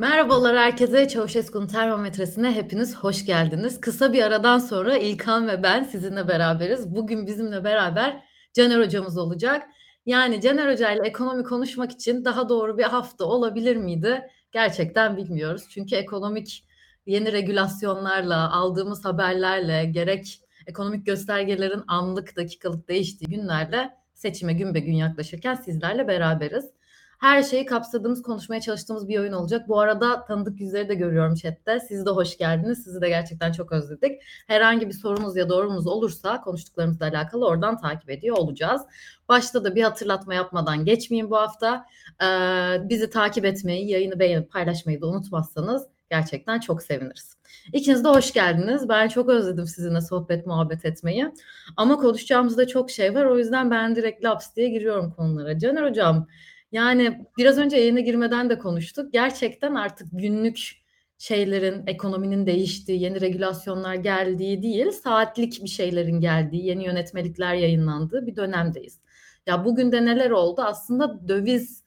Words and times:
Merhabalar 0.00 0.56
herkese. 0.56 1.08
Çavuşesku'nun 1.08 1.66
termometresine 1.66 2.54
hepiniz 2.54 2.96
hoş 2.96 3.26
geldiniz. 3.26 3.80
Kısa 3.80 4.12
bir 4.12 4.22
aradan 4.22 4.58
sonra 4.58 4.96
İlkan 4.96 5.48
ve 5.48 5.62
ben 5.62 5.84
sizinle 5.84 6.28
beraberiz. 6.28 6.94
Bugün 6.94 7.26
bizimle 7.26 7.64
beraber 7.64 8.24
Caner 8.54 8.80
hocamız 8.80 9.18
olacak. 9.18 9.68
Yani 10.06 10.40
Caner 10.40 10.72
Hoca 10.72 10.90
ile 10.90 11.08
ekonomi 11.08 11.44
konuşmak 11.44 11.92
için 11.92 12.24
daha 12.24 12.48
doğru 12.48 12.78
bir 12.78 12.82
hafta 12.82 13.24
olabilir 13.24 13.76
miydi? 13.76 14.28
Gerçekten 14.52 15.16
bilmiyoruz. 15.16 15.62
Çünkü 15.70 15.96
ekonomik 15.96 16.64
yeni 17.06 17.32
regülasyonlarla, 17.32 18.52
aldığımız 18.52 19.04
haberlerle, 19.04 19.84
gerek 19.84 20.40
ekonomik 20.66 21.06
göstergelerin 21.06 21.82
anlık, 21.86 22.36
dakikalık 22.36 22.88
değiştiği 22.88 23.28
günlerle 23.28 23.90
seçime 24.14 24.52
gün 24.52 24.74
be 24.74 24.80
gün 24.80 24.94
yaklaşırken 24.94 25.54
sizlerle 25.54 26.08
beraberiz 26.08 26.79
her 27.20 27.42
şeyi 27.42 27.66
kapsadığımız, 27.66 28.22
konuşmaya 28.22 28.60
çalıştığımız 28.60 29.08
bir 29.08 29.18
oyun 29.18 29.32
olacak. 29.32 29.68
Bu 29.68 29.80
arada 29.80 30.24
tanıdık 30.24 30.60
yüzleri 30.60 30.88
de 30.88 30.94
görüyorum 30.94 31.34
chatte. 31.34 31.80
Siz 31.80 32.06
de 32.06 32.10
hoş 32.10 32.38
geldiniz. 32.38 32.84
Sizi 32.84 33.00
de 33.00 33.08
gerçekten 33.08 33.52
çok 33.52 33.72
özledik. 33.72 34.22
Herhangi 34.46 34.88
bir 34.88 34.92
sorunuz 34.92 35.36
ya 35.36 35.48
doğrumuz 35.48 35.86
olursa 35.86 36.40
konuştuklarımızla 36.40 37.06
alakalı 37.06 37.46
oradan 37.46 37.80
takip 37.80 38.10
ediyor 38.10 38.36
olacağız. 38.36 38.82
Başta 39.28 39.64
da 39.64 39.74
bir 39.74 39.82
hatırlatma 39.82 40.34
yapmadan 40.34 40.84
geçmeyin 40.84 41.30
bu 41.30 41.36
hafta. 41.36 41.86
Ee, 42.22 42.88
bizi 42.88 43.10
takip 43.10 43.44
etmeyi, 43.44 43.90
yayını 43.90 44.18
beğenip 44.18 44.52
paylaşmayı 44.52 45.00
da 45.00 45.06
unutmazsanız 45.06 45.86
gerçekten 46.10 46.60
çok 46.60 46.82
seviniriz. 46.82 47.36
İkiniz 47.72 48.04
de 48.04 48.08
hoş 48.08 48.32
geldiniz. 48.32 48.88
Ben 48.88 49.08
çok 49.08 49.28
özledim 49.28 49.66
sizinle 49.66 50.00
sohbet, 50.00 50.46
muhabbet 50.46 50.84
etmeyi. 50.84 51.34
Ama 51.76 51.96
konuşacağımızda 51.96 52.66
çok 52.66 52.90
şey 52.90 53.14
var. 53.14 53.24
O 53.24 53.38
yüzden 53.38 53.70
ben 53.70 53.96
direkt 53.96 54.24
laps 54.24 54.46
diye 54.56 54.68
giriyorum 54.68 55.10
konulara. 55.10 55.58
Caner 55.58 55.90
Hocam, 55.90 56.26
yani 56.72 57.26
biraz 57.38 57.58
önce 57.58 57.76
yayına 57.76 58.00
girmeden 58.00 58.50
de 58.50 58.58
konuştuk. 58.58 59.12
Gerçekten 59.12 59.74
artık 59.74 60.08
günlük 60.12 60.80
şeylerin, 61.18 61.86
ekonominin 61.86 62.46
değiştiği, 62.46 63.02
yeni 63.02 63.20
regülasyonlar 63.20 63.94
geldiği 63.94 64.62
değil, 64.62 64.90
saatlik 64.90 65.64
bir 65.64 65.68
şeylerin 65.68 66.20
geldiği, 66.20 66.66
yeni 66.66 66.84
yönetmelikler 66.84 67.54
yayınlandığı 67.54 68.26
bir 68.26 68.36
dönemdeyiz. 68.36 68.98
Ya 69.46 69.64
bugün 69.64 69.92
de 69.92 70.04
neler 70.04 70.30
oldu? 70.30 70.62
Aslında 70.62 71.28
döviz 71.28 71.82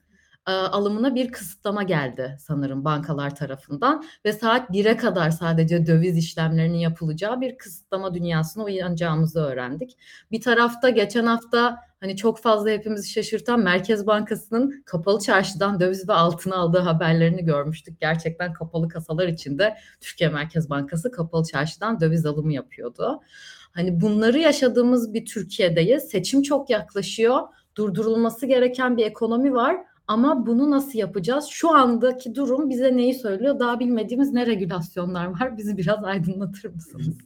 e, 0.48 0.52
alımına 0.52 1.16
bir 1.16 1.32
kısıtlama 1.32 1.84
geldi 1.84 2.38
sanırım 2.40 2.86
bankalar 2.86 3.36
tarafından 3.36 4.04
ve 4.26 4.34
saat 4.34 4.70
1'e 4.70 4.98
kadar 4.98 5.30
sadece 5.32 5.88
döviz 5.88 6.18
işlemlerinin 6.18 6.78
yapılacağı 6.78 7.42
bir 7.42 7.58
kısıtlama 7.58 8.14
dünyasına 8.14 8.64
uyanacağımızı 8.64 9.40
öğrendik. 9.40 9.98
Bir 10.32 10.42
tarafta 10.42 10.90
geçen 10.90 11.26
hafta 11.26 11.80
hani 12.00 12.18
çok 12.18 12.40
fazla 12.40 12.70
hepimizi 12.70 13.10
şaşırtan 13.10 13.60
Merkez 13.60 14.08
Bankası'nın 14.08 14.84
kapalı 14.86 15.20
çarşıdan 15.20 15.80
döviz 15.80 16.10
ve 16.10 16.14
altını 16.14 16.56
aldığı 16.56 16.80
haberlerini 16.80 17.46
görmüştük. 17.46 18.00
Gerçekten 18.00 18.54
kapalı 18.54 18.90
kasalar 18.90 19.28
içinde 19.28 19.78
Türkiye 20.02 20.30
Merkez 20.30 20.70
Bankası 20.70 21.12
kapalı 21.12 21.46
çarşıdan 21.46 22.00
döviz 22.00 22.26
alımı 22.26 22.54
yapıyordu. 22.54 23.22
Hani 23.72 24.02
bunları 24.02 24.40
yaşadığımız 24.40 25.14
bir 25.14 25.26
Türkiye'deyiz. 25.26 26.04
Seçim 26.04 26.42
çok 26.42 26.70
yaklaşıyor. 26.70 27.42
Durdurulması 27.76 28.46
gereken 28.46 28.98
bir 28.98 29.06
ekonomi 29.06 29.54
var 29.54 29.78
ama 30.08 30.46
bunu 30.46 30.72
nasıl 30.72 31.00
yapacağız? 31.00 31.46
Şu 31.46 31.70
andaki 31.70 32.36
durum 32.36 32.70
bize 32.70 32.98
neyi 32.98 33.14
söylüyor? 33.14 33.60
Daha 33.60 33.80
bilmediğimiz 33.80 34.34
ne 34.34 34.46
regülasyonlar 34.46 35.26
var? 35.26 35.58
Bizi 35.58 35.78
biraz 35.78 36.04
aydınlatır 36.04 36.74
mısınız? 36.74 37.18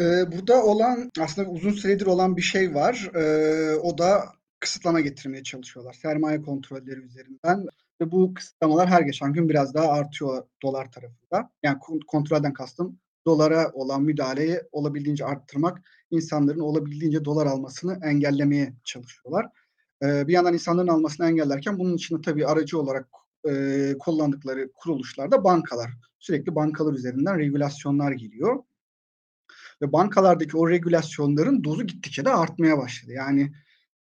Ee, 0.00 0.32
burada 0.32 0.64
olan 0.64 1.10
aslında 1.20 1.50
uzun 1.50 1.70
süredir 1.70 2.06
olan 2.06 2.36
bir 2.36 2.42
şey 2.42 2.74
var. 2.74 3.10
Ee, 3.14 3.74
o 3.76 3.98
da 3.98 4.24
kısıtlama 4.60 5.00
getirmeye 5.00 5.42
çalışıyorlar. 5.42 5.92
Sermaye 5.92 6.42
kontrolleri 6.42 7.00
üzerinden 7.00 7.66
ve 8.00 8.12
bu 8.12 8.34
kısıtlamalar 8.34 8.88
her 8.88 9.00
geçen 9.00 9.32
gün 9.32 9.48
biraz 9.48 9.74
daha 9.74 9.88
artıyor 9.88 10.42
dolar 10.62 10.92
tarafında. 10.92 11.50
Yani 11.62 11.78
kontrolden 12.06 12.52
kastım 12.52 12.98
dolara 13.26 13.70
olan 13.72 14.02
müdahaleyi 14.02 14.60
olabildiğince 14.72 15.24
arttırmak, 15.24 15.82
insanların 16.10 16.60
olabildiğince 16.60 17.24
dolar 17.24 17.46
almasını 17.46 17.98
engellemeye 18.04 18.72
çalışıyorlar. 18.84 19.46
Bir 20.02 20.32
yandan 20.32 20.54
insanların 20.54 20.88
almasını 20.88 21.26
engellerken 21.26 21.78
bunun 21.78 21.96
içinde 21.96 22.20
tabii 22.20 22.46
aracı 22.46 22.78
olarak 22.78 23.08
kullandıkları 23.98 24.72
kuruluşlar 24.74 25.30
da 25.30 25.44
bankalar. 25.44 25.90
Sürekli 26.18 26.54
bankalar 26.54 26.92
üzerinden 26.92 27.38
regülasyonlar 27.38 28.12
geliyor. 28.12 28.62
Ve 29.82 29.92
bankalardaki 29.92 30.56
o 30.56 30.70
regülasyonların 30.70 31.64
dozu 31.64 31.86
gittikçe 31.86 32.24
de 32.24 32.30
artmaya 32.30 32.78
başladı. 32.78 33.12
Yani 33.12 33.52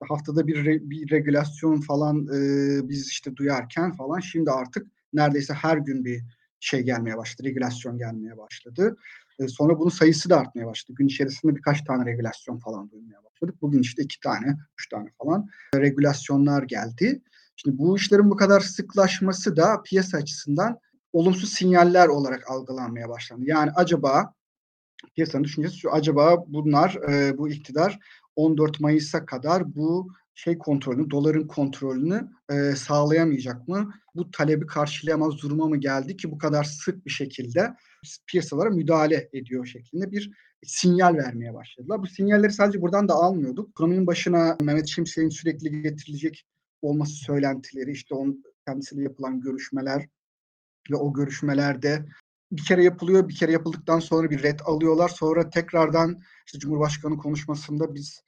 haftada 0.10 0.48
bir, 0.48 0.66
re, 0.66 0.90
bir 0.90 1.12
regülasyon 1.12 1.82
falan 1.82 2.28
e, 2.28 2.90
biz 2.90 3.08
işte 3.08 3.36
duyarken 3.36 3.92
falan 3.92 4.20
şimdi 4.20 4.52
artık 4.52 4.88
neredeyse 5.14 5.54
her 5.54 5.78
gün 5.78 6.06
bir 6.06 6.24
şey 6.60 6.82
gelmeye 6.82 7.18
başladı, 7.18 7.48
regülasyon 7.48 7.98
gelmeye 7.98 8.38
başladı. 8.38 8.98
E, 9.40 9.48
sonra 9.48 9.80
bunun 9.80 9.90
sayısı 9.90 10.30
da 10.30 10.40
artmaya 10.40 10.66
başladı. 10.66 10.96
Gün 10.98 11.08
içerisinde 11.08 11.56
birkaç 11.56 11.84
tane 11.84 12.06
regülasyon 12.06 12.58
falan 12.58 12.92
duymaya 12.92 13.24
başladık. 13.36 13.62
Bugün 13.62 13.82
işte 13.82 14.04
iki 14.04 14.20
tane, 14.20 14.58
üç 14.80 14.90
tane 14.90 15.10
falan 15.18 15.50
regülasyonlar 15.76 16.64
geldi. 16.64 17.22
Şimdi 17.56 17.78
bu 17.78 17.98
işlerin 17.98 18.30
bu 18.30 18.36
kadar 18.36 18.60
sıklaşması 18.60 19.58
da 19.58 19.82
piyasa 19.82 20.18
açısından 20.18 20.80
olumsuz 21.14 21.50
sinyaller 21.50 22.08
olarak 22.08 22.52
algılanmaya 22.52 23.10
başlandı. 23.10 23.44
Yani 23.46 23.72
acaba 23.72 24.34
piyasanın 25.16 25.44
düşüncesi 25.44 25.78
şu 25.78 25.94
acaba 25.94 26.44
bunlar 26.48 26.96
e, 27.10 27.38
bu 27.38 27.50
iktidar 27.50 28.00
14 28.36 28.80
Mayıs'a 28.80 29.26
kadar 29.26 29.76
bu 29.76 30.08
şey 30.36 30.58
kontrolünü, 30.58 31.10
doların 31.10 31.48
kontrolünü 31.48 32.30
e, 32.50 32.76
sağlayamayacak 32.76 33.68
mı? 33.68 33.94
Bu 34.16 34.32
talebi 34.32 34.66
karşılayamaz 34.66 35.42
duruma 35.42 35.68
mı 35.68 35.78
geldi 35.78 36.18
ki 36.18 36.32
bu 36.32 36.38
kadar 36.38 36.64
sık 36.64 37.06
bir 37.06 37.12
şekilde 37.12 37.74
piyasalara 38.28 38.70
müdahale 38.70 39.30
ediyor 39.34 39.66
şeklinde 39.66 40.12
bir 40.12 40.32
sinyal 40.64 41.16
vermeye 41.16 41.54
başladılar. 41.54 42.02
Bu 42.02 42.08
sinyalleri 42.08 42.54
sadece 42.54 42.82
buradan 42.82 43.08
da 43.08 43.14
almıyorduk. 43.14 43.70
Ekonominin 43.70 44.08
başına 44.08 44.58
Mehmet 44.62 44.88
Şimşek'in 44.88 45.30
sürekli 45.30 45.82
getirilecek 45.82 46.46
olması 46.82 47.14
söylentileri, 47.14 47.92
işte 47.92 48.16
onun 48.16 48.44
kendisiyle 48.68 49.04
yapılan 49.04 49.42
görüşmeler 49.42 50.08
ve 50.92 50.96
o 50.96 51.14
görüşmelerde 51.14 52.06
bir 52.52 52.64
kere 52.64 52.84
yapılıyor, 52.84 53.30
bir 53.30 53.36
kere 53.36 53.52
yapıldıktan 53.52 54.00
sonra 54.00 54.30
bir 54.30 54.44
red 54.44 54.60
alıyorlar. 54.66 55.10
Sonra 55.10 55.50
tekrardan 55.50 56.22
işte 56.46 56.60
Cumhurbaşkanı 56.60 57.18
konuşmasında 57.18 57.96
biz 57.96 58.22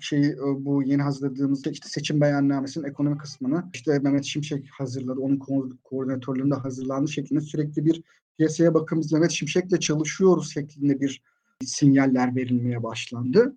şey 0.00 0.36
bu 0.58 0.82
yeni 0.82 1.02
hazırladığımız 1.02 1.66
işte 1.66 1.88
seçim 1.88 2.20
beyannamesinin 2.20 2.88
ekonomi 2.88 3.18
kısmını 3.18 3.64
işte 3.74 3.98
Mehmet 3.98 4.24
Şimşek 4.24 4.68
hazırladı. 4.70 5.20
Onun 5.20 5.36
ko- 5.36 5.76
koordinatörlüğünde 5.84 6.54
hazırlandı 6.54 7.10
şeklinde 7.10 7.40
sürekli 7.40 7.84
bir 7.84 8.02
piyasaya 8.38 8.74
bakın 8.74 9.00
biz 9.00 9.12
Mehmet 9.12 9.30
Şimşek'le 9.30 9.80
çalışıyoruz 9.80 10.52
şeklinde 10.52 11.00
bir 11.00 11.22
sinyaller 11.64 12.36
verilmeye 12.36 12.82
başlandı. 12.82 13.56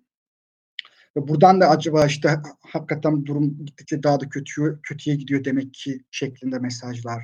Ve 1.16 1.28
buradan 1.28 1.60
da 1.60 1.68
acaba 1.68 2.06
işte 2.06 2.42
hakikaten 2.60 3.26
durum 3.26 3.64
gittikçe 3.66 4.02
daha 4.02 4.20
da 4.20 4.28
kötüye, 4.28 4.68
kötüye 4.82 5.16
gidiyor 5.16 5.44
demek 5.44 5.74
ki 5.74 6.04
şeklinde 6.10 6.58
mesajlar 6.58 7.22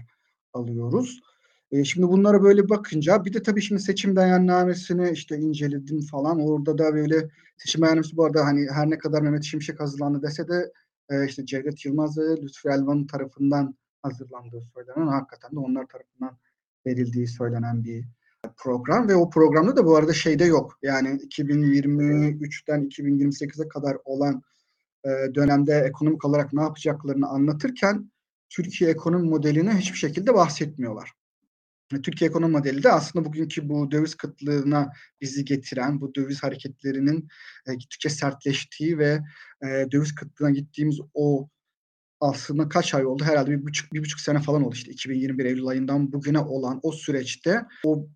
alıyoruz. 0.53 1.21
E, 1.73 1.85
şimdi 1.85 2.09
bunlara 2.09 2.43
böyle 2.43 2.69
bakınca 2.69 3.25
bir 3.25 3.33
de 3.33 3.43
tabii 3.43 3.63
şimdi 3.63 3.83
seçim 3.83 4.17
beyannamesini 4.17 5.11
işte 5.11 5.39
inceledim 5.39 6.01
falan. 6.01 6.41
Orada 6.41 6.79
da 6.79 6.95
böyle 6.95 7.29
seçim 7.59 7.83
beyannamesi 7.83 8.17
bu 8.17 8.25
arada 8.25 8.45
hani 8.45 8.67
her 8.71 8.91
ne 8.91 8.99
kadar 8.99 9.23
Mehmet 9.23 9.45
Şimşek 9.45 9.81
hazırlandı 9.81 10.23
dese 10.23 10.49
de 10.49 10.73
e, 11.11 11.27
işte 11.27 11.47
Cevdet 11.47 11.85
Yılmaz 11.85 12.19
ve 12.19 12.43
Lütfü 12.43 12.69
Elvan'ın 12.69 13.07
tarafından 13.07 13.75
hazırlandığı 14.03 14.63
söylenen 14.75 15.07
hakikaten 15.07 15.51
de 15.51 15.59
onlar 15.59 15.87
tarafından 15.87 16.39
verildiği 16.87 17.29
söylenen 17.29 17.85
bir 17.85 18.05
program 18.57 19.09
ve 19.09 19.15
o 19.15 19.31
programda 19.31 19.77
da 19.77 19.87
bu 19.87 19.97
arada 19.97 20.13
şeyde 20.13 20.45
yok. 20.45 20.79
Yani 20.83 21.09
2023'ten 21.09 22.89
2028'e 22.89 23.69
kadar 23.69 23.97
olan 24.05 24.43
e, 25.05 25.35
dönemde 25.35 25.85
ekonomik 25.89 26.25
olarak 26.25 26.53
ne 26.53 26.63
yapacaklarını 26.63 27.29
anlatırken 27.29 28.11
Türkiye 28.49 28.91
ekonomi 28.91 29.29
modeline 29.29 29.75
hiçbir 29.77 29.99
şekilde 29.99 30.35
bahsetmiyorlar. 30.35 31.13
Türkiye 31.91 32.31
ekonomi 32.31 32.53
modeli 32.53 32.83
de 32.83 32.93
aslında 32.93 33.25
bugünkü 33.25 33.69
bu 33.69 33.91
döviz 33.91 34.15
kıtlığına 34.15 34.93
bizi 35.21 35.45
getiren, 35.45 36.01
bu 36.01 36.15
döviz 36.15 36.43
hareketlerinin 36.43 37.29
e, 37.67 37.75
gittikçe 37.75 38.09
sertleştiği 38.09 38.99
ve 38.99 39.21
e, 39.63 39.87
döviz 39.93 40.15
kıtlığına 40.15 40.51
gittiğimiz 40.51 41.01
o 41.15 41.49
aslında 42.21 42.69
kaç 42.69 42.95
ay 42.95 43.07
oldu? 43.07 43.25
Herhalde 43.25 43.51
bir 43.51 43.63
buçuk, 43.63 43.93
bir 43.93 44.01
buçuk 44.01 44.21
sene 44.21 44.41
falan 44.41 44.65
oldu 44.65 44.75
işte 44.75 44.93
2021 44.93 45.45
Eylül 45.45 45.67
ayından 45.67 46.13
bugüne 46.13 46.39
olan 46.39 46.81
o 46.83 46.93
süreçte 46.93 47.63
o 47.85 48.09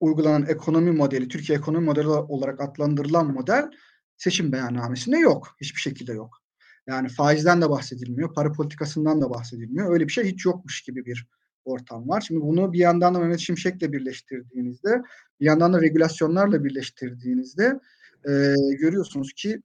uygulanan 0.00 0.46
ekonomi 0.46 0.90
modeli, 0.90 1.28
Türkiye 1.28 1.58
ekonomi 1.58 1.84
modeli 1.84 2.08
olarak 2.08 2.60
adlandırılan 2.60 3.32
model 3.32 3.70
seçim 4.16 4.52
beyannamesinde 4.52 5.18
yok. 5.18 5.56
Hiçbir 5.60 5.80
şekilde 5.80 6.12
yok. 6.12 6.38
Yani 6.86 7.08
faizden 7.08 7.62
de 7.62 7.70
bahsedilmiyor, 7.70 8.34
para 8.34 8.52
politikasından 8.52 9.20
da 9.20 9.30
bahsedilmiyor. 9.30 9.92
Öyle 9.92 10.06
bir 10.06 10.12
şey 10.12 10.24
hiç 10.24 10.44
yokmuş 10.44 10.82
gibi 10.82 11.06
bir 11.06 11.26
ortam 11.64 12.08
var. 12.08 12.20
Şimdi 12.20 12.40
bunu 12.40 12.72
bir 12.72 12.78
yandan 12.78 13.14
da 13.14 13.18
Mehmet 13.18 13.40
Şimşek'le 13.40 13.92
birleştirdiğinizde, 13.92 15.02
bir 15.40 15.44
yandan 15.44 15.72
da 15.72 15.80
regülasyonlarla 15.80 16.64
birleştirdiğinizde 16.64 17.80
e, 18.28 18.54
görüyorsunuz 18.78 19.32
ki 19.32 19.62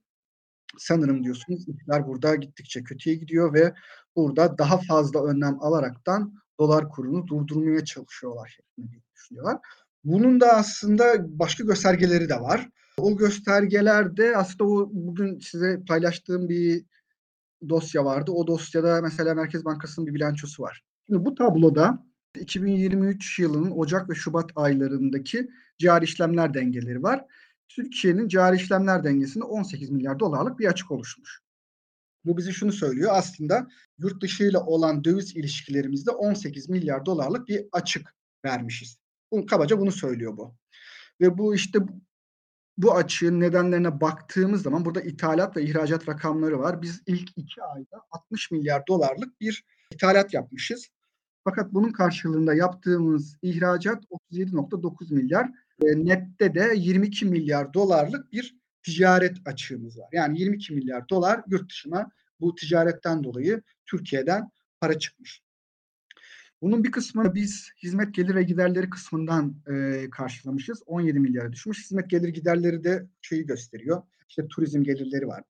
sanırım 0.78 1.24
diyorsunuz 1.24 1.68
işler 1.68 2.06
burada 2.06 2.34
gittikçe 2.34 2.82
kötüye 2.82 3.16
gidiyor 3.16 3.54
ve 3.54 3.74
burada 4.16 4.58
daha 4.58 4.78
fazla 4.88 5.24
önlem 5.24 5.62
alaraktan 5.62 6.34
dolar 6.60 6.88
kurunu 6.88 7.26
durdurmaya 7.26 7.84
çalışıyorlar 7.84 8.48
şeklinde 8.48 9.02
düşünüyorlar. 9.14 9.58
Bunun 10.04 10.40
da 10.40 10.52
aslında 10.52 11.38
başka 11.38 11.64
göstergeleri 11.64 12.28
de 12.28 12.40
var. 12.40 12.68
O 12.96 13.16
göstergelerde 13.16 14.36
aslında 14.36 14.64
o 14.64 14.90
bugün 14.92 15.38
size 15.38 15.80
paylaştığım 15.88 16.48
bir 16.48 16.84
dosya 17.68 18.04
vardı. 18.04 18.32
O 18.32 18.46
dosyada 18.46 19.00
mesela 19.02 19.34
Merkez 19.34 19.64
Bankası'nın 19.64 20.06
bir 20.06 20.14
bilançosu 20.14 20.62
var. 20.62 20.82
Şimdi 21.10 21.24
bu 21.24 21.34
tabloda 21.34 22.06
2023 22.40 23.38
yılının 23.38 23.70
Ocak 23.70 24.10
ve 24.10 24.14
Şubat 24.14 24.50
aylarındaki 24.56 25.50
cari 25.78 26.04
işlemler 26.04 26.54
dengeleri 26.54 27.02
var. 27.02 27.24
Türkiye'nin 27.68 28.28
cari 28.28 28.56
işlemler 28.56 29.04
dengesinde 29.04 29.44
18 29.44 29.90
milyar 29.90 30.18
dolarlık 30.18 30.58
bir 30.58 30.66
açık 30.66 30.90
oluşmuş. 30.90 31.40
Bu 32.24 32.36
bize 32.36 32.52
şunu 32.52 32.72
söylüyor. 32.72 33.10
Aslında 33.14 33.68
yurt 33.98 34.22
dışı 34.22 34.44
ile 34.44 34.58
olan 34.58 35.04
döviz 35.04 35.36
ilişkilerimizde 35.36 36.10
18 36.10 36.68
milyar 36.68 37.06
dolarlık 37.06 37.48
bir 37.48 37.64
açık 37.72 38.14
vermişiz. 38.44 38.98
Bu, 39.32 39.46
kabaca 39.46 39.80
bunu 39.80 39.92
söylüyor 39.92 40.36
bu. 40.36 40.54
Ve 41.20 41.38
bu 41.38 41.54
işte 41.54 41.78
bu 42.78 42.94
açığın 42.94 43.40
nedenlerine 43.40 44.00
baktığımız 44.00 44.62
zaman 44.62 44.84
burada 44.84 45.00
ithalat 45.00 45.56
ve 45.56 45.62
ihracat 45.62 46.08
rakamları 46.08 46.58
var. 46.58 46.82
Biz 46.82 47.02
ilk 47.06 47.30
iki 47.36 47.62
ayda 47.62 48.02
60 48.10 48.50
milyar 48.50 48.86
dolarlık 48.86 49.40
bir 49.40 49.64
ithalat 49.90 50.34
yapmışız. 50.34 50.90
Fakat 51.44 51.74
bunun 51.74 51.92
karşılığında 51.92 52.54
yaptığımız 52.54 53.36
ihracat 53.42 54.04
37.9 54.30 55.14
milyar. 55.14 55.50
E, 55.82 56.04
nette 56.04 56.54
de 56.54 56.72
22 56.76 57.26
milyar 57.26 57.74
dolarlık 57.74 58.32
bir 58.32 58.56
ticaret 58.82 59.36
açığımız 59.44 59.98
var. 59.98 60.08
Yani 60.12 60.40
22 60.40 60.74
milyar 60.74 61.08
dolar 61.08 61.42
yurt 61.48 61.70
dışına 61.70 62.10
bu 62.40 62.54
ticaretten 62.54 63.24
dolayı 63.24 63.62
Türkiye'den 63.86 64.50
para 64.80 64.98
çıkmış. 64.98 65.42
Bunun 66.62 66.84
bir 66.84 66.90
kısmını 66.90 67.34
biz 67.34 67.70
hizmet 67.82 68.14
gelir 68.14 68.34
ve 68.34 68.42
giderleri 68.42 68.90
kısmından 68.90 69.54
e, 69.66 70.06
karşılamışız. 70.10 70.82
17 70.86 71.18
milyara 71.18 71.52
düşmüş. 71.52 71.84
Hizmet 71.84 72.10
gelir 72.10 72.28
giderleri 72.28 72.84
de 72.84 73.06
şeyi 73.22 73.46
gösteriyor. 73.46 74.02
İşte 74.28 74.48
turizm 74.48 74.82
gelirleri 74.82 75.26
var. 75.26 75.42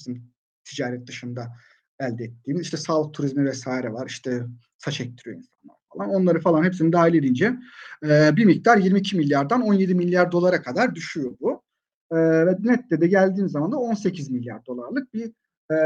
Bizim 0.00 0.32
ticaret 0.64 1.06
dışında 1.06 1.56
elde 2.00 2.24
ettiğimiz. 2.24 2.62
İşte 2.62 2.76
sağlık 2.76 3.14
turizmi 3.14 3.44
vesaire 3.44 3.92
var. 3.92 4.06
İşte 4.06 4.42
saç 4.78 5.00
ektiriyor 5.00 5.36
insanlar 5.36 5.76
falan. 5.92 6.10
Onları 6.10 6.40
falan 6.40 6.64
hepsini 6.64 6.92
dahil 6.92 7.14
edince 7.14 7.56
e, 8.04 8.36
bir 8.36 8.44
miktar 8.44 8.76
22 8.76 9.16
milyardan 9.16 9.62
17 9.62 9.94
milyar 9.94 10.32
dolara 10.32 10.62
kadar 10.62 10.94
düşüyor 10.94 11.36
bu. 11.40 11.62
E, 12.10 12.16
ve 12.16 12.56
nette 12.60 13.00
de 13.00 13.06
geldiğimiz 13.06 13.52
zaman 13.52 13.72
da 13.72 13.76
18 13.76 14.30
milyar 14.30 14.66
dolarlık 14.66 15.14
bir 15.14 15.32
e, 15.70 15.76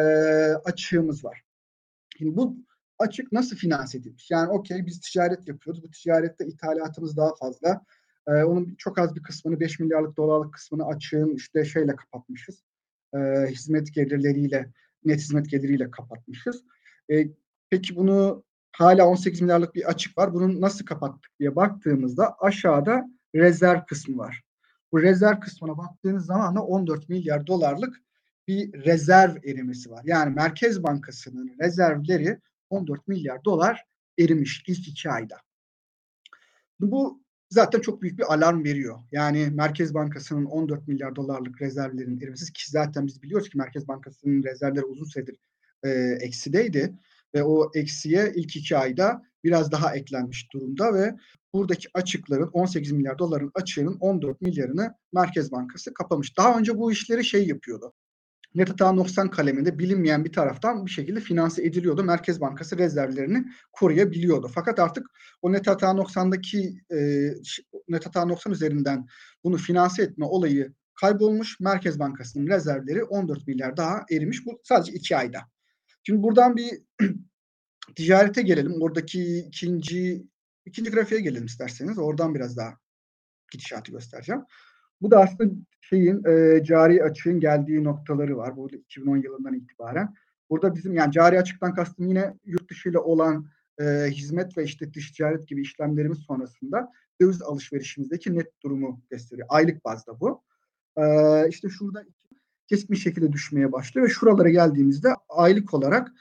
açığımız 0.64 1.24
var. 1.24 1.42
Şimdi 2.18 2.36
bu 2.36 2.56
açık 2.98 3.32
nasıl 3.32 3.56
finanse 3.56 3.98
edilmiş? 3.98 4.30
Yani 4.30 4.50
okey 4.50 4.86
biz 4.86 5.00
ticaret 5.00 5.48
yapıyoruz. 5.48 5.82
Bu 5.82 5.90
ticarette 5.90 6.46
ithalatımız 6.46 7.16
daha 7.16 7.34
fazla. 7.34 7.84
Ee, 8.28 8.44
onun 8.44 8.74
çok 8.78 8.98
az 8.98 9.16
bir 9.16 9.22
kısmını 9.22 9.60
5 9.60 9.80
milyarlık 9.80 10.16
dolarlık 10.16 10.54
kısmını 10.54 10.86
açığın 10.86 11.34
işte 11.34 11.64
şeyle 11.64 11.96
kapatmışız. 11.96 12.62
Ee, 13.14 13.46
hizmet 13.50 13.94
gelirleriyle 13.94 14.72
net 15.04 15.20
hizmet 15.20 15.50
geliriyle 15.50 15.90
kapatmışız. 15.90 16.64
Ee, 17.10 17.28
peki 17.70 17.96
bunu 17.96 18.44
hala 18.72 19.06
18 19.06 19.40
milyarlık 19.40 19.74
bir 19.74 19.84
açık 19.84 20.18
var. 20.18 20.34
Bunu 20.34 20.60
nasıl 20.60 20.84
kapattık 20.84 21.30
diye 21.38 21.56
baktığımızda 21.56 22.36
aşağıda 22.38 23.10
rezerv 23.34 23.84
kısmı 23.84 24.18
var. 24.18 24.42
Bu 24.92 25.02
rezerv 25.02 25.40
kısmına 25.40 25.78
baktığınız 25.78 26.26
zaman 26.26 26.56
da 26.56 26.62
14 26.62 27.08
milyar 27.08 27.46
dolarlık 27.46 27.96
bir 28.48 28.84
rezerv 28.84 29.36
erimesi 29.44 29.90
var. 29.90 30.02
Yani 30.04 30.34
Merkez 30.34 30.82
Bankası'nın 30.82 31.56
rezervleri 31.62 32.38
14 32.70 33.08
milyar 33.08 33.44
dolar 33.44 33.84
erimiş 34.18 34.64
ilk 34.66 34.88
iki 34.88 35.10
ayda. 35.10 35.36
Bu 36.80 37.22
zaten 37.50 37.80
çok 37.80 38.02
büyük 38.02 38.18
bir 38.18 38.34
alarm 38.34 38.64
veriyor. 38.64 38.98
Yani 39.12 39.50
Merkez 39.52 39.94
Bankası'nın 39.94 40.44
14 40.44 40.88
milyar 40.88 41.16
dolarlık 41.16 41.62
rezervlerin 41.62 42.20
erimesi 42.20 42.52
ki 42.52 42.70
zaten 42.70 43.06
biz 43.06 43.22
biliyoruz 43.22 43.48
ki 43.48 43.58
Merkez 43.58 43.88
Bankası'nın 43.88 44.42
rezervleri 44.42 44.84
uzun 44.84 45.04
süredir 45.04 45.36
e, 45.82 45.90
eksideydi 46.20 46.94
ve 47.34 47.42
o 47.42 47.70
eksiye 47.74 48.32
ilk 48.34 48.56
iki 48.56 48.76
ayda 48.76 49.22
biraz 49.44 49.72
daha 49.72 49.96
eklenmiş 49.96 50.52
durumda 50.52 50.94
ve 50.94 51.16
buradaki 51.52 51.88
açıkların 51.94 52.50
18 52.52 52.92
milyar 52.92 53.18
doların 53.18 53.50
açığının 53.54 53.96
14 54.00 54.40
milyarını 54.40 54.94
Merkez 55.12 55.52
Bankası 55.52 55.94
kapamış. 55.94 56.36
Daha 56.36 56.58
önce 56.58 56.78
bu 56.78 56.92
işleri 56.92 57.24
şey 57.24 57.46
yapıyordu 57.48 57.92
net 58.54 58.70
hata 58.70 58.92
noksan 58.92 59.30
kaleminde 59.30 59.78
bilinmeyen 59.78 60.24
bir 60.24 60.32
taraftan 60.32 60.86
bir 60.86 60.90
şekilde 60.90 61.20
finanse 61.20 61.62
ediliyordu. 61.62 62.04
Merkez 62.04 62.40
Bankası 62.40 62.78
rezervlerini 62.78 63.44
koruyabiliyordu. 63.72 64.50
Fakat 64.54 64.78
artık 64.78 65.06
o 65.42 65.52
net 65.52 65.66
hata 65.66 65.92
noksandaki 65.92 66.80
e, 66.92 67.30
net 67.88 68.06
hata 68.06 68.24
noksan 68.24 68.52
üzerinden 68.52 69.06
bunu 69.44 69.56
finanse 69.56 70.02
etme 70.02 70.24
olayı 70.24 70.74
kaybolmuş. 70.94 71.60
Merkez 71.60 71.98
Bankası'nın 71.98 72.46
rezervleri 72.46 73.04
14 73.04 73.46
milyar 73.46 73.76
daha 73.76 74.04
erimiş. 74.10 74.46
Bu 74.46 74.60
sadece 74.64 74.92
iki 74.92 75.16
ayda. 75.16 75.40
Şimdi 76.02 76.22
buradan 76.22 76.56
bir 76.56 76.70
ticarete 77.96 78.42
gelelim. 78.42 78.82
Oradaki 78.82 79.38
ikinci 79.38 80.26
ikinci 80.66 80.90
grafiğe 80.90 81.20
gelelim 81.20 81.46
isterseniz. 81.46 81.98
Oradan 81.98 82.34
biraz 82.34 82.56
daha 82.56 82.78
gidişatı 83.52 83.92
göstereceğim. 83.92 84.42
Bu 85.00 85.10
da 85.10 85.20
aslında 85.20 85.54
şeyin 85.80 86.24
e, 86.24 86.64
cari 86.64 87.04
açığın 87.04 87.40
geldiği 87.40 87.84
noktaları 87.84 88.36
var. 88.36 88.56
Bu 88.56 88.70
2010 88.70 89.16
yılından 89.16 89.54
itibaren. 89.54 90.14
Burada 90.50 90.74
bizim 90.74 90.94
yani 90.94 91.12
cari 91.12 91.38
açıktan 91.38 91.74
kastım 91.74 92.06
yine 92.06 92.34
yurt 92.44 92.70
dışı 92.70 92.88
ile 92.88 92.98
olan 92.98 93.46
e, 93.80 93.84
hizmet 94.10 94.58
ve 94.58 94.64
işte 94.64 94.94
dış 94.94 95.10
ticaret 95.12 95.48
gibi 95.48 95.62
işlemlerimiz 95.62 96.18
sonrasında 96.18 96.92
döviz 97.20 97.42
alışverişimizdeki 97.42 98.34
net 98.34 98.62
durumu 98.62 99.00
gösteriyor. 99.10 99.46
Aylık 99.50 99.84
bazda 99.84 100.20
bu. 100.20 100.42
E, 100.96 101.04
işte 101.48 101.68
şurada 101.68 102.04
keskin 102.66 102.94
şekilde 102.94 103.32
düşmeye 103.32 103.72
başlıyor 103.72 104.06
ve 104.06 104.10
şuralara 104.10 104.48
geldiğimizde 104.48 105.08
aylık 105.28 105.74
olarak 105.74 106.12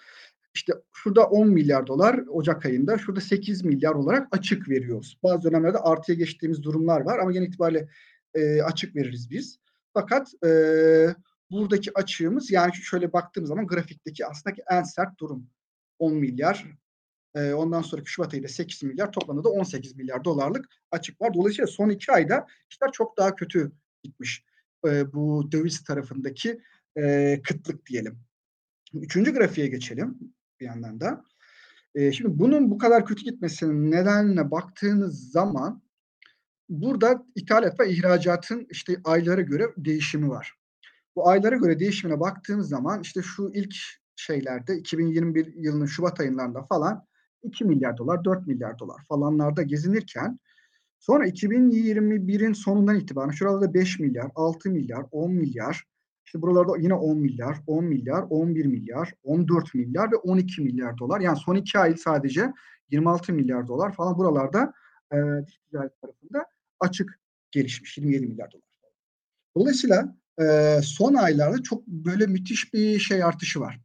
işte 0.54 0.74
şurada 0.94 1.24
10 1.24 1.50
milyar 1.50 1.88
dolar 1.88 2.24
Ocak 2.28 2.66
ayında, 2.66 2.98
şurada 2.98 3.22
8 3.22 3.66
milyar 3.66 3.94
olarak 3.94 4.28
açık 4.32 4.70
veriyoruz. 4.70 5.18
Bazı 5.24 5.44
dönemlerde 5.44 5.78
artıya 5.78 6.18
geçtiğimiz 6.18 6.64
durumlar 6.64 7.02
var 7.02 7.20
ama 7.20 7.32
genel 7.32 7.48
itibariyle 7.48 7.88
e, 8.34 8.62
açık 8.62 8.96
veririz 8.96 9.32
biz. 9.32 9.60
Fakat 9.94 10.34
e, 10.46 10.50
buradaki 11.52 11.92
açığımız 11.98 12.52
yani 12.52 12.76
şöyle 12.76 13.14
baktığımız 13.14 13.48
zaman 13.48 13.68
grafikteki 13.68 14.26
aslında 14.26 14.56
en 14.70 14.84
sert 14.84 15.20
durum 15.20 15.50
10 16.00 16.14
milyar. 16.14 16.66
E, 17.36 17.54
ondan 17.54 17.82
sonraki 17.82 18.12
Şubat 18.12 18.34
ayında 18.34 18.48
8 18.48 18.84
milyar 18.84 19.12
toplamda 19.12 19.44
da 19.44 19.50
18 19.50 19.96
milyar 19.96 20.24
dolarlık 20.24 20.66
açık 20.92 21.22
var. 21.22 21.34
Dolayısıyla 21.34 21.68
son 21.68 21.90
iki 21.90 22.12
ayda 22.12 22.48
işler 22.70 22.92
çok 22.92 23.18
daha 23.18 23.36
kötü 23.36 23.72
gitmiş. 24.04 24.46
E, 24.88 25.14
bu 25.14 25.52
döviz 25.52 25.84
tarafındaki 25.84 26.62
e, 26.98 27.40
kıtlık 27.44 27.86
diyelim. 27.86 28.20
Üçüncü 28.94 29.34
grafiğe 29.34 29.68
geçelim 29.68 30.20
bir 30.60 30.66
yandan 30.66 31.00
da. 31.00 31.24
Şimdi 31.96 32.40
bunun 32.40 32.72
bu 32.72 32.78
kadar 32.78 33.06
kötü 33.06 33.24
gitmesinin 33.24 33.92
nedenine 33.92 34.52
baktığınız 34.52 35.32
zaman 35.32 35.82
burada 36.70 37.26
ithalat 37.36 37.80
ve 37.80 37.90
ihracatın 37.90 38.68
işte 38.70 38.98
aylara 39.04 39.42
göre 39.42 39.74
değişimi 39.78 40.30
var. 40.30 40.54
Bu 41.16 41.30
aylara 41.30 41.56
göre 41.56 41.80
değişimine 41.80 42.20
baktığımız 42.20 42.70
zaman 42.70 43.02
işte 43.02 43.22
şu 43.22 43.52
ilk 43.54 43.76
şeylerde 44.16 44.78
2021 44.78 45.54
yılının 45.56 45.86
Şubat 45.86 46.20
aylarında 46.20 46.64
falan 46.64 47.06
2 47.44 47.66
milyar 47.66 47.98
dolar, 47.98 48.24
4 48.24 48.48
milyar 48.48 48.80
dolar 48.80 49.04
falanlarda 49.08 49.62
gezinirken 49.62 50.40
sonra 51.00 51.28
2021'in 51.28 52.54
sonundan 52.54 52.96
itibaren 52.96 53.32
şurada 53.32 53.74
5 53.74 54.00
milyar, 54.00 54.32
6 54.36 54.70
milyar, 54.70 55.06
10 55.12 55.32
milyar, 55.34 55.84
işte 56.26 56.42
buralarda 56.42 56.78
yine 56.78 56.94
10 56.94 57.18
milyar, 57.18 57.58
10 57.68 57.86
milyar, 57.86 58.26
11 58.30 58.66
milyar, 58.66 59.14
14 59.24 59.74
milyar 59.74 60.12
ve 60.12 60.16
12 60.16 60.62
milyar 60.62 60.98
dolar. 60.98 61.20
Yani 61.20 61.38
son 61.38 61.56
iki 61.56 61.80
ay 61.80 61.98
sadece 61.98 62.54
26 62.92 63.34
milyar 63.34 63.68
dolar 63.68 63.94
falan 63.94 64.18
buralarda 64.18 64.74
e, 65.14 65.18
ticaret 65.46 66.02
tarafında 66.02 66.46
açık 66.80 67.20
gelişmiş 67.52 67.98
27 67.98 68.28
milyar 68.28 68.52
dolar. 68.52 68.64
Dolayısıyla 69.58 70.18
e, 70.42 70.80
son 70.84 71.14
aylarda 71.14 71.64
çok 71.64 71.88
böyle 71.88 72.26
müthiş 72.26 72.74
bir 72.74 73.00
şey 73.00 73.24
artışı 73.24 73.60
var. 73.60 73.80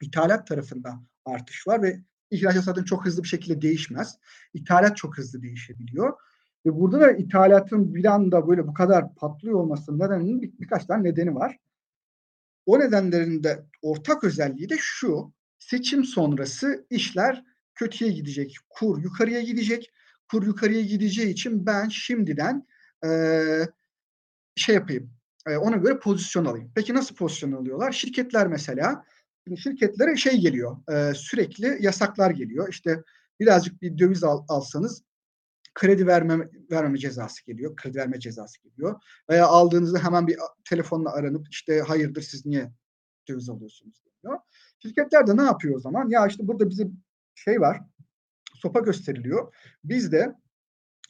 İthalat 0.00 0.46
tarafında 0.46 1.00
artış 1.24 1.66
var 1.66 1.82
ve 1.82 2.00
ihracat 2.30 2.64
zaten 2.64 2.84
çok 2.84 3.06
hızlı 3.06 3.22
bir 3.22 3.28
şekilde 3.28 3.62
değişmez. 3.62 4.18
İthalat 4.54 4.96
çok 4.96 5.18
hızlı 5.18 5.42
değişebiliyor. 5.42 6.12
Ve 6.66 6.74
burada 6.74 7.00
da 7.00 7.12
ithalatın 7.12 7.94
bir 7.94 8.04
anda 8.04 8.48
böyle 8.48 8.66
bu 8.66 8.74
kadar 8.74 9.14
patlıyor 9.14 9.54
olmasının 9.54 9.98
nedeninin 9.98 10.42
bir, 10.42 10.52
birkaç 10.60 10.84
tane 10.84 11.04
nedeni 11.04 11.34
var. 11.34 11.58
O 12.66 12.80
nedenlerin 12.80 13.42
de 13.42 13.66
ortak 13.82 14.24
özelliği 14.24 14.68
de 14.68 14.76
şu. 14.78 15.32
Seçim 15.58 16.04
sonrası 16.04 16.86
işler 16.90 17.44
kötüye 17.74 18.10
gidecek. 18.10 18.56
Kur 18.68 19.02
yukarıya 19.02 19.40
gidecek 19.40 19.92
kur 20.32 20.46
yukarıya 20.46 20.82
gideceği 20.82 21.28
için 21.28 21.66
ben 21.66 21.88
şimdiden 21.88 22.66
e, 23.04 23.08
şey 24.56 24.74
yapayım. 24.74 25.10
E, 25.46 25.56
ona 25.56 25.76
göre 25.76 25.98
pozisyon 25.98 26.44
alayım. 26.44 26.72
Peki 26.74 26.94
nasıl 26.94 27.14
pozisyon 27.14 27.52
alıyorlar? 27.52 27.92
Şirketler 27.92 28.46
mesela 28.46 29.04
şirketlere 29.56 30.16
şey 30.16 30.40
geliyor. 30.40 30.76
E, 30.92 31.14
sürekli 31.14 31.78
yasaklar 31.80 32.30
geliyor. 32.30 32.68
İşte 32.68 33.02
birazcık 33.40 33.82
bir 33.82 33.98
döviz 33.98 34.24
al, 34.24 34.44
alsanız 34.48 35.02
kredi 35.74 36.06
vermeme, 36.06 36.48
vermeme 36.70 36.98
cezası 36.98 37.46
geliyor. 37.46 37.76
Kredi 37.76 37.98
verme 37.98 38.20
cezası 38.20 38.62
geliyor. 38.62 39.00
Veya 39.30 39.46
aldığınızda 39.46 40.04
hemen 40.04 40.26
bir 40.26 40.38
telefonla 40.64 41.12
aranıp 41.12 41.46
işte 41.50 41.80
hayırdır 41.80 42.22
siz 42.22 42.46
niye 42.46 42.72
döviz 43.28 43.48
alıyorsunuz 43.48 44.02
diyor. 44.22 44.38
Şirketler 44.78 45.26
de 45.26 45.36
ne 45.36 45.42
yapıyor 45.42 45.76
o 45.76 45.80
zaman? 45.80 46.08
Ya 46.08 46.26
işte 46.26 46.48
burada 46.48 46.70
bize 46.70 46.88
şey 47.34 47.60
var. 47.60 47.80
Sopa 48.62 48.80
gösteriliyor. 48.80 49.54
Biz 49.84 50.12
de 50.12 50.34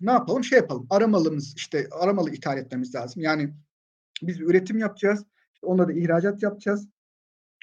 ne 0.01 0.11
yapalım? 0.11 0.45
Şey 0.45 0.59
yapalım. 0.59 0.87
Aramalımız 0.91 1.55
işte 1.57 1.89
aramalı 1.91 2.31
ithal 2.31 2.59
etmemiz 2.59 2.95
lazım. 2.95 3.23
Yani 3.23 3.55
biz 4.23 4.41
üretim 4.41 4.79
yapacağız. 4.79 5.25
İşte 5.55 5.67
onunla 5.67 5.89
da 5.89 5.93
ihracat 5.93 6.43
yapacağız. 6.43 6.89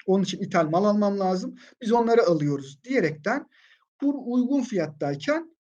Onun 0.06 0.22
için 0.22 0.40
ithal 0.40 0.70
mal 0.70 0.84
almam 0.84 1.18
lazım. 1.18 1.54
Biz 1.80 1.92
onları 1.92 2.22
alıyoruz 2.22 2.84
diyerekten 2.84 3.48
kur 4.00 4.14
uygun 4.24 4.62
fiyattayken 4.62 5.56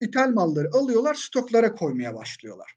ithal 0.00 0.30
malları 0.30 0.70
alıyorlar, 0.72 1.14
stoklara 1.14 1.74
koymaya 1.74 2.14
başlıyorlar. 2.14 2.74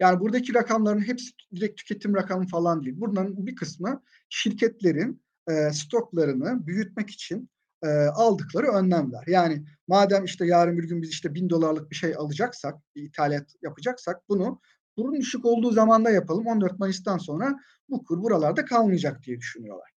Yani 0.00 0.20
buradaki 0.20 0.54
rakamların 0.54 1.08
hepsi 1.08 1.30
direkt 1.54 1.76
tüketim 1.76 2.14
rakamı 2.14 2.46
falan 2.46 2.84
değil. 2.84 2.96
Bunların 3.00 3.46
bir 3.46 3.56
kısmı 3.56 4.02
şirketlerin 4.28 5.22
e, 5.48 5.70
stoklarını 5.70 6.66
büyütmek 6.66 7.10
için 7.10 7.50
e, 7.84 7.88
aldıkları 8.08 8.66
önlemler. 8.66 9.24
Yani 9.26 9.64
madem 9.88 10.24
işte 10.24 10.46
yarın 10.46 10.78
bir 10.78 10.84
gün 10.84 11.02
biz 11.02 11.10
işte 11.10 11.34
bin 11.34 11.50
dolarlık 11.50 11.90
bir 11.90 11.96
şey 11.96 12.14
alacaksak, 12.14 12.74
bir 12.96 13.02
ithalat 13.02 13.54
yapacaksak 13.62 14.28
bunu 14.28 14.60
kurun 14.96 15.20
düşük 15.20 15.44
olduğu 15.44 15.70
zamanda 15.70 16.10
yapalım. 16.10 16.46
14 16.46 16.78
Mayıs'tan 16.78 17.18
sonra 17.18 17.58
bu 17.88 18.04
kur 18.04 18.22
buralarda 18.22 18.64
kalmayacak 18.64 19.22
diye 19.22 19.38
düşünüyorlar. 19.38 19.90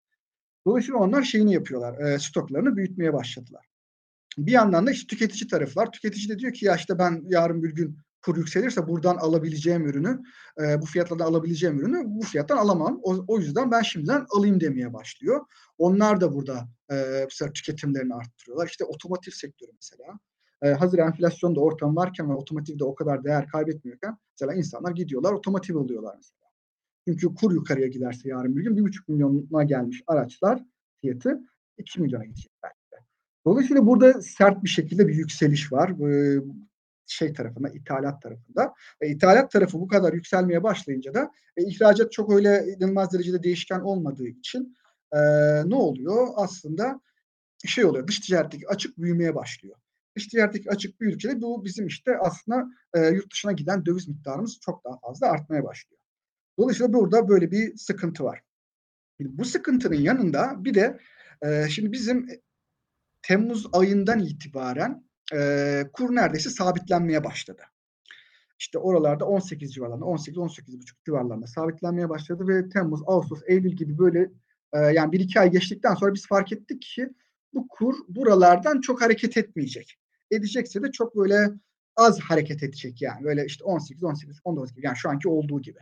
Dolayısıyla 0.66 1.00
onlar 1.00 1.23
şeyini 1.23 1.55
yapıyorlar, 1.55 1.99
e, 1.99 2.19
stoklarını 2.19 2.76
büyütmeye 2.76 3.12
başladılar. 3.12 3.66
Bir 4.38 4.52
yandan 4.52 4.87
da 4.87 4.90
işte 4.90 5.07
tüketici 5.07 5.49
tarafı 5.49 5.81
var. 5.81 5.93
Tüketici 5.93 6.28
de 6.28 6.38
diyor 6.38 6.52
ki 6.52 6.66
ya 6.66 6.76
işte 6.76 6.99
ben 6.99 7.23
yarın 7.26 7.62
bir 7.62 7.75
gün 7.75 7.99
kur 8.26 8.37
yükselirse 8.37 8.88
buradan 8.88 9.16
alabileceğim 9.16 9.87
ürünü, 9.87 10.23
e, 10.61 10.80
bu 10.83 10.87
fiyatla 10.87 11.25
alabileceğim 11.25 11.78
ürünü 11.78 12.02
bu 12.06 12.23
fiyattan 12.23 12.56
alamam. 12.56 13.00
O, 13.02 13.25
o 13.28 13.38
yüzden 13.38 13.71
ben 13.71 13.83
şimdiden 13.83 14.26
alayım 14.37 14.61
demeye 14.61 14.92
başlıyor. 14.92 15.40
Onlar 15.78 16.21
da 16.21 16.35
burada 16.35 16.68
e, 16.90 17.26
sefer 17.30 17.52
tüketimlerini 17.52 18.14
arttırıyorlar. 18.14 18.66
İşte 18.66 18.85
otomotiv 18.85 19.33
sektörü 19.33 19.71
mesela. 19.75 20.18
E, 20.62 20.68
hazır 20.68 20.99
enflasyon 20.99 21.56
da 21.56 21.61
ortam 21.61 21.97
varken 21.97 22.30
ve 22.30 22.35
otomotiv 22.35 22.78
de 22.78 22.85
o 22.85 22.95
kadar 22.95 23.25
değer 23.25 23.49
kaybetmiyorken 23.49 24.16
mesela 24.33 24.54
insanlar 24.54 24.92
gidiyorlar 24.92 25.33
otomotiv 25.33 25.76
alıyorlar 25.76 26.14
mesela. 26.16 26.47
Çünkü 27.09 27.35
kur 27.35 27.52
yukarıya 27.52 27.87
giderse 27.87 28.28
yarın 28.28 28.56
bir 28.56 28.62
gün 28.62 28.76
bir 28.76 28.83
buçuk 28.83 29.09
milyona 29.09 29.64
gelmiş 29.64 30.02
araçlar 30.06 30.62
fiyatı 31.00 31.40
2 31.78 32.00
milyona 32.00 32.25
gidecek 32.25 32.52
belki 32.62 32.90
de. 32.92 32.97
Dolayısıyla 33.45 33.87
burada 33.87 34.23
sert 34.23 34.64
bir 34.64 34.68
şekilde 34.68 35.09
bir 35.09 35.14
yükseliş 35.14 35.73
var. 35.73 35.99
Şey 37.06 37.32
tarafında, 37.32 37.68
ithalat 37.68 38.22
tarafında. 38.22 38.75
E, 39.00 39.08
ithalat 39.08 39.50
tarafı 39.50 39.80
bu 39.80 39.88
kadar 39.88 40.12
yükselmeye 40.12 40.62
başlayınca 40.62 41.14
da 41.14 41.30
e, 41.56 41.64
ihracat 41.64 42.12
çok 42.12 42.32
öyle 42.32 42.64
inanılmaz 42.76 43.12
derecede 43.12 43.42
değişken 43.42 43.80
olmadığı 43.80 44.26
için 44.26 44.76
e, 45.12 45.18
ne 45.70 45.75
oluyor? 45.75 46.28
Aslında 46.36 47.00
şey 47.66 47.84
oluyor, 47.84 48.06
dış 48.06 48.20
ticaretteki 48.20 48.68
açık 48.68 48.98
büyümeye 48.98 49.34
başlıyor. 49.34 49.76
Dış 50.16 50.26
ticaretteki 50.26 50.70
açık 50.70 51.00
büyüdükçe 51.00 51.42
bu 51.42 51.64
bizim 51.64 51.86
işte 51.86 52.18
aslında 52.18 52.66
e, 52.94 53.08
yurt 53.08 53.32
dışına 53.32 53.52
giden 53.52 53.86
döviz 53.86 54.08
miktarımız 54.08 54.58
çok 54.60 54.84
daha 54.84 54.98
fazla 54.98 55.26
artmaya 55.26 55.64
başlıyor. 55.64 56.00
Dolayısıyla 56.58 56.92
burada 56.92 57.28
böyle 57.28 57.50
bir 57.50 57.76
sıkıntı 57.76 58.25
var. 58.25 58.42
Bu 59.20 59.44
sıkıntının 59.44 59.94
yanında 59.94 60.64
bir 60.64 60.75
de 60.75 60.98
e, 61.42 61.68
şimdi 61.68 61.92
bizim 61.92 62.28
Temmuz 63.22 63.66
ayından 63.72 64.20
itibaren 64.20 65.05
e, 65.35 65.83
kur 65.92 66.14
neredeyse 66.14 66.50
sabitlenmeye 66.50 67.25
başladı. 67.25 67.62
İşte 68.59 68.78
oralarda 68.78 69.25
18 69.25 69.75
civarlarında, 69.75 70.04
18-18,5 70.04 71.04
civarlarında 71.06 71.47
sabitlenmeye 71.47 72.09
başladı 72.09 72.49
ve 72.49 72.68
Temmuz, 72.68 73.00
Ağustos, 73.06 73.40
Eylül 73.47 73.73
gibi 73.73 73.99
böyle 73.99 74.30
e, 74.73 74.78
yani 74.78 75.12
bir 75.12 75.21
iki 75.21 75.40
ay 75.40 75.50
geçtikten 75.50 75.95
sonra 75.95 76.14
biz 76.14 76.26
fark 76.26 76.52
ettik 76.52 76.83
ki 76.83 77.09
bu 77.54 77.68
kur 77.68 77.95
buralardan 78.09 78.80
çok 78.80 79.02
hareket 79.02 79.37
etmeyecek. 79.37 79.99
Edecekse 80.30 80.83
de 80.83 80.90
çok 80.90 81.16
böyle 81.16 81.50
az 81.97 82.21
hareket 82.21 82.62
edecek 82.62 83.02
yani. 83.02 83.25
Böyle 83.25 83.45
işte 83.47 83.64
18, 83.64 84.04
18, 84.04 84.40
19 84.45 84.75
gibi 84.75 84.87
yani 84.87 84.97
şu 84.97 85.09
anki 85.09 85.28
olduğu 85.28 85.62
gibi. 85.62 85.78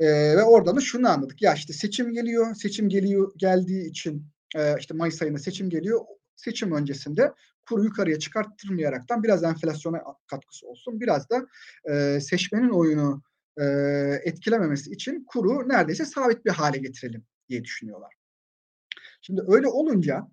E, 0.00 0.06
ve 0.36 0.42
oradan 0.42 0.76
da 0.76 0.80
şunu 0.80 1.08
anladık. 1.08 1.42
Ya 1.42 1.54
işte 1.54 1.72
seçim 1.72 2.12
geliyor. 2.12 2.54
Seçim 2.54 2.88
geliyor 2.88 3.32
geldiği 3.36 3.90
için 3.90 4.26
e, 4.56 4.78
işte 4.78 4.94
Mayıs 4.94 5.22
ayında 5.22 5.38
seçim 5.38 5.70
geliyor. 5.70 6.00
Seçim 6.36 6.72
öncesinde 6.72 7.32
kuru 7.68 7.84
yukarıya 7.84 8.18
çıkarttırmayaraktan 8.18 9.22
biraz 9.22 9.44
enflasyona 9.44 10.02
katkısı 10.26 10.66
olsun. 10.66 11.00
Biraz 11.00 11.30
da 11.30 11.46
e, 11.90 12.20
seçmenin 12.20 12.70
oyunu 12.70 13.22
e, 13.60 13.64
etkilememesi 14.24 14.90
için 14.90 15.24
kuru 15.24 15.68
neredeyse 15.68 16.04
sabit 16.04 16.44
bir 16.44 16.50
hale 16.50 16.78
getirelim 16.78 17.24
diye 17.48 17.64
düşünüyorlar. 17.64 18.14
Şimdi 19.22 19.42
öyle 19.46 19.68
olunca 19.68 20.26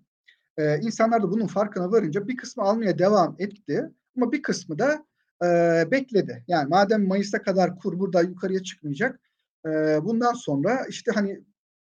e, 0.58 0.78
insanlar 0.80 1.22
da 1.22 1.30
bunun 1.30 1.46
farkına 1.46 1.92
varınca 1.92 2.28
bir 2.28 2.36
kısmı 2.36 2.62
almaya 2.62 2.98
devam 2.98 3.36
etti 3.38 3.84
ama 4.16 4.32
bir 4.32 4.42
kısmı 4.42 4.78
da 4.78 5.06
e, 5.44 5.48
bekledi. 5.90 6.44
Yani 6.48 6.68
madem 6.68 7.06
Mayıs'a 7.06 7.42
kadar 7.42 7.76
kur 7.76 7.98
burada 7.98 8.22
yukarıya 8.22 8.62
çıkmayacak 8.62 9.20
e, 9.66 9.70
bundan 10.04 10.32
sonra 10.32 10.86
işte 10.88 11.12
hani 11.12 11.40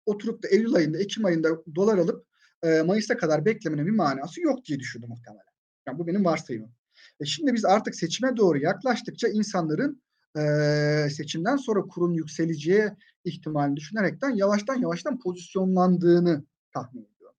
oturup 0.06 0.42
da 0.42 0.48
Eylül 0.48 0.74
ayında, 0.74 0.98
Ekim 0.98 1.24
ayında 1.24 1.48
dolar 1.74 1.98
alıp 1.98 2.26
e, 2.62 2.82
Mayıs'a 2.82 3.16
kadar 3.16 3.44
beklemenin 3.44 3.86
bir 3.86 3.90
manası 3.90 4.40
yok 4.40 4.64
diye 4.64 4.78
düşündüm 4.78 5.08
muhtemelen. 5.08 5.44
Yani 5.86 5.98
bu 5.98 6.06
benim 6.06 6.24
varsayımım. 6.24 6.72
E 7.20 7.24
şimdi 7.24 7.54
biz 7.54 7.64
artık 7.64 7.94
seçime 7.94 8.36
doğru 8.36 8.58
yaklaştıkça 8.58 9.28
insanların 9.28 10.02
e, 10.38 10.42
seçimden 11.10 11.56
sonra 11.56 11.80
kurun 11.80 12.12
yükseleceği 12.12 12.90
ihtimalini 13.24 13.76
düşünerekten 13.76 14.30
yavaştan 14.30 14.74
yavaştan 14.74 15.18
pozisyonlandığını 15.18 16.44
tahmin 16.72 17.02
ediyorum. 17.02 17.36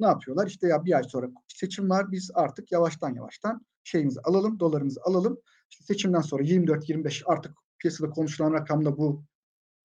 Ne 0.00 0.06
yapıyorlar? 0.06 0.46
İşte 0.46 0.68
ya 0.68 0.84
bir 0.84 0.96
ay 0.96 1.02
sonra 1.02 1.28
seçim 1.48 1.90
var. 1.90 2.12
Biz 2.12 2.30
artık 2.34 2.72
yavaştan 2.72 3.14
yavaştan 3.14 3.66
şeyimizi 3.84 4.20
alalım, 4.20 4.60
dolarımızı 4.60 5.00
alalım. 5.04 5.40
İşte 5.70 5.84
seçimden 5.84 6.20
sonra 6.20 6.42
24-25 6.42 7.22
artık 7.26 7.54
piyasada 7.78 8.10
konuşulan 8.10 8.52
rakamda 8.52 8.96
bu 8.96 9.24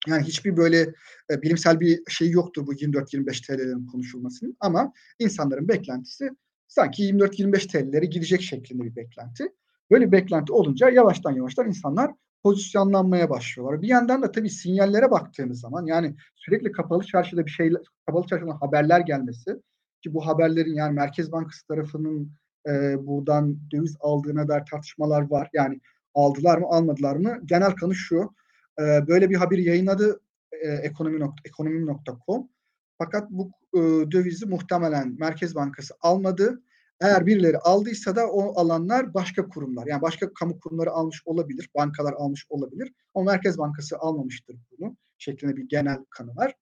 yani 0.07 0.23
hiçbir 0.23 0.57
böyle 0.57 0.93
e, 1.31 1.41
bilimsel 1.41 1.79
bir 1.79 2.01
şey 2.07 2.29
yoktur 2.29 2.67
bu 2.67 2.73
24-25 2.73 3.47
TL'lerin 3.47 3.87
konuşulmasının 3.87 4.57
ama 4.59 4.93
insanların 5.19 5.67
beklentisi 5.67 6.29
sanki 6.67 7.03
24-25 7.03 7.67
TL'lere 7.67 8.05
gidecek 8.05 8.41
şeklinde 8.41 8.83
bir 8.83 8.95
beklenti. 8.95 9.53
Böyle 9.91 10.07
bir 10.07 10.11
beklenti 10.11 10.53
olunca 10.53 10.89
yavaştan 10.89 11.31
yavaştan 11.31 11.67
insanlar 11.67 12.11
pozisyonlanmaya 12.43 13.29
başlıyorlar. 13.29 13.81
Bir 13.81 13.87
yandan 13.87 14.21
da 14.21 14.31
tabii 14.31 14.49
sinyallere 14.49 15.11
baktığımız 15.11 15.59
zaman 15.59 15.85
yani 15.85 16.15
sürekli 16.35 16.71
kapalı 16.71 17.03
çarşıda 17.03 17.45
bir 17.45 17.51
şeyler, 17.51 17.81
kapalı 18.05 18.27
çarşıdan 18.27 18.57
haberler 18.57 18.99
gelmesi 18.99 19.61
ki 20.03 20.13
bu 20.13 20.27
haberlerin 20.27 20.73
yani 20.73 20.93
Merkez 20.93 21.31
Bankası 21.31 21.67
tarafının 21.67 22.31
e, 22.67 22.95
buradan 23.07 23.59
döviz 23.71 23.97
aldığına 23.99 24.47
dair 24.47 24.63
tartışmalar 24.71 25.31
var. 25.31 25.49
Yani 25.53 25.79
aldılar 26.13 26.57
mı 26.57 26.67
almadılar 26.69 27.15
mı? 27.15 27.39
Genel 27.45 27.71
kanı 27.71 27.95
şu 27.95 28.33
e, 28.79 29.07
böyle 29.07 29.29
bir 29.29 29.36
haberi 29.36 29.63
yayınladı 29.63 30.19
e, 30.51 30.72
ekonomi 30.72 31.34
ekonomi.com. 31.46 32.50
Fakat 32.98 33.31
bu 33.31 33.51
e, 33.74 33.79
dövizi 34.12 34.46
muhtemelen 34.46 35.15
Merkez 35.19 35.55
Bankası 35.55 35.93
almadı. 36.01 36.62
Eğer 37.01 37.25
birileri 37.25 37.57
aldıysa 37.57 38.15
da 38.15 38.27
o 38.27 38.60
alanlar 38.62 39.13
başka 39.13 39.50
kurumlar. 39.50 39.88
Yani 39.88 40.01
başka 40.01 40.34
kamu 40.34 40.60
kurumları 40.60 40.91
almış 40.91 41.22
olabilir, 41.25 41.69
bankalar 41.75 42.13
almış 42.13 42.46
olabilir. 42.50 42.93
Ama 43.15 43.31
Merkez 43.31 43.57
Bankası 43.57 43.98
almamıştır 43.98 44.57
bunu 44.72 44.98
şeklinde 45.17 45.55
bir 45.55 45.69
genel 45.69 45.98
kanı 46.10 46.36
var. 46.36 46.53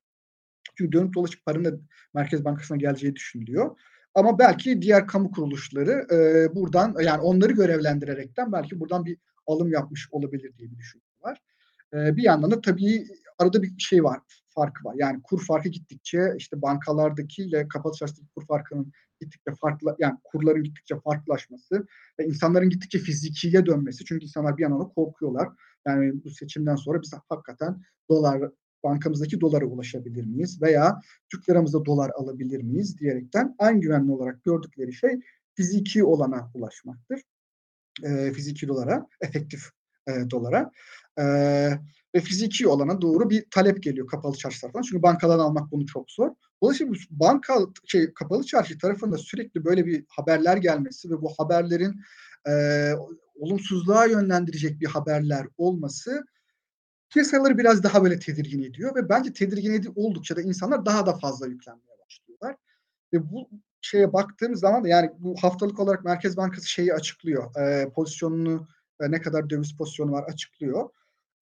Çünkü 0.63 0.91
dönüp 0.91 1.13
dolaşıp 1.13 1.45
paranın 1.45 1.87
Merkez 2.13 2.45
Bankası'na 2.45 2.77
geleceği 2.77 3.15
düşünülüyor. 3.15 3.77
Ama 4.13 4.39
belki 4.39 4.81
diğer 4.81 5.07
kamu 5.07 5.31
kuruluşları 5.31 6.07
e, 6.11 6.55
buradan 6.55 6.95
yani 7.01 7.21
onları 7.21 7.51
görevlendirerekten 7.51 8.51
belki 8.51 8.79
buradan 8.79 9.05
bir 9.05 9.17
alım 9.47 9.71
yapmış 9.71 10.07
olabilir 10.11 10.57
diye 10.57 10.71
bir 10.71 10.77
düşünce 10.77 11.05
var. 11.21 11.41
Bir 11.93 12.23
yandan 12.23 12.51
da 12.51 12.61
tabii 12.61 13.07
arada 13.37 13.63
bir 13.63 13.73
şey 13.77 14.03
var, 14.03 14.19
farkı 14.47 14.83
var. 14.83 14.95
Yani 14.97 15.21
kur 15.23 15.45
farkı 15.45 15.69
gittikçe 15.69 16.33
işte 16.37 16.61
bankalardaki 16.61 17.43
ile 17.43 17.67
kapalı 17.67 17.93
çarşıdaki 17.93 18.27
kur 18.35 18.45
farkının 18.45 18.91
gittikçe 19.21 19.51
farklı 19.61 19.95
yani 19.99 20.17
kurların 20.23 20.63
gittikçe 20.63 20.99
farklılaşması 20.99 21.87
ve 22.19 22.25
insanların 22.25 22.69
gittikçe 22.69 22.99
fizikiye 22.99 23.65
dönmesi. 23.65 24.05
Çünkü 24.05 24.25
insanlar 24.25 24.57
bir 24.57 24.63
yandan 24.63 24.79
da 24.79 24.83
korkuyorlar. 24.83 25.49
Yani 25.87 26.23
bu 26.23 26.29
seçimden 26.29 26.75
sonra 26.75 27.01
biz 27.01 27.13
hakikaten 27.29 27.81
dolar 28.09 28.51
bankamızdaki 28.83 29.41
dolara 29.41 29.65
ulaşabilir 29.65 30.25
miyiz 30.25 30.61
veya 30.61 30.99
Türk 31.31 31.49
liramızda 31.49 31.85
dolar 31.85 32.11
alabilir 32.15 32.61
miyiz 32.61 32.99
diyerekten 32.99 33.55
en 33.59 33.81
güvenli 33.81 34.11
olarak 34.11 34.43
gördükleri 34.43 34.93
şey 34.93 35.19
fiziki 35.53 36.03
olana 36.03 36.51
ulaşmaktır. 36.53 37.21
E, 38.03 38.31
fiziki 38.33 38.67
dolara, 38.67 39.07
efektif 39.21 39.69
e, 40.07 40.29
dolara. 40.29 40.71
E, 41.19 41.23
ve 42.15 42.19
fiziki 42.19 42.67
olana 42.67 43.01
doğru 43.01 43.29
bir 43.29 43.45
talep 43.51 43.83
geliyor 43.83 44.07
kapalı 44.07 44.37
çarşı 44.37 44.61
tarafından. 44.61 44.83
Çünkü 44.83 45.03
bankadan 45.03 45.39
almak 45.39 45.71
bunu 45.71 45.85
çok 45.85 46.11
zor. 46.11 46.29
Dolayısıyla 46.63 46.93
banka 47.09 47.59
şey 47.85 48.13
kapalı 48.13 48.43
çarşı 48.43 48.77
tarafında 48.77 49.17
sürekli 49.17 49.65
böyle 49.65 49.85
bir 49.85 50.05
haberler 50.09 50.57
gelmesi 50.57 51.09
ve 51.09 51.21
bu 51.21 51.33
haberlerin 51.37 52.01
e, 52.47 52.53
olumsuzluğa 53.35 54.05
yönlendirecek 54.05 54.81
bir 54.81 54.87
haberler 54.87 55.47
olması 55.57 56.25
piyasaları 57.09 57.57
biraz 57.57 57.83
daha 57.83 58.03
böyle 58.03 58.19
tedirgin 58.19 58.63
ediyor 58.63 58.95
ve 58.95 59.09
bence 59.09 59.33
tedirgin 59.33 59.73
ediyor 59.73 59.93
oldukça 59.95 60.35
da 60.35 60.41
insanlar 60.41 60.85
daha 60.85 61.05
da 61.05 61.13
fazla 61.13 61.47
yüklenmeye 61.47 61.97
başlıyorlar. 62.05 62.55
Ve 63.13 63.31
bu 63.31 63.49
şeye 63.81 64.13
baktığımız 64.13 64.59
zaman 64.59 64.83
da 64.83 64.87
yani 64.87 65.11
bu 65.19 65.35
haftalık 65.41 65.79
olarak 65.79 66.05
Merkez 66.05 66.37
Bankası 66.37 66.69
şeyi 66.69 66.93
açıklıyor. 66.93 67.55
E, 67.55 67.89
pozisyonunu 67.89 68.67
ne 68.99 69.21
kadar 69.21 69.49
döviz 69.49 69.77
pozisyonu 69.77 70.11
var 70.11 70.23
açıklıyor. 70.23 70.89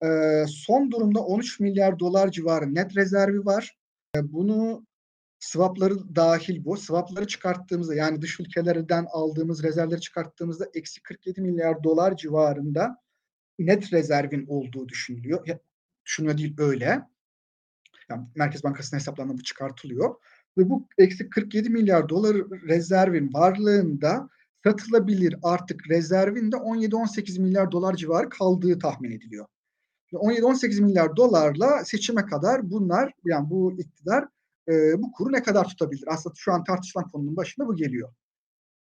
E, 0.03 0.07
son 0.47 0.91
durumda 0.91 1.19
13 1.19 1.59
milyar 1.59 1.99
dolar 1.99 2.31
civarı 2.31 2.75
net 2.75 2.95
rezervi 2.95 3.45
var. 3.45 3.77
E, 4.15 4.33
bunu 4.33 4.85
swapları 5.39 6.15
dahil 6.15 6.65
bu. 6.65 6.77
Swapları 6.77 7.27
çıkarttığımızda 7.27 7.95
yani 7.95 8.21
dış 8.21 8.39
ülkelerden 8.39 9.07
aldığımız 9.11 9.63
rezervleri 9.63 10.01
çıkarttığımızda 10.01 10.65
eksi 10.73 11.03
47 11.03 11.41
milyar 11.41 11.83
dolar 11.83 12.17
civarında 12.17 12.97
net 13.59 13.93
rezervin 13.93 14.45
olduğu 14.47 14.89
düşünülüyor. 14.89 15.47
Ya, 15.47 15.59
düşünüyor 16.05 16.37
değil 16.37 16.55
öyle. 16.57 17.01
Yani 18.09 18.27
Merkez 18.35 18.63
Bankası'nın 18.63 18.99
hesaplarında 18.99 19.37
bu 19.37 19.43
çıkartılıyor. 19.43 20.15
Ve 20.57 20.69
bu 20.69 20.87
eksi 20.97 21.29
47 21.29 21.69
milyar 21.69 22.09
dolar 22.09 22.37
rezervin 22.67 23.33
varlığında 23.33 24.29
satılabilir 24.63 25.35
artık 25.43 25.89
rezervin 25.89 26.51
de 26.51 26.55
17-18 26.55 27.41
milyar 27.41 27.71
dolar 27.71 27.95
civarı 27.95 28.29
kaldığı 28.29 28.79
tahmin 28.79 29.11
ediliyor. 29.11 29.45
17-18 30.13 30.81
milyar 30.81 31.15
dolarla 31.15 31.85
seçime 31.85 32.25
kadar 32.25 32.71
bunlar 32.71 33.11
yani 33.25 33.49
bu 33.49 33.73
iktidar 33.77 34.25
e, 34.67 35.01
bu 35.01 35.11
kuru 35.11 35.31
ne 35.31 35.43
kadar 35.43 35.67
tutabilir? 35.67 36.03
Aslında 36.07 36.35
şu 36.37 36.53
an 36.53 36.63
tartışılan 36.63 37.07
konunun 37.07 37.35
başında 37.35 37.67
bu 37.67 37.75
geliyor. 37.75 38.13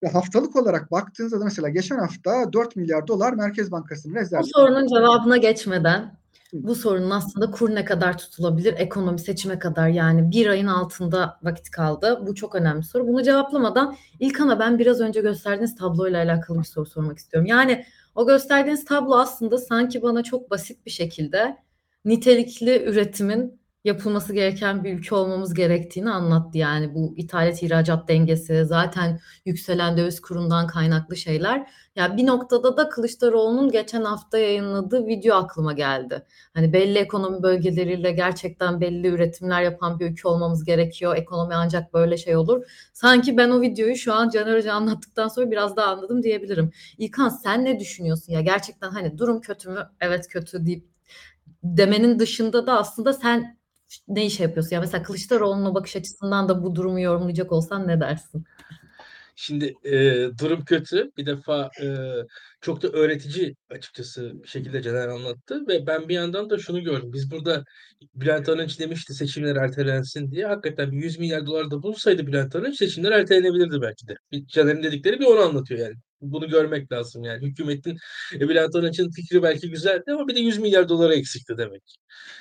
Ve 0.03 0.07
haftalık 0.07 0.55
olarak 0.55 0.91
baktığınızda 0.91 1.39
da 1.39 1.43
mesela 1.43 1.69
geçen 1.69 1.97
hafta 1.97 2.53
4 2.53 2.75
milyar 2.75 3.07
dolar 3.07 3.33
Merkez 3.33 3.71
Bankası'nın 3.71 4.15
rezervi. 4.15 4.41
Bu 4.41 4.47
sorunun 4.47 4.87
cevabına 4.87 5.37
geçmeden 5.37 6.20
bu 6.53 6.75
sorunun 6.75 7.09
aslında 7.09 7.51
kur 7.51 7.75
ne 7.75 7.85
kadar 7.85 8.17
tutulabilir 8.17 8.73
ekonomi 8.77 9.19
seçime 9.19 9.59
kadar 9.59 9.87
yani 9.87 10.31
bir 10.31 10.47
ayın 10.47 10.67
altında 10.67 11.39
vakit 11.43 11.69
kaldı. 11.71 12.23
Bu 12.27 12.35
çok 12.35 12.55
önemli 12.55 12.83
soru. 12.83 13.07
Bunu 13.07 13.23
cevaplamadan 13.23 13.95
İlkan'a 14.19 14.59
ben 14.59 14.79
biraz 14.79 15.01
önce 15.01 15.21
gösterdiğiniz 15.21 15.75
tabloyla 15.75 16.23
alakalı 16.23 16.59
bir 16.59 16.63
soru 16.63 16.85
sormak 16.85 17.17
istiyorum. 17.17 17.47
Yani 17.47 17.85
o 18.15 18.27
gösterdiğiniz 18.27 18.85
tablo 18.85 19.15
aslında 19.15 19.57
sanki 19.57 20.01
bana 20.01 20.23
çok 20.23 20.51
basit 20.51 20.85
bir 20.85 20.91
şekilde 20.91 21.57
nitelikli 22.05 22.83
üretimin 22.83 23.60
yapılması 23.83 24.33
gereken 24.33 24.83
bir 24.83 24.93
ülke 24.93 25.15
olmamız 25.15 25.53
gerektiğini 25.53 26.09
anlattı. 26.09 26.57
Yani 26.57 26.95
bu 26.95 27.13
ithalat 27.17 27.63
ihracat 27.63 28.07
dengesi 28.07 28.65
zaten 28.65 29.19
yükselen 29.45 29.97
döviz 29.97 30.21
kurundan 30.21 30.67
kaynaklı 30.67 31.17
şeyler. 31.17 31.57
Ya 31.57 31.67
yani 31.95 32.17
bir 32.17 32.27
noktada 32.27 32.77
da 32.77 32.89
Kılıçdaroğlu'nun 32.89 33.71
geçen 33.71 34.03
hafta 34.03 34.37
yayınladığı 34.37 35.07
video 35.07 35.35
aklıma 35.35 35.73
geldi. 35.73 36.25
Hani 36.53 36.73
belli 36.73 36.97
ekonomi 36.97 37.43
bölgeleriyle 37.43 38.11
gerçekten 38.11 38.81
belli 38.81 39.07
üretimler 39.07 39.61
yapan 39.61 39.99
bir 39.99 40.11
ülke 40.11 40.27
olmamız 40.27 40.65
gerekiyor. 40.65 41.15
Ekonomi 41.15 41.55
ancak 41.55 41.93
böyle 41.93 42.17
şey 42.17 42.35
olur. 42.35 42.65
Sanki 42.93 43.37
ben 43.37 43.49
o 43.49 43.61
videoyu 43.61 43.95
şu 43.95 44.13
an 44.13 44.29
Caner 44.29 44.57
Hoca 44.57 44.73
anlattıktan 44.73 45.27
sonra 45.27 45.51
biraz 45.51 45.75
daha 45.75 45.87
anladım 45.87 46.23
diyebilirim. 46.23 46.71
İlkan 46.97 47.29
sen 47.29 47.65
ne 47.65 47.79
düşünüyorsun 47.79 48.33
ya? 48.33 48.41
Gerçekten 48.41 48.89
hani 48.91 49.17
durum 49.17 49.41
kötü 49.41 49.69
mü? 49.69 49.89
Evet 50.01 50.27
kötü 50.27 50.65
deyip 50.65 50.85
demenin 51.63 52.19
dışında 52.19 52.67
da 52.67 52.79
aslında 52.79 53.13
sen 53.13 53.60
ne 54.07 54.25
iş 54.25 54.39
yapıyorsun? 54.39 54.75
Ya 54.75 54.81
mesela 54.81 55.03
Kılıçdaroğlu'na 55.03 55.75
bakış 55.75 55.95
açısından 55.95 56.49
da 56.49 56.63
bu 56.63 56.75
durumu 56.75 56.99
yorumlayacak 57.01 57.51
olsan 57.51 57.87
ne 57.87 57.99
dersin? 57.99 58.45
Şimdi 59.35 59.75
e, 59.83 59.93
durum 60.39 60.65
kötü. 60.65 61.11
Bir 61.17 61.25
defa 61.25 61.69
e, 61.81 61.87
çok 62.61 62.81
da 62.81 62.87
öğretici 62.87 63.55
açıkçası 63.69 64.43
bir 64.43 64.47
şekilde 64.47 64.81
Caner 64.81 65.07
anlattı 65.07 65.67
ve 65.67 65.87
ben 65.87 66.09
bir 66.09 66.13
yandan 66.13 66.49
da 66.49 66.57
şunu 66.57 66.83
gördüm. 66.83 67.13
Biz 67.13 67.31
burada 67.31 67.63
Bülent 68.15 68.49
Arınç 68.49 68.79
demişti 68.79 69.13
seçimler 69.13 69.55
ertelensin 69.55 70.31
diye. 70.31 70.45
Hakikaten 70.45 70.91
bir 70.91 70.97
100 70.97 71.19
milyar 71.19 71.45
dolar 71.45 71.71
da 71.71 71.83
bulsaydı 71.83 72.27
Bülent 72.27 72.55
Arınç 72.55 72.77
seçimler 72.77 73.11
ertelenebilirdi 73.11 73.81
belki 73.81 74.07
de. 74.07 74.15
Caner'in 74.47 74.83
dedikleri 74.83 75.19
bir 75.19 75.25
onu 75.25 75.39
anlatıyor 75.39 75.79
yani. 75.79 75.95
Bunu 76.21 76.49
görmek 76.49 76.91
lazım 76.91 77.23
yani. 77.23 77.47
Hükümetin 77.47 77.97
e, 78.35 78.49
Bülent 78.49 78.75
Arınç'ın 78.75 79.11
fikri 79.11 79.43
belki 79.43 79.69
güzeldi 79.69 80.03
ama 80.07 80.27
bir 80.27 80.35
de 80.35 80.39
100 80.39 80.57
milyar 80.57 80.89
dolara 80.89 81.15
eksikti 81.15 81.57
demek. 81.57 81.83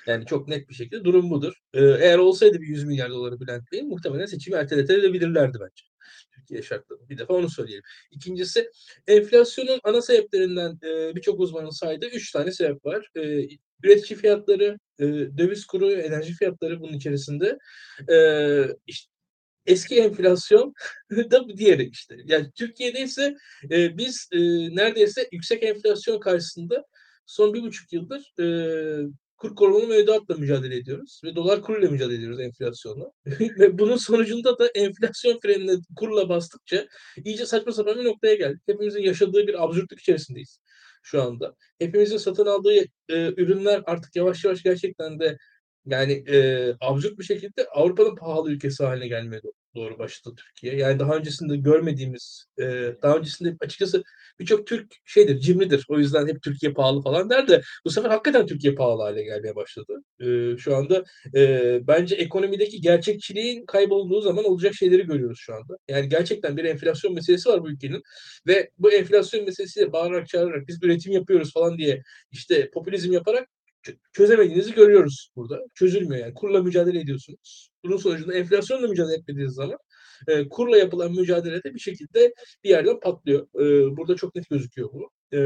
Yani 0.06 0.26
çok 0.26 0.48
net 0.48 0.68
bir 0.68 0.74
şekilde 0.74 1.04
durum 1.04 1.30
budur. 1.30 1.54
Ee, 1.74 1.80
eğer 1.80 2.18
olsaydı 2.18 2.60
bir 2.60 2.66
100 2.66 2.84
milyar 2.84 3.10
doları 3.10 3.40
Bülent 3.40 3.72
Bey'in 3.72 3.88
muhtemelen 3.88 4.26
seçimi 4.26 4.56
erteletebilirlerdi 4.56 5.58
bence. 5.60 5.84
Türkiye 6.34 6.62
şartlarında. 6.62 7.08
Bir 7.08 7.18
defa 7.18 7.34
onu 7.34 7.50
söyleyelim. 7.50 7.84
İkincisi 8.10 8.70
enflasyonun 9.06 9.80
ana 9.84 10.02
sebeplerinden 10.02 10.78
e, 10.84 11.16
birçok 11.16 11.40
uzmanın 11.40 11.70
saydığı 11.70 12.06
üç 12.06 12.32
tane 12.32 12.52
sebep 12.52 12.84
var. 12.84 13.10
E, 13.16 13.20
üretici 13.84 14.18
fiyatları, 14.18 14.78
e, 14.98 15.04
döviz 15.38 15.66
kuru, 15.66 15.92
enerji 15.92 16.32
fiyatları 16.34 16.80
bunun 16.80 16.92
içerisinde. 16.92 17.58
E, 18.10 18.16
işte 18.86 19.09
eski 19.70 20.00
enflasyon 20.00 20.74
da 21.10 21.48
bu 21.48 21.56
diğeri 21.56 21.88
işte. 21.88 22.16
Yani 22.24 22.50
Türkiye'de 22.54 23.00
ise 23.02 23.36
e, 23.70 23.98
biz 23.98 24.28
e, 24.32 24.38
neredeyse 24.76 25.28
yüksek 25.32 25.62
enflasyon 25.62 26.20
karşısında 26.20 26.84
son 27.26 27.54
bir 27.54 27.62
buçuk 27.62 27.92
yıldır 27.92 28.32
e, 28.40 28.46
kur 29.36 29.54
korumalı 29.54 29.86
mevduatla 29.86 30.34
mücadele 30.34 30.76
ediyoruz 30.76 31.20
ve 31.24 31.36
dolar 31.36 31.62
kuruyla 31.62 31.90
mücadele 31.90 32.16
ediyoruz 32.16 32.40
enflasyonla. 32.40 33.12
ve 33.40 33.78
bunun 33.78 33.96
sonucunda 33.96 34.58
da 34.58 34.66
enflasyon 34.66 35.38
frenine 35.42 35.72
kurla 35.96 36.28
bastıkça 36.28 36.88
iyice 37.24 37.46
saçma 37.46 37.72
sapan 37.72 37.98
bir 37.98 38.04
noktaya 38.04 38.34
geldik. 38.34 38.62
Hepimizin 38.66 39.02
yaşadığı 39.02 39.46
bir 39.46 39.64
absürtlük 39.64 40.00
içerisindeyiz 40.00 40.60
şu 41.02 41.22
anda. 41.22 41.56
Hepimizin 41.78 42.16
satın 42.16 42.46
aldığı 42.46 42.74
e, 42.74 42.86
ürünler 43.36 43.82
artık 43.86 44.16
yavaş 44.16 44.44
yavaş 44.44 44.62
gerçekten 44.62 45.20
de 45.20 45.38
yani 45.86 46.12
e, 46.12 46.68
absürt 46.80 47.18
bir 47.18 47.24
şekilde 47.24 47.66
Avrupa'nın 47.68 48.16
pahalı 48.16 48.50
ülkesi 48.50 48.84
haline 48.84 49.08
gelmeye 49.08 49.42
doğru 49.42 49.59
başladı 49.74 50.34
Türkiye. 50.38 50.76
Yani 50.76 50.98
daha 50.98 51.16
öncesinde 51.16 51.56
görmediğimiz, 51.56 52.46
e, 52.58 52.64
daha 53.02 53.16
öncesinde 53.16 53.56
açıkçası 53.60 54.02
birçok 54.40 54.66
Türk 54.66 54.94
şeydir, 55.04 55.40
cimridir. 55.40 55.84
O 55.88 55.98
yüzden 55.98 56.28
hep 56.28 56.42
Türkiye 56.42 56.72
pahalı 56.72 57.02
falan 57.02 57.30
der 57.30 57.48
de 57.48 57.62
bu 57.84 57.90
sefer 57.90 58.10
hakikaten 58.10 58.46
Türkiye 58.46 58.74
pahalı 58.74 59.02
hale 59.02 59.22
gelmeye 59.22 59.56
başladı. 59.56 60.02
E, 60.20 60.56
şu 60.58 60.76
anda 60.76 61.04
e, 61.34 61.80
bence 61.86 62.14
ekonomideki 62.14 62.80
gerçekçiliğin 62.80 63.66
kaybolduğu 63.66 64.20
zaman 64.20 64.44
olacak 64.44 64.74
şeyleri 64.74 65.06
görüyoruz 65.06 65.38
şu 65.40 65.54
anda. 65.54 65.76
Yani 65.88 66.08
gerçekten 66.08 66.56
bir 66.56 66.64
enflasyon 66.64 67.14
meselesi 67.14 67.48
var 67.48 67.62
bu 67.62 67.70
ülkenin 67.70 68.02
ve 68.46 68.70
bu 68.78 68.92
enflasyon 68.92 69.44
meselesiyle 69.44 69.92
bağırarak 69.92 70.28
çağırarak 70.28 70.68
biz 70.68 70.78
üretim 70.82 71.12
yapıyoruz 71.12 71.52
falan 71.52 71.78
diye 71.78 72.02
işte 72.30 72.70
popülizm 72.70 73.12
yaparak 73.12 73.48
çözemediğinizi 74.12 74.74
görüyoruz 74.74 75.30
burada. 75.36 75.60
Çözülmüyor 75.74 76.20
yani. 76.24 76.34
Kurla 76.34 76.62
mücadele 76.62 77.00
ediyorsunuz. 77.00 77.69
Bunun 77.84 77.96
sonucunda 77.96 78.34
enflasyonla 78.34 78.88
mücadele 78.88 79.14
etmediğiniz 79.16 79.54
zaman 79.54 79.78
e, 80.28 80.48
kurla 80.48 80.78
yapılan 80.78 81.12
mücadelede 81.12 81.74
bir 81.74 81.80
şekilde 81.80 82.34
bir 82.64 82.70
yerden 82.70 83.00
patlıyor. 83.00 83.46
E, 83.54 83.96
burada 83.96 84.16
çok 84.16 84.34
net 84.34 84.48
gözüküyor 84.50 84.90
bu. 84.92 85.10
E, 85.32 85.38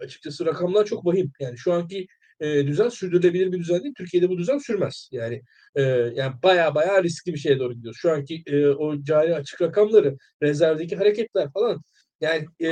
açıkçası 0.00 0.46
rakamlar 0.46 0.84
çok 0.84 1.06
vahim. 1.06 1.32
Yani 1.40 1.58
şu 1.58 1.72
anki 1.72 2.06
e, 2.40 2.66
düzen 2.66 2.88
sürdürülebilir 2.88 3.52
bir 3.52 3.58
düzen 3.58 3.82
değil. 3.82 3.94
Türkiye'de 3.98 4.28
bu 4.28 4.38
düzen 4.38 4.58
sürmez. 4.58 5.08
Yani 5.12 5.42
e, 5.74 5.82
yani 6.14 6.34
baya 6.42 6.74
baya 6.74 7.02
riskli 7.02 7.32
bir 7.34 7.38
şeye 7.38 7.58
doğru 7.58 7.74
gidiyoruz. 7.74 7.98
Şu 8.00 8.10
anki 8.10 8.42
e, 8.46 8.66
o 8.66 9.02
cari 9.02 9.34
açık 9.34 9.62
rakamları, 9.62 10.16
rezervdeki 10.42 10.96
hareketler 10.96 11.48
falan 11.52 11.82
yani 12.20 12.46
e, 12.62 12.70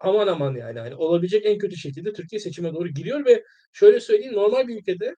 aman 0.00 0.26
aman 0.26 0.54
yani 0.54 0.78
hani 0.80 0.94
olabilecek 0.94 1.46
en 1.46 1.58
kötü 1.58 1.76
şekilde 1.76 2.12
Türkiye 2.12 2.40
seçime 2.40 2.74
doğru 2.74 2.88
giriyor 2.88 3.26
ve 3.26 3.44
şöyle 3.72 4.00
söyleyeyim 4.00 4.34
normal 4.34 4.68
bir 4.68 4.78
ülkede 4.78 5.14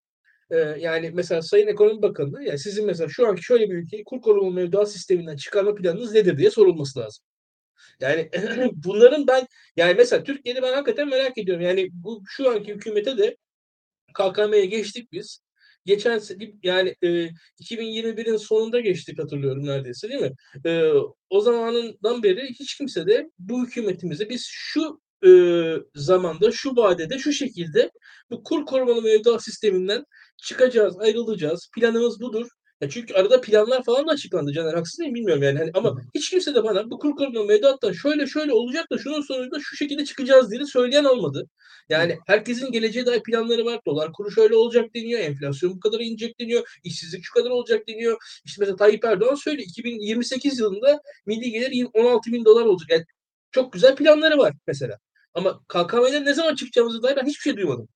yani 0.78 1.10
mesela 1.14 1.42
Sayın 1.42 1.66
Ekonomi 1.66 2.02
Bakanı 2.02 2.44
yani 2.44 2.58
sizin 2.58 2.86
mesela 2.86 3.08
şu 3.08 3.28
anki 3.28 3.42
şöyle 3.42 3.70
bir 3.70 3.74
ülkeyi 3.74 4.04
kur 4.04 4.20
korumalı 4.20 4.54
mevduat 4.54 4.92
sisteminden 4.92 5.36
çıkarma 5.36 5.74
planınız 5.74 6.12
nedir 6.14 6.38
diye 6.38 6.50
sorulması 6.50 6.98
lazım. 6.98 7.24
Yani 8.00 8.30
bunların 8.72 9.26
ben 9.26 9.46
yani 9.76 9.94
mesela 9.94 10.24
Türkiye'de 10.24 10.62
ben 10.62 10.72
hakikaten 10.72 11.08
merak 11.08 11.38
ediyorum. 11.38 11.64
Yani 11.64 11.88
bu 11.92 12.22
şu 12.26 12.50
anki 12.50 12.74
hükümete 12.74 13.18
de 13.18 13.36
KKM'ye 14.14 14.66
geçtik 14.66 15.12
biz 15.12 15.40
geçen 15.86 16.20
yani 16.62 16.94
e, 17.02 17.28
2021'in 17.60 18.36
sonunda 18.36 18.80
geçtik 18.80 19.18
hatırlıyorum 19.18 19.66
neredeyse 19.66 20.08
değil 20.08 20.20
mi? 20.20 20.32
E, 20.66 20.92
o 21.30 21.40
zamanından 21.40 22.22
beri 22.22 22.48
hiç 22.48 22.76
kimse 22.76 23.06
de 23.06 23.30
bu 23.38 23.66
hükümetimize 23.66 24.28
biz 24.28 24.46
şu 24.50 25.00
e, 25.26 25.30
zamanda, 25.94 26.52
şu 26.52 26.76
vadede, 26.76 27.18
şu 27.18 27.32
şekilde 27.32 27.90
bu 28.30 28.42
kur 28.42 28.66
korumalı 28.66 29.02
mevduat 29.02 29.44
sisteminden 29.44 30.04
çıkacağız, 30.42 31.00
ayrılacağız. 31.00 31.70
Planımız 31.74 32.20
budur. 32.20 32.46
Ya 32.80 32.88
çünkü 32.88 33.14
arada 33.14 33.40
planlar 33.40 33.84
falan 33.84 34.06
da 34.06 34.12
açıklandı 34.12 34.52
Caner 34.52 34.74
haksız 34.74 34.98
mıyım 34.98 35.14
bilmiyorum 35.14 35.42
yani. 35.42 35.58
Hani 35.58 35.70
ama 35.74 36.00
hiç 36.14 36.30
kimse 36.30 36.54
de 36.54 36.64
bana 36.64 36.90
bu 36.90 36.98
kur 36.98 37.16
koruma 37.16 37.44
mevduattan 37.44 37.92
şöyle 37.92 38.26
şöyle 38.26 38.52
olacak 38.52 38.90
da 38.92 38.98
şunun 38.98 39.20
sonucunda 39.20 39.58
şu 39.60 39.76
şekilde 39.76 40.04
çıkacağız 40.04 40.50
diye 40.50 40.66
söyleyen 40.66 41.04
olmadı. 41.04 41.46
Yani 41.88 42.18
herkesin 42.26 42.72
geleceğe 42.72 43.06
dair 43.06 43.22
planları 43.22 43.64
var. 43.64 43.80
Dolar 43.86 44.12
kuru 44.12 44.30
şöyle 44.30 44.56
olacak 44.56 44.94
deniyor. 44.94 45.20
Enflasyon 45.20 45.74
bu 45.74 45.80
kadar 45.80 46.00
inecek 46.00 46.40
deniyor. 46.40 46.78
işsizlik 46.84 47.24
şu 47.24 47.34
kadar 47.34 47.50
olacak 47.50 47.88
deniyor. 47.88 48.18
İşte 48.44 48.56
mesela 48.60 48.76
Tayyip 48.76 49.04
Erdoğan 49.04 49.34
söylüyor. 49.34 49.68
2028 49.68 50.58
yılında 50.58 51.00
milli 51.26 51.50
gelir 51.50 51.86
16 51.94 52.32
bin 52.32 52.44
dolar 52.44 52.64
olacak. 52.64 52.90
Yani 52.90 53.04
çok 53.52 53.72
güzel 53.72 53.96
planları 53.96 54.38
var 54.38 54.52
mesela. 54.66 54.98
Ama 55.34 55.60
KKM'den 55.68 56.24
ne 56.24 56.34
zaman 56.34 56.54
çıkacağımızı 56.54 57.02
dair 57.02 57.16
ben 57.16 57.26
hiçbir 57.26 57.42
şey 57.42 57.56
duymadım. 57.56 57.88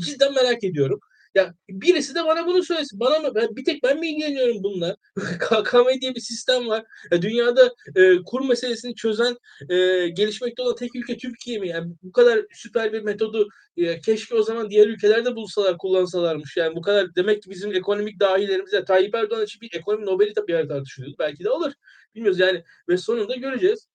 Cidden 0.00 0.34
merak 0.34 0.64
ediyorum. 0.64 1.00
Ya 1.34 1.54
birisi 1.68 2.14
de 2.14 2.24
bana 2.24 2.46
bunu 2.46 2.62
söylesin. 2.62 3.00
Bana 3.00 3.18
mı? 3.18 3.34
Ben, 3.34 3.56
bir 3.56 3.64
tek 3.64 3.82
ben 3.82 4.00
mi 4.00 4.08
ilgileniyorum 4.10 4.62
bununla? 4.62 4.96
KKM 5.40 6.00
diye 6.00 6.14
bir 6.14 6.20
sistem 6.20 6.68
var. 6.68 6.84
Ya 7.12 7.22
dünyada 7.22 7.74
e, 7.96 8.16
kur 8.26 8.48
meselesini 8.48 8.94
çözen, 8.94 9.36
e, 9.68 10.08
gelişmekte 10.08 10.62
olan 10.62 10.74
tek 10.76 10.96
ülke 10.96 11.16
Türkiye 11.16 11.58
mi? 11.58 11.68
Yani 11.68 11.94
bu 12.02 12.12
kadar 12.12 12.40
süper 12.52 12.92
bir 12.92 13.02
metodu 13.02 13.48
e, 13.76 14.00
keşke 14.00 14.34
o 14.34 14.42
zaman 14.42 14.70
diğer 14.70 14.86
ülkelerde 14.86 15.36
bulsalar, 15.36 15.78
kullansalarmış. 15.78 16.56
Yani 16.56 16.76
bu 16.76 16.82
kadar 16.82 17.14
demek 17.14 17.42
ki 17.42 17.50
bizim 17.50 17.74
ekonomik 17.74 18.20
dahilerimiz, 18.20 18.72
yani 18.72 18.84
Tayyip 18.84 19.14
Erdoğan 19.14 19.44
için 19.44 19.60
bir 19.60 19.70
ekonomi 19.74 20.06
Nobel'i 20.06 20.34
bir 20.48 20.52
yer 20.52 20.68
tartışılıyordu. 20.68 21.16
Belki 21.18 21.44
de 21.44 21.48
alır. 21.48 21.74
Bilmiyoruz 22.14 22.40
yani 22.40 22.64
ve 22.88 22.96
sonunda 22.96 23.34
göreceğiz. 23.36 23.88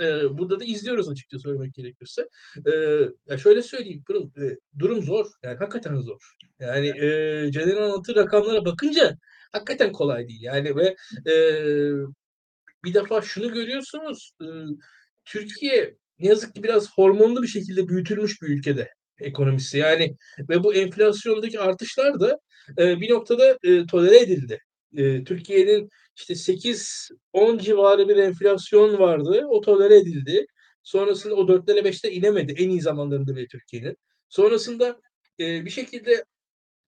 Ee, 0.00 0.38
burada 0.38 0.60
da 0.60 0.64
izliyoruz 0.64 1.08
açıkça 1.08 1.38
söylemek 1.38 1.74
gerekirse. 1.74 2.28
Ee, 2.66 2.70
ya 3.26 3.38
şöyle 3.38 3.62
söyleyeyim, 3.62 4.02
Pırıl, 4.06 4.30
e, 4.42 4.58
durum 4.78 5.02
zor. 5.02 5.26
Yani 5.42 5.56
hakikaten 5.56 5.96
zor. 5.96 6.32
Yani 6.60 6.88
e, 6.88 7.50
Caner'in 7.52 7.82
anlattığı 7.82 8.14
rakamlara 8.14 8.64
bakınca 8.64 9.16
hakikaten 9.52 9.92
kolay 9.92 10.28
değil. 10.28 10.42
Yani 10.42 10.76
ve 10.76 10.96
e, 11.30 11.34
bir 12.84 12.94
defa 12.94 13.22
şunu 13.22 13.52
görüyorsunuz. 13.52 14.32
E, 14.42 14.46
Türkiye 15.24 15.96
ne 16.18 16.28
yazık 16.28 16.54
ki 16.54 16.62
biraz 16.62 16.92
hormonlu 16.92 17.42
bir 17.42 17.48
şekilde 17.48 17.88
büyütülmüş 17.88 18.42
bir 18.42 18.48
ülkede 18.48 18.90
ekonomisi. 19.20 19.78
Yani 19.78 20.16
ve 20.48 20.64
bu 20.64 20.74
enflasyondaki 20.74 21.60
artışlar 21.60 22.20
da 22.20 22.38
e, 22.78 23.00
bir 23.00 23.10
noktada 23.10 23.58
e, 23.62 23.86
tolere 23.86 24.18
edildi. 24.18 24.60
E, 24.96 25.24
Türkiye'nin 25.24 25.90
işte 26.16 26.34
8-10 26.34 27.58
civarı 27.58 28.08
bir 28.08 28.16
enflasyon 28.16 28.98
vardı. 28.98 29.46
O 29.48 29.60
tolere 29.60 29.96
edildi. 29.96 30.46
Sonrasında 30.82 31.34
o 31.34 31.48
4'lere 31.48 31.84
5'te 31.84 32.12
inemedi 32.12 32.54
en 32.58 32.70
iyi 32.70 32.80
zamanlarında 32.80 33.36
bile 33.36 33.46
Türkiye'nin. 33.46 33.96
Sonrasında 34.28 35.00
e, 35.40 35.64
bir 35.64 35.70
şekilde 35.70 36.24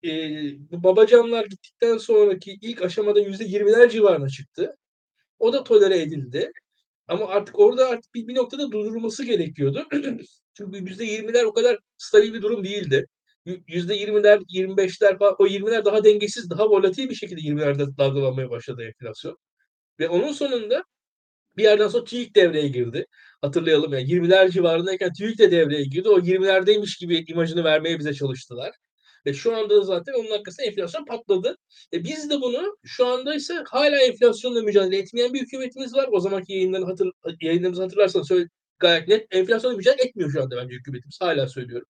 e, 0.05 0.11
bu 0.71 0.83
babacanlar 0.83 1.47
gittikten 1.47 1.99
sonraki 1.99 2.59
ilk 2.63 2.83
aşamada 2.83 3.21
%20'ler 3.21 3.91
civarına 3.91 4.29
çıktı. 4.29 4.77
O 5.39 5.53
da 5.53 5.65
tolere 5.65 6.01
edildi. 6.03 6.53
Ama 7.09 7.27
artık 7.27 7.59
orada 7.59 7.89
artık 7.89 8.15
bir, 8.15 8.29
bir 8.29 8.35
noktada 8.35 8.73
durdurulması 8.73 9.25
gerekiyordu. 9.25 9.87
Çünkü 10.55 10.79
%20'ler 10.79 11.45
o 11.45 11.53
kadar 11.53 11.79
stabil 11.99 12.35
bir 12.35 12.43
durum 12.43 12.65
değildi. 12.65 13.07
%20'ler, 13.49 14.39
25'ler 14.39 15.19
falan 15.19 15.35
o 15.39 15.47
20'ler 15.47 15.85
daha 15.85 16.05
dengesiz, 16.05 16.51
daha 16.51 16.71
volatil 16.71 17.11
bir 17.11 17.15
şekilde 17.15 17.41
20'lerde 17.41 17.97
dalgalanmaya 17.99 18.51
başladı 18.51 18.83
enflasyon. 18.85 19.39
Ve 20.01 20.09
onun 20.09 20.33
sonunda 20.33 20.85
bir 21.57 21.63
yerden 21.63 21.89
sonra 21.89 22.05
TÜİK 22.05 22.35
devreye 22.37 22.69
girdi. 22.69 23.07
Hatırlayalım 23.43 23.93
yani 23.93 24.05
20'ler 24.05 24.51
civarındayken 24.51 25.13
TÜİK 25.13 25.39
de 25.39 25.51
devreye 25.51 25.85
girdi. 25.85 26.09
O 26.09 26.19
20'lerdeymiş 26.19 27.01
gibi 27.01 27.25
imajını 27.29 27.65
vermeye 27.65 27.99
bize 27.99 28.15
çalıştılar. 28.15 28.71
Ve 29.27 29.35
şu 29.35 29.57
anda 29.57 29.81
zaten 29.81 30.13
onun 30.13 30.31
arkasında 30.31 30.67
enflasyon 30.67 31.05
patladı. 31.05 31.57
E 31.93 32.05
biz 32.05 32.31
de 32.31 32.41
bunu 32.41 32.77
şu 32.85 33.07
anda 33.07 33.35
ise 33.35 33.55
hala 33.71 34.01
enflasyonla 34.01 34.63
mücadele 34.63 34.99
etmeyen 34.99 35.35
bir 35.35 35.41
hükümetimiz 35.41 35.95
var. 35.95 36.09
O 36.13 36.21
zamanki 36.21 36.53
yayınları 36.53 36.85
hatır, 36.85 37.11
yayınlarımızı 37.41 37.83
hatırlarsanız 37.83 38.29
söyle, 38.29 38.49
gayet 38.79 39.09
net 39.09 39.27
enflasyonla 39.31 39.77
mücadele 39.77 40.03
etmiyor 40.03 40.31
şu 40.31 40.43
anda 40.43 40.57
bence 40.57 40.75
hükümetimiz. 40.75 41.19
Hala 41.21 41.49
söylüyorum 41.49 41.89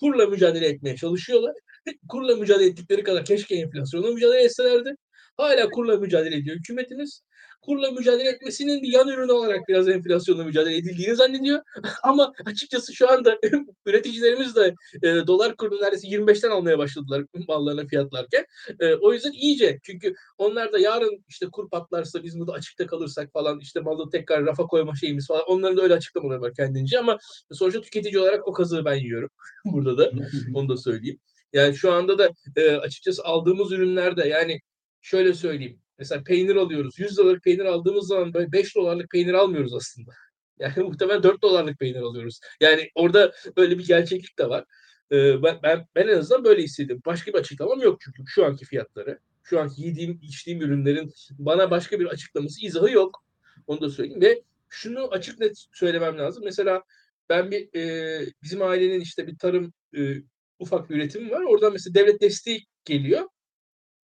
kurla 0.00 0.26
mücadele 0.26 0.66
etmeye 0.66 0.96
çalışıyorlar. 0.96 1.54
kurla 2.08 2.36
mücadele 2.36 2.66
ettikleri 2.66 3.02
kadar 3.02 3.24
keşke 3.24 3.54
enflasyonla 3.54 4.10
mücadele 4.10 4.42
etselerdi. 4.42 4.96
Hala 5.36 5.70
kurla 5.70 5.96
mücadele 5.96 6.36
ediyor 6.36 6.56
hükümetimiz 6.56 7.22
kurla 7.64 7.90
mücadele 7.90 8.28
etmesinin 8.28 8.82
bir 8.82 8.92
yan 8.92 9.08
ürünü 9.08 9.32
olarak 9.32 9.68
biraz 9.68 9.88
enflasyonla 9.88 10.44
mücadele 10.44 10.76
edildiğini 10.76 11.16
zannediyor. 11.16 11.60
Ama 12.02 12.32
açıkçası 12.44 12.94
şu 12.94 13.10
anda 13.10 13.38
üreticilerimiz 13.86 14.56
de 14.56 14.74
e, 15.02 15.26
dolar 15.26 15.56
kurunu 15.56 15.82
neredeyse 15.82 16.08
25'ten 16.08 16.50
almaya 16.50 16.78
başladılar 16.78 17.24
mallarına 17.48 17.86
fiyatlarken. 17.86 18.46
E, 18.80 18.94
o 18.94 19.12
yüzden 19.12 19.32
iyice 19.32 19.78
çünkü 19.82 20.14
onlar 20.38 20.72
da 20.72 20.78
yarın 20.78 21.24
işte 21.28 21.46
kur 21.52 21.70
patlarsa 21.70 22.22
biz 22.22 22.38
burada 22.38 22.52
açıkta 22.52 22.86
kalırsak 22.86 23.32
falan 23.32 23.60
işte 23.60 23.80
malı 23.80 24.10
tekrar 24.10 24.46
rafa 24.46 24.66
koyma 24.66 24.94
şeyimiz 24.94 25.26
falan 25.26 25.42
onların 25.46 25.76
da 25.76 25.82
öyle 25.82 25.94
açıklamaları 25.94 26.40
var 26.40 26.54
kendince 26.54 26.98
ama 26.98 27.18
sonuçta 27.52 27.80
tüketici 27.80 28.18
olarak 28.18 28.48
o 28.48 28.52
kazığı 28.52 28.84
ben 28.84 28.94
yiyorum 28.94 29.30
burada 29.64 29.98
da 29.98 30.12
onu 30.54 30.68
da 30.68 30.76
söyleyeyim. 30.76 31.18
Yani 31.52 31.76
şu 31.76 31.92
anda 31.92 32.18
da 32.18 32.30
e, 32.56 32.70
açıkçası 32.70 33.24
aldığımız 33.24 33.72
ürünlerde 33.72 34.28
yani 34.28 34.60
şöyle 35.02 35.34
söyleyeyim 35.34 35.83
Mesela 35.98 36.22
peynir 36.24 36.56
alıyoruz. 36.56 36.98
100 36.98 37.18
dolarlık 37.18 37.44
peynir 37.44 37.64
aldığımız 37.64 38.06
zaman 38.06 38.34
böyle 38.34 38.52
5 38.52 38.76
dolarlık 38.76 39.10
peynir 39.10 39.34
almıyoruz 39.34 39.74
aslında. 39.74 40.12
Yani 40.58 40.82
muhtemelen 40.82 41.22
4 41.22 41.42
dolarlık 41.42 41.78
peynir 41.78 42.00
alıyoruz. 42.00 42.40
Yani 42.60 42.90
orada 42.94 43.32
böyle 43.56 43.78
bir 43.78 43.86
gerçeklik 43.86 44.38
de 44.38 44.48
var. 44.48 44.64
Ee, 45.12 45.42
ben, 45.42 45.58
ben, 45.62 45.86
ben 45.94 46.08
en 46.08 46.18
azından 46.18 46.44
böyle 46.44 46.62
hissediyorum. 46.62 47.02
Başka 47.06 47.32
bir 47.32 47.38
açıklamam 47.38 47.80
yok 47.80 48.00
çünkü 48.00 48.22
şu 48.26 48.44
anki 48.44 48.64
fiyatları. 48.64 49.18
Şu 49.42 49.60
anki 49.60 49.82
yediğim, 49.82 50.20
içtiğim 50.22 50.62
ürünlerin 50.62 51.12
bana 51.30 51.70
başka 51.70 52.00
bir 52.00 52.06
açıklaması, 52.06 52.66
izahı 52.66 52.90
yok. 52.90 53.24
Onu 53.66 53.80
da 53.80 53.90
söyleyeyim. 53.90 54.22
Ve 54.22 54.42
şunu 54.68 55.08
açık 55.08 55.40
net 55.40 55.64
söylemem 55.72 56.18
lazım. 56.18 56.44
Mesela 56.44 56.82
ben 57.28 57.50
bir 57.50 57.74
e, 57.74 58.26
bizim 58.42 58.62
ailenin 58.62 59.00
işte 59.00 59.26
bir 59.26 59.38
tarım 59.38 59.72
e, 59.96 60.14
ufak 60.58 60.90
bir 60.90 60.96
üretimi 60.96 61.30
var. 61.30 61.42
Oradan 61.42 61.72
mesela 61.72 61.94
devlet 61.94 62.20
desteği 62.20 62.66
geliyor 62.84 63.28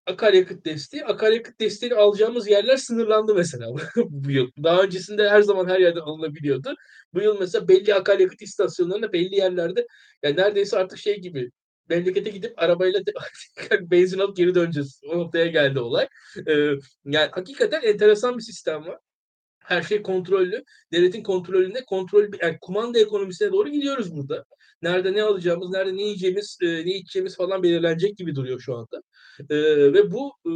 akaryakıt 0.06 0.64
desteği. 0.64 1.04
Akaryakıt 1.04 1.60
desteğini 1.60 1.94
alacağımız 1.94 2.48
yerler 2.48 2.76
sınırlandı 2.76 3.34
mesela 3.34 3.66
bu 3.96 4.30
yıl. 4.30 4.50
Daha 4.62 4.82
öncesinde 4.82 5.30
her 5.30 5.42
zaman 5.42 5.68
her 5.68 5.80
yerden 5.80 6.00
alınabiliyordu. 6.00 6.74
Bu 7.14 7.20
yıl 7.20 7.40
mesela 7.40 7.68
belli 7.68 7.94
akaryakıt 7.94 8.42
istasyonlarında 8.42 9.12
belli 9.12 9.36
yerlerde 9.36 9.86
yani 10.22 10.36
neredeyse 10.36 10.78
artık 10.78 10.98
şey 10.98 11.20
gibi 11.20 11.50
memlekete 11.88 12.30
gidip 12.30 12.62
arabayla 12.62 13.00
benzin 13.80 14.18
alıp 14.18 14.36
geri 14.36 14.54
döneceğiz. 14.54 15.00
O 15.08 15.18
noktaya 15.18 15.46
geldi 15.46 15.80
olay. 15.80 16.08
Ee, 16.48 16.52
yani 17.04 17.30
hakikaten 17.32 17.82
enteresan 17.82 18.38
bir 18.38 18.42
sistem 18.42 18.86
var. 18.86 18.98
Her 19.58 19.82
şey 19.82 20.02
kontrollü. 20.02 20.64
Devletin 20.92 21.22
kontrolünde 21.22 21.84
kontrol 21.84 22.24
yani 22.42 22.58
kumanda 22.60 22.98
ekonomisine 22.98 23.52
doğru 23.52 23.68
gidiyoruz 23.68 24.16
burada. 24.16 24.44
Nerede 24.82 25.12
ne 25.12 25.22
alacağımız, 25.22 25.70
nerede 25.70 25.96
ne 25.96 26.02
yiyeceğimiz, 26.02 26.58
e, 26.62 26.66
ne 26.66 26.96
içeceğimiz 26.96 27.36
falan 27.36 27.62
belirlenecek 27.62 28.16
gibi 28.16 28.34
duruyor 28.34 28.60
şu 28.60 28.76
anda. 28.76 29.02
E, 29.50 29.56
ve 29.92 30.12
bu 30.12 30.32
e, 30.46 30.52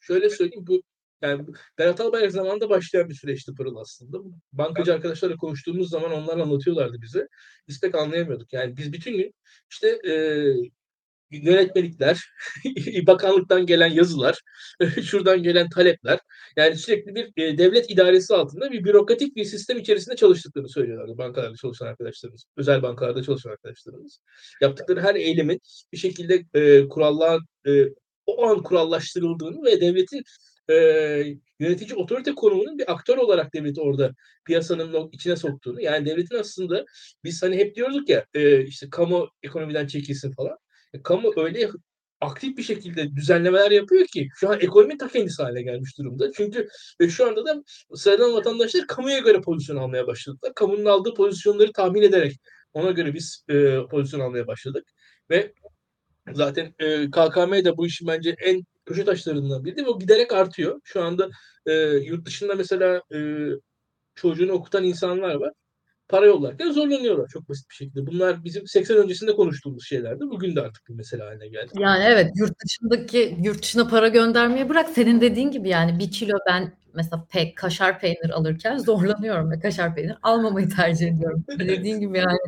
şöyle 0.00 0.30
söyleyeyim 0.30 0.66
bu 0.66 0.82
yani 1.22 1.46
Berat 1.78 2.00
Albayrak 2.00 2.32
zamanında 2.32 2.70
başlayan 2.70 3.08
bir 3.08 3.14
süreçti 3.14 3.54
Pırıl 3.54 3.76
aslında. 3.76 4.18
Bankacı 4.52 4.94
arkadaşlarla 4.94 5.36
konuştuğumuz 5.36 5.90
zaman 5.90 6.12
onlar 6.12 6.38
anlatıyorlardı 6.38 7.02
bize. 7.02 7.28
Biz 7.68 7.80
pek 7.80 7.94
anlayamıyorduk. 7.94 8.52
Yani 8.52 8.76
biz 8.76 8.92
bütün 8.92 9.16
gün 9.16 9.34
işte 9.70 9.88
e, 9.88 10.14
yönetmelikler, 11.32 12.30
bakanlıktan 13.06 13.66
gelen 13.66 13.90
yazılar, 13.90 14.40
şuradan 15.02 15.42
gelen 15.42 15.68
talepler. 15.68 16.18
Yani 16.56 16.76
sürekli 16.76 17.14
bir 17.14 17.42
e, 17.42 17.58
devlet 17.58 17.90
idaresi 17.90 18.34
altında 18.34 18.72
bir 18.72 18.84
bürokratik 18.84 19.36
bir 19.36 19.44
sistem 19.44 19.78
içerisinde 19.78 20.16
çalıştıklarını 20.16 20.68
söylüyorlardı 20.68 21.18
bankalarda 21.18 21.56
çalışan 21.56 21.86
arkadaşlarımız, 21.86 22.44
özel 22.56 22.82
bankalarda 22.82 23.22
çalışan 23.22 23.50
arkadaşlarımız. 23.50 24.20
Yaptıkları 24.60 25.00
her 25.00 25.14
eylemin 25.14 25.60
bir 25.92 25.98
şekilde 25.98 26.44
e, 26.54 26.88
kurallar, 26.88 27.40
e, 27.66 27.84
o 28.26 28.46
an 28.46 28.62
kurallaştırıldığını 28.62 29.64
ve 29.64 29.80
devletin 29.80 30.22
e, 30.70 30.74
yönetici 31.60 31.94
otorite 31.94 32.34
konumunun 32.34 32.78
bir 32.78 32.92
aktör 32.92 33.18
olarak 33.18 33.54
devleti 33.54 33.80
orada 33.80 34.14
piyasanın 34.44 35.08
içine 35.12 35.36
soktuğunu. 35.36 35.80
Yani 35.80 36.06
devletin 36.06 36.36
aslında 36.36 36.84
biz 37.24 37.42
hani 37.42 37.56
hep 37.56 37.74
diyorduk 37.74 38.08
ya 38.08 38.26
e, 38.34 38.64
işte 38.64 38.90
kamu 38.90 39.30
ekonomiden 39.42 39.86
çekilsin 39.86 40.32
falan. 40.32 40.56
E, 40.94 41.02
kamu 41.02 41.32
öyle 41.36 41.70
aktif 42.20 42.56
bir 42.56 42.62
şekilde 42.62 43.16
düzenlemeler 43.16 43.70
yapıyor 43.70 44.06
ki 44.06 44.28
şu 44.34 44.50
an 44.50 44.60
ekonomi 44.60 44.98
ta 44.98 45.08
kendisi 45.08 45.42
hale 45.42 45.62
gelmiş 45.62 45.98
durumda. 45.98 46.32
Çünkü 46.32 46.68
ve 47.00 47.08
şu 47.08 47.26
anda 47.26 47.46
da 47.46 47.62
sıradan 47.94 48.34
vatandaşlar 48.34 48.86
kamuya 48.86 49.18
göre 49.18 49.40
pozisyon 49.40 49.76
almaya 49.76 50.06
başladılar. 50.06 50.52
Kamunun 50.54 50.84
aldığı 50.84 51.14
pozisyonları 51.14 51.72
tahmin 51.72 52.02
ederek 52.02 52.32
ona 52.72 52.90
göre 52.90 53.14
biz 53.14 53.44
e, 53.48 53.78
pozisyon 53.90 54.20
almaya 54.20 54.46
başladık. 54.46 54.84
Ve 55.30 55.52
zaten 56.32 56.74
e, 56.78 57.10
KKM 57.10 57.64
de 57.64 57.76
bu 57.76 57.86
işin 57.86 58.08
bence 58.08 58.34
en 58.38 58.62
köşe 58.84 59.04
taşlarından 59.04 59.64
biri. 59.64 59.86
O 59.86 59.98
giderek 59.98 60.32
artıyor. 60.32 60.80
Şu 60.84 61.02
anda 61.02 61.30
e, 61.66 61.72
yurt 61.82 62.26
dışında 62.26 62.54
mesela 62.54 63.02
e, 63.14 63.18
çocuğunu 64.14 64.52
okutan 64.52 64.84
insanlar 64.84 65.34
var 65.34 65.52
para 66.12 66.26
yollarken 66.26 66.72
zorlanıyorlar 66.72 67.28
çok 67.28 67.48
basit 67.48 67.70
bir 67.70 67.74
şekilde. 67.74 68.06
Bunlar 68.06 68.44
bizim 68.44 68.66
80 68.66 68.96
öncesinde 68.96 69.36
konuştuğumuz 69.36 69.84
şeylerdi. 69.84 70.24
Bugün 70.30 70.56
de 70.56 70.60
artık 70.60 70.88
bir 70.88 70.94
mesele 70.94 71.22
haline 71.22 71.48
geldi. 71.48 71.72
Yani 71.78 72.04
evet 72.04 72.30
yurt 72.36 72.52
dışındaki 72.64 73.36
yurt 73.42 73.62
dışına 73.62 73.88
para 73.88 74.08
göndermeyi 74.08 74.68
bırak 74.68 74.88
senin 74.88 75.20
dediğin 75.20 75.50
gibi 75.50 75.68
yani 75.68 75.98
bir 75.98 76.10
kilo 76.10 76.36
ben 76.48 76.72
mesela 76.94 77.26
pek 77.30 77.56
kaşar 77.56 78.00
peynir 78.00 78.30
alırken 78.30 78.78
zorlanıyorum 78.78 79.50
ve 79.50 79.60
kaşar 79.60 79.94
peynir 79.94 80.16
almamayı 80.22 80.68
tercih 80.68 81.08
ediyorum. 81.08 81.44
Dediğin 81.58 82.00
gibi 82.00 82.18
yani 82.18 82.38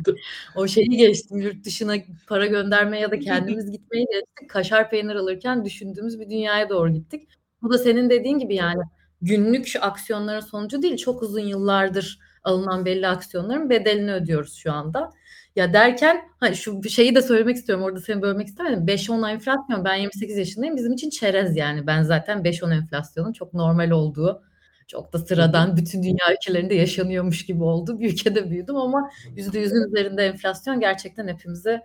o 0.55 0.67
şeyi 0.67 0.89
geçtim 0.89 1.37
yurt 1.37 1.65
dışına 1.65 1.95
para 2.27 2.45
göndermeye 2.45 3.01
ya 3.01 3.11
da 3.11 3.19
kendimiz 3.19 3.71
gitmeyi 3.71 4.05
geçtik. 4.05 4.49
Kaşar 4.49 4.89
peynir 4.89 5.15
alırken 5.15 5.65
düşündüğümüz 5.65 6.19
bir 6.19 6.29
dünyaya 6.29 6.69
doğru 6.69 6.93
gittik. 6.93 7.27
Bu 7.61 7.73
da 7.73 7.77
senin 7.77 8.09
dediğin 8.09 8.39
gibi 8.39 8.55
yani 8.55 8.81
günlük 9.21 9.73
aksiyonların 9.81 10.39
sonucu 10.39 10.81
değil 10.81 10.97
çok 10.97 11.23
uzun 11.23 11.39
yıllardır 11.39 12.19
alınan 12.45 12.85
belli 12.85 13.07
aksiyonların 13.07 13.69
bedelini 13.69 14.13
ödüyoruz 14.13 14.53
şu 14.55 14.73
anda. 14.73 15.11
Ya 15.55 15.73
derken 15.73 16.21
hani 16.39 16.55
şu 16.55 16.83
şeyi 16.89 17.15
de 17.15 17.21
söylemek 17.21 17.55
istiyorum 17.55 17.83
orada 17.83 17.99
seni 17.99 18.21
bölmek 18.21 18.47
istemedim. 18.47 18.87
5-10 18.87 19.31
enflasyon 19.31 19.85
ben 19.85 19.95
28 19.95 20.37
yaşındayım 20.37 20.75
bizim 20.75 20.93
için 20.93 21.09
çerez 21.09 21.57
yani 21.57 21.87
ben 21.87 22.03
zaten 22.03 22.43
5-10 22.43 22.75
enflasyonun 22.75 23.33
çok 23.33 23.53
normal 23.53 23.91
olduğu 23.91 24.43
çok 24.87 25.13
da 25.13 25.19
sıradan 25.19 25.77
bütün 25.77 26.03
dünya 26.03 26.33
ülkelerinde 26.33 26.75
yaşanıyormuş 26.75 27.45
gibi 27.45 27.63
oldu. 27.63 27.99
Bir 27.99 28.13
ülkede 28.13 28.49
büyüdüm 28.49 28.75
ama 28.75 29.11
%100'ün 29.35 29.87
üzerinde 29.87 30.25
enflasyon 30.25 30.79
gerçekten 30.79 31.27
hepimize 31.27 31.81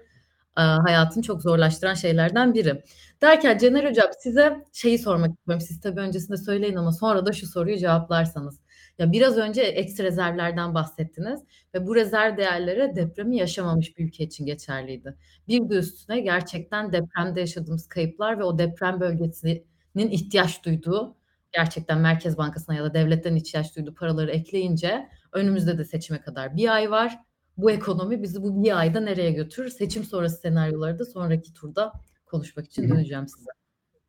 hayatını 0.55 1.23
çok 1.23 1.43
zorlaştıran 1.43 1.95
şeylerden 1.95 2.55
biri. 2.55 2.83
Derken 3.23 3.59
Cener 3.59 3.91
Hocam 3.91 4.07
size 4.19 4.65
şeyi 4.73 4.99
sormak 4.99 5.31
istiyorum. 5.31 5.67
Siz 5.69 5.81
tabii 5.81 6.01
öncesinde 6.01 6.37
söyleyin 6.37 6.77
ama 6.77 6.93
sonra 6.93 7.27
da 7.27 7.33
şu 7.33 7.47
soruyu 7.47 7.79
cevaplarsanız. 7.79 8.61
Ya 9.01 9.13
biraz 9.13 9.37
önce 9.37 9.63
eksi 9.63 10.03
rezervlerden 10.03 10.75
bahsettiniz 10.75 11.41
ve 11.75 11.87
bu 11.87 11.95
rezerv 11.95 12.37
değerleri 12.37 12.97
depremi 12.97 13.37
yaşamamış 13.37 13.99
bir 13.99 14.05
ülke 14.05 14.25
için 14.25 14.47
geçerliydi. 14.47 15.17
Bir 15.49 15.71
de 15.71 15.75
üstüne 15.75 16.21
gerçekten 16.21 16.93
depremde 16.93 17.41
yaşadığımız 17.41 17.89
kayıplar 17.89 18.39
ve 18.39 18.45
o 18.45 18.59
deprem 18.59 19.01
bölgesinin 19.01 20.11
ihtiyaç 20.11 20.65
duyduğu 20.65 21.17
gerçekten 21.53 21.99
Merkez 21.99 22.39
Bankası'na 22.39 22.75
ya 22.75 22.85
da 22.85 22.95
devletten 22.95 23.37
ihtiyaç 23.37 23.77
duyduğu 23.77 23.95
paraları 23.95 24.31
ekleyince 24.31 25.09
önümüzde 25.33 25.79
de 25.79 25.85
seçime 25.85 26.21
kadar 26.21 26.57
bir 26.57 26.75
ay 26.75 26.91
var. 26.91 27.19
Bu 27.57 27.71
ekonomi 27.71 28.23
bizi 28.23 28.43
bu 28.43 28.63
bir 28.63 28.79
ayda 28.79 29.01
nereye 29.01 29.31
götürür? 29.31 29.69
Seçim 29.69 30.05
sonrası 30.05 30.41
senaryoları 30.41 30.99
da 30.99 31.05
sonraki 31.05 31.53
turda 31.53 31.93
konuşmak 32.27 32.67
için 32.67 32.89
döneceğim 32.89 33.29
size. 33.29 33.51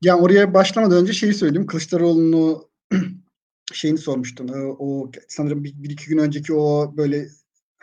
Ya 0.02 0.18
oraya 0.18 0.54
başlamadan 0.54 1.02
önce 1.02 1.14
şeyi 1.14 1.34
söyleyeyim. 1.34 1.68
Kılıçdaroğlu'nu 1.68 2.71
şeyini 3.76 3.98
sormuştum. 3.98 4.48
O 4.80 5.12
sanırım 5.28 5.64
bir, 5.64 5.74
bir 5.76 5.90
iki 5.90 6.10
gün 6.10 6.18
önceki 6.18 6.54
o 6.54 6.98
böyle 6.98 7.28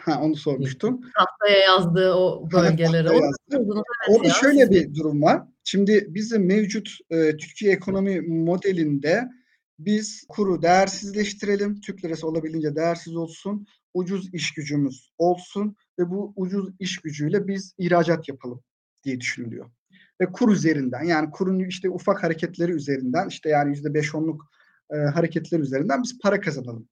ha 0.00 0.20
onu 0.22 0.36
sormuştum. 0.36 1.00
Haftaya 1.14 1.58
yazdığı 1.58 2.12
o 2.12 2.50
bölgelere. 2.52 3.16
Yazdı. 3.16 3.74
Orada 4.08 4.30
şöyle 4.30 4.70
bir 4.70 4.94
durum 4.94 5.22
var. 5.22 5.42
Şimdi 5.64 6.06
bizim 6.08 6.46
mevcut 6.46 6.88
e, 7.10 7.36
Türkiye 7.36 7.72
ekonomi 7.72 8.20
modelinde 8.20 9.28
biz 9.78 10.24
kuru 10.28 10.62
değersizleştirelim. 10.62 11.80
Türk 11.80 12.04
lirası 12.04 12.28
olabildiğince 12.28 12.76
değersiz 12.76 13.16
olsun. 13.16 13.66
Ucuz 13.94 14.34
iş 14.34 14.54
gücümüz 14.54 15.12
olsun 15.18 15.76
ve 15.98 16.10
bu 16.10 16.32
ucuz 16.36 16.68
iş 16.78 16.98
gücüyle 16.98 17.48
biz 17.48 17.74
ihracat 17.78 18.28
yapalım 18.28 18.62
diye 19.04 19.20
düşünülüyor. 19.20 19.70
Ve 20.20 20.26
kur 20.32 20.52
üzerinden 20.52 21.04
yani 21.04 21.30
kurun 21.30 21.58
işte 21.58 21.90
ufak 21.90 22.22
hareketleri 22.22 22.72
üzerinden 22.72 23.28
işte 23.28 23.48
yani 23.48 23.70
yüzde 23.70 23.94
beş 23.94 24.14
onluk 24.14 24.50
e, 24.92 24.96
hareketler 24.96 25.60
üzerinden 25.60 26.02
biz 26.02 26.18
para 26.18 26.40
kazanalım. 26.40 26.88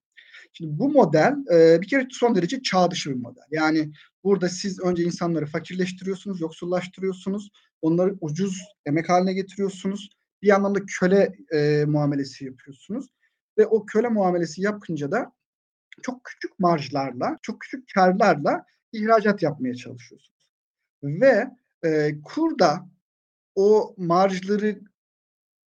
Şimdi 0.52 0.78
bu 0.78 0.88
model 0.88 1.35
e, 1.52 1.80
bir 1.82 1.88
kere 1.88 2.06
son 2.11 2.35
derece 2.35 2.62
çağ 2.62 2.90
dışı 2.90 3.11
bir 3.11 3.22
model. 3.22 3.42
Yani 3.50 3.92
burada 4.24 4.48
siz 4.48 4.80
önce 4.80 5.02
insanları 5.02 5.46
fakirleştiriyorsunuz, 5.46 6.40
yoksullaştırıyorsunuz, 6.40 7.50
onları 7.82 8.16
ucuz 8.20 8.62
emek 8.87 9.09
haline 9.09 9.32
getiriyorsunuz. 9.32 10.11
Bir 10.42 10.54
anlamda 10.54 10.78
köle 11.00 11.37
e, 11.52 11.85
muamelesi 11.85 12.44
yapıyorsunuz. 12.44 13.06
Ve 13.59 13.66
o 13.66 13.87
köle 13.87 14.09
muamelesi 14.09 14.62
yapınca 14.62 15.11
da 15.11 15.32
çok 16.02 16.24
küçük 16.24 16.59
marjlarla, 16.59 17.38
çok 17.42 17.61
küçük 17.61 17.94
karlarla 17.94 18.64
ihracat 18.92 19.42
yapmaya 19.42 19.74
çalışıyorsunuz. 19.74 20.50
Ve 21.02 21.50
e, 21.85 22.20
kurda 22.24 22.88
o 23.54 23.94
marjları 23.96 24.80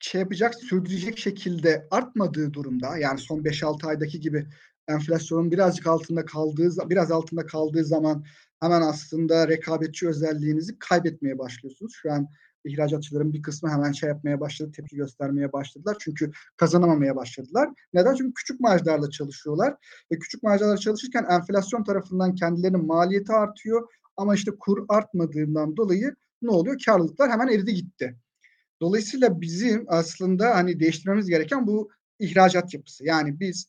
şey 0.01 0.21
yapacak, 0.21 0.55
sürdürecek 0.55 1.19
şekilde 1.19 1.87
artmadığı 1.91 2.53
durumda 2.53 2.99
yani 2.99 3.19
son 3.19 3.39
5-6 3.39 3.87
aydaki 3.87 4.21
gibi 4.21 4.47
enflasyonun 4.89 5.51
birazcık 5.51 5.87
altında 5.87 6.25
kaldığı 6.25 6.71
biraz 6.91 7.11
altında 7.11 7.47
kaldığı 7.47 7.85
zaman 7.85 8.25
hemen 8.61 8.83
aslında 8.83 9.49
rekabetçi 9.49 10.09
özelliğinizi 10.09 10.79
kaybetmeye 10.79 11.39
başlıyorsunuz. 11.39 11.93
Şu 12.03 12.13
an 12.13 12.29
ihracatçıların 12.65 13.33
bir 13.33 13.43
kısmı 13.43 13.71
hemen 13.71 13.93
şey 13.93 14.09
yapmaya 14.09 14.41
başladı, 14.41 14.73
tepki 14.73 14.97
göstermeye 14.97 15.53
başladılar. 15.53 15.97
Çünkü 16.01 16.31
kazanamamaya 16.57 17.17
başladılar. 17.17 17.69
Neden? 17.95 18.15
Çünkü 18.15 18.35
küçük 18.35 18.61
marjlarla 18.61 19.11
çalışıyorlar 19.11 19.75
ve 20.13 20.19
küçük 20.19 20.43
marjlarla 20.43 20.77
çalışırken 20.77 21.27
enflasyon 21.31 21.85
tarafından 21.85 22.35
kendilerinin 22.35 22.87
maliyeti 22.87 23.33
artıyor 23.33 23.89
ama 24.17 24.35
işte 24.35 24.51
kur 24.61 24.85
artmadığından 24.89 25.77
dolayı 25.77 26.15
ne 26.43 26.51
oluyor? 26.51 26.77
Karlılıklar 26.87 27.31
hemen 27.31 27.49
eridi 27.49 27.75
gitti. 27.75 28.17
Dolayısıyla 28.81 29.41
bizim 29.41 29.85
aslında 29.89 30.55
hani 30.57 30.81
değiştirmemiz 30.81 31.29
gereken 31.29 31.67
bu 31.67 31.91
ihracat 32.19 32.75
yapısı. 32.75 33.05
Yani 33.05 33.41
biz 33.41 33.69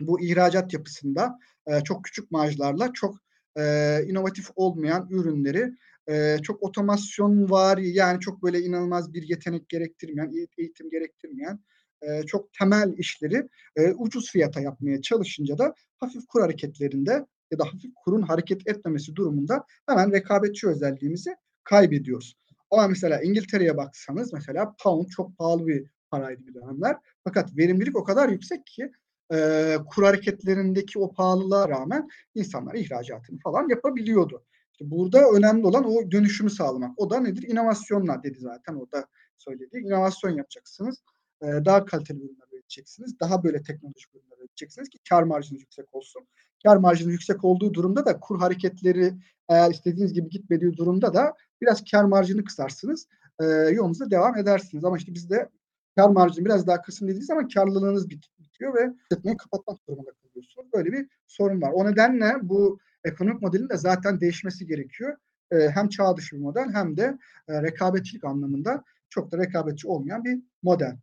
bu 0.00 0.20
ihracat 0.20 0.72
yapısında 0.72 1.38
e, 1.66 1.80
çok 1.84 2.04
küçük 2.04 2.30
marjlarla 2.30 2.92
çok 2.92 3.16
e, 3.58 3.62
inovatif 4.08 4.50
olmayan 4.56 5.08
ürünleri 5.10 5.72
e, 6.08 6.36
çok 6.42 6.62
otomasyon 6.62 7.50
var 7.50 7.78
yani 7.78 8.20
çok 8.20 8.42
böyle 8.42 8.60
inanılmaz 8.60 9.14
bir 9.14 9.22
yetenek 9.22 9.68
gerektirmeyen, 9.68 10.48
eğitim 10.58 10.90
gerektirmeyen 10.90 11.60
e, 12.02 12.22
çok 12.22 12.52
temel 12.52 12.94
işleri 12.98 13.48
e, 13.76 13.92
ucuz 13.92 14.30
fiyata 14.30 14.60
yapmaya 14.60 15.02
çalışınca 15.02 15.58
da 15.58 15.74
hafif 15.98 16.26
kur 16.26 16.40
hareketlerinde 16.40 17.26
ya 17.50 17.58
da 17.58 17.64
hafif 17.64 17.90
kurun 18.04 18.22
hareket 18.22 18.68
etmemesi 18.68 19.16
durumunda 19.16 19.64
hemen 19.88 20.12
rekabetçi 20.12 20.68
özelliğimizi 20.68 21.36
kaybediyoruz. 21.64 22.36
Ama 22.70 22.88
mesela 22.88 23.22
İngiltere'ye 23.22 23.76
baksanız 23.76 24.32
mesela 24.32 24.74
pound 24.82 25.08
çok 25.08 25.38
pahalı 25.38 25.66
bir 25.66 25.90
paraydı 26.10 26.46
bir 26.46 26.54
dönemler. 26.54 26.96
Fakat 27.24 27.56
verimlilik 27.56 27.96
o 27.96 28.04
kadar 28.04 28.28
yüksek 28.28 28.66
ki 28.66 28.90
e, 29.32 29.76
kur 29.90 30.04
hareketlerindeki 30.04 30.98
o 30.98 31.12
pahalılığa 31.12 31.68
rağmen 31.68 32.08
insanlar 32.34 32.74
ihracatını 32.74 33.38
falan 33.38 33.68
yapabiliyordu. 33.68 34.44
İşte 34.72 34.90
burada 34.90 35.30
önemli 35.30 35.66
olan 35.66 35.84
o 35.84 36.10
dönüşümü 36.10 36.50
sağlamak. 36.50 36.90
O 36.96 37.10
da 37.10 37.20
nedir? 37.20 37.48
İnovasyonla 37.48 38.22
dedi 38.22 38.38
zaten 38.38 38.74
orada 38.74 39.06
söylediği. 39.36 39.82
İnovasyon 39.82 40.30
yapacaksınız. 40.30 41.02
E, 41.42 41.46
daha 41.46 41.84
kaliteli 41.84 42.18
ürünler 42.18 42.45
üreteceksiniz. 42.66 43.20
Daha 43.20 43.44
böyle 43.44 43.62
teknolojik 43.62 44.14
ürünler 44.14 44.38
üreteceksiniz 44.40 44.88
ki 44.88 44.98
kar 45.08 45.22
marjınız 45.22 45.60
yüksek 45.60 45.94
olsun. 45.94 46.26
Kar 46.62 46.76
marjınız 46.76 47.12
yüksek 47.12 47.44
olduğu 47.44 47.74
durumda 47.74 48.06
da 48.06 48.20
kur 48.20 48.38
hareketleri 48.38 49.14
eğer 49.48 49.70
istediğiniz 49.70 50.12
gibi 50.12 50.28
gitmediği 50.28 50.76
durumda 50.76 51.14
da 51.14 51.34
biraz 51.60 51.84
kar 51.90 52.04
marjını 52.04 52.44
kısarsınız. 52.44 53.08
E, 53.40 53.44
yolunuza 53.44 54.10
devam 54.10 54.36
edersiniz. 54.36 54.84
Ama 54.84 54.96
işte 54.96 55.14
bizde 55.14 55.48
kar 55.96 56.08
marjını 56.08 56.44
biraz 56.44 56.66
daha 56.66 56.82
kısın 56.82 57.06
dediğiniz 57.06 57.26
zaman 57.26 57.48
karlılığınız 57.48 58.10
bitiyor 58.10 58.74
ve 58.74 58.92
işletmeyi 59.10 59.36
kapatmak 59.36 59.88
durumunda 59.88 60.10
kalıyorsunuz. 60.12 60.72
Böyle 60.72 60.92
bir 60.92 61.08
sorun 61.26 61.62
var. 61.62 61.70
O 61.74 61.86
nedenle 61.86 62.34
bu 62.42 62.78
ekonomik 63.04 63.42
modelin 63.42 63.68
de 63.68 63.76
zaten 63.76 64.20
değişmesi 64.20 64.66
gerekiyor. 64.66 65.16
E, 65.50 65.68
hem 65.68 65.88
çağ 65.88 66.16
dışı 66.16 66.36
bir 66.36 66.40
model 66.40 66.72
hem 66.72 66.96
de 66.96 67.18
e, 67.48 67.62
rekabetçilik 67.62 68.24
anlamında 68.24 68.84
çok 69.10 69.32
da 69.32 69.38
rekabetçi 69.38 69.88
olmayan 69.88 70.24
bir 70.24 70.42
model. 70.62 70.96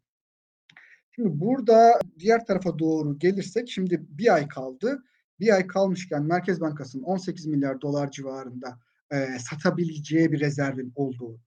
Şimdi 1.15 1.39
burada 1.39 1.99
diğer 2.19 2.45
tarafa 2.45 2.79
doğru 2.79 3.19
gelirsek 3.19 3.69
şimdi 3.69 4.05
bir 4.09 4.33
ay 4.33 4.47
kaldı. 4.47 5.03
Bir 5.39 5.55
ay 5.55 5.67
kalmışken 5.67 6.23
Merkez 6.23 6.61
Bankası'nın 6.61 7.03
18 7.03 7.45
milyar 7.45 7.81
dolar 7.81 8.11
civarında 8.11 8.79
e, 9.11 9.39
satabileceği 9.39 10.31
bir 10.31 10.39
rezervin 10.39 10.91
olduğu 10.95 11.39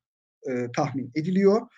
e, 0.49 0.73
tahmin 0.77 1.13
ediliyor. 1.15 1.69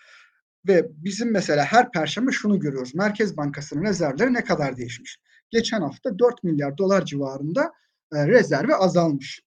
Ve 0.66 0.88
bizim 0.90 1.32
mesela 1.32 1.64
her 1.64 1.92
perşembe 1.92 2.30
şunu 2.30 2.60
görüyoruz. 2.60 2.94
Merkez 2.94 3.36
Bankası'nın 3.36 3.84
rezervleri 3.84 4.32
ne 4.32 4.44
kadar 4.44 4.76
değişmiş? 4.76 5.18
Geçen 5.50 5.80
hafta 5.80 6.18
4 6.18 6.44
milyar 6.44 6.78
dolar 6.78 7.04
civarında 7.04 7.72
e, 8.14 8.26
rezervi 8.26 8.74
azalmış. 8.74 9.42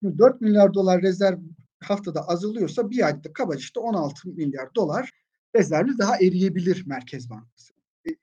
Şimdi 0.00 0.18
4 0.18 0.40
milyar 0.40 0.74
dolar 0.74 1.02
rezerv 1.02 1.38
haftada 1.80 2.28
azalıyorsa 2.28 2.90
bir 2.90 3.06
ayda 3.06 3.32
kabaca 3.32 3.58
işte 3.58 3.80
16 3.80 4.28
milyar 4.28 4.74
dolar 4.74 5.10
rezervi 5.56 5.98
daha 5.98 6.16
eriyebilir 6.16 6.86
Merkez 6.86 7.30
Bankası. 7.30 7.72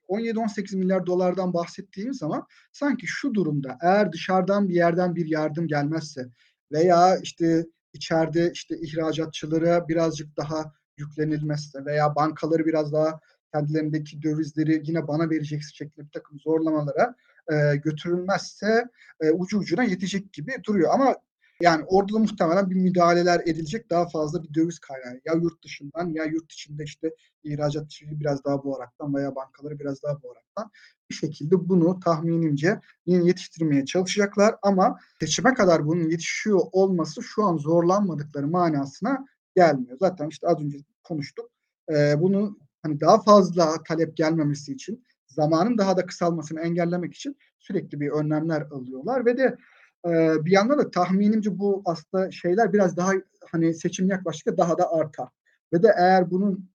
17-18 0.10 0.76
e, 0.76 0.78
milyar 0.78 1.06
dolardan 1.06 1.54
bahsettiğimiz 1.54 2.18
zaman 2.18 2.48
sanki 2.72 3.08
şu 3.08 3.34
durumda 3.34 3.78
eğer 3.82 4.12
dışarıdan 4.12 4.70
bir 4.70 4.76
yerden 4.76 5.16
bir 5.16 5.26
yardım 5.26 5.68
gelmezse 5.68 6.30
veya 6.72 7.18
işte 7.18 7.66
içeride 7.94 8.52
işte 8.54 8.78
ihracatçılara 8.78 9.88
birazcık 9.88 10.38
daha 10.38 10.74
yüklenilmezse 10.98 11.86
veya 11.86 12.16
bankaları 12.16 12.66
biraz 12.66 12.94
daha 12.94 13.20
kendilerindeki 13.54 14.22
dövizleri 14.22 14.82
yine 14.84 15.08
bana 15.08 15.30
vereceksin 15.30 15.74
şeklinde 15.74 16.08
bir 16.08 16.12
takım 16.12 16.40
zorlamalara 16.40 17.16
e, 17.52 17.76
götürülmezse 17.76 18.86
e, 19.22 19.32
ucu 19.32 19.58
ucuna 19.58 19.84
yetecek 19.84 20.34
gibi 20.34 20.52
duruyor. 20.64 20.94
Ama 20.94 21.16
yani 21.62 21.86
orada 21.88 22.14
da 22.14 22.20
muhtemelen 22.20 22.70
bir 22.70 22.76
müdahaleler 22.76 23.40
edilecek 23.40 23.90
daha 23.90 24.08
fazla 24.08 24.44
bir 24.44 24.54
döviz 24.54 24.80
kaynağı. 24.80 25.22
Ya 25.26 25.34
yurt 25.34 25.64
dışından 25.64 26.10
ya 26.10 26.26
yurt 26.26 26.52
içinde 26.52 26.84
işte 26.84 27.16
ihracatçıyı 27.44 28.20
biraz 28.20 28.44
daha 28.44 28.64
boğaraktan 28.64 29.16
veya 29.16 29.36
bankaları 29.36 29.80
biraz 29.80 30.04
daha 30.04 30.24
boğaraktan 30.24 30.72
bir 31.10 31.16
şekilde 31.16 31.70
bunu 31.70 32.00
tahminimce 32.00 32.80
yine 33.06 33.26
yetiştirmeye 33.26 33.86
çalışacaklar 33.86 34.56
ama 34.62 35.00
seçime 35.20 35.54
kadar 35.54 35.86
bunun 35.86 36.10
yetişiyor 36.10 36.60
olması 36.72 37.24
şu 37.24 37.44
an 37.44 37.58
zorlanmadıkları 37.58 38.48
manasına 38.48 39.26
gelmiyor. 39.56 39.98
Zaten 40.00 40.28
işte 40.28 40.48
az 40.48 40.62
önce 40.62 40.78
konuştuk. 41.04 41.50
Ee, 41.92 42.16
bunu 42.22 42.58
hani 42.82 43.00
daha 43.00 43.22
fazla 43.22 43.84
talep 43.84 44.18
gelmemesi 44.18 44.74
için 44.74 45.04
zamanın 45.28 45.78
daha 45.78 45.98
da 45.98 46.06
kısalmasını 46.06 46.62
engellemek 46.62 47.14
için 47.14 47.38
sürekli 47.60 48.00
bir 48.00 48.10
önlemler 48.10 48.62
alıyorlar 48.62 49.26
ve 49.26 49.38
de 49.38 49.58
bir 50.06 50.52
yandan 50.52 50.80
da 50.80 50.92
tahminimce 50.92 51.60
bu 51.60 51.82
aslında 51.86 52.32
şeyler 52.32 52.74
biraz 52.74 52.98
daha 52.98 53.12
hani 53.52 53.74
seçim 53.74 54.10
yaklaştıkça 54.10 54.58
daha 54.58 54.78
da 54.78 54.94
artar. 54.94 55.30
Ve 55.74 55.84
de 55.84 55.94
eğer 55.98 56.32
bunun 56.32 56.70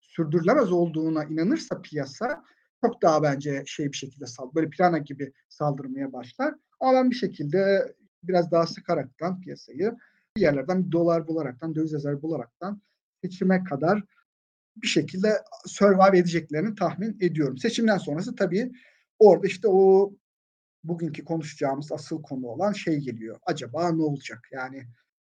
sürdürülemez 0.00 0.72
olduğuna 0.72 1.24
inanırsa 1.24 1.82
piyasa 1.82 2.44
çok 2.84 3.02
daha 3.02 3.22
bence 3.22 3.62
şey 3.66 3.92
bir 3.92 3.96
şekilde 3.96 4.26
sal 4.26 4.54
böyle 4.54 4.70
plana 4.70 4.98
gibi 4.98 5.32
saldırmaya 5.48 6.12
başlar. 6.12 6.54
Ama 6.80 6.92
ben 6.92 7.10
bir 7.10 7.16
şekilde 7.16 7.92
biraz 8.22 8.50
daha 8.50 8.66
sıkaraktan 8.66 9.40
piyasayı 9.40 9.96
bir 10.36 10.42
yerlerden 10.42 10.86
bir 10.86 10.92
dolar 10.92 11.28
bularaktan, 11.28 11.74
döviz 11.74 11.92
rezervi 11.92 12.22
bularaktan 12.22 12.82
seçime 13.22 13.64
kadar 13.64 14.02
bir 14.76 14.86
şekilde 14.86 15.42
survive 15.66 16.18
edeceklerini 16.18 16.74
tahmin 16.74 17.16
ediyorum. 17.20 17.58
Seçimden 17.58 17.98
sonrası 17.98 18.34
tabii 18.34 18.72
orada 19.18 19.46
işte 19.46 19.68
o 19.68 20.12
bugünkü 20.84 21.24
konuşacağımız 21.24 21.92
asıl 21.92 22.22
konu 22.22 22.46
olan 22.46 22.72
şey 22.72 22.98
geliyor. 22.98 23.38
Acaba 23.46 23.92
ne 23.92 24.02
olacak? 24.02 24.48
Yani 24.52 24.86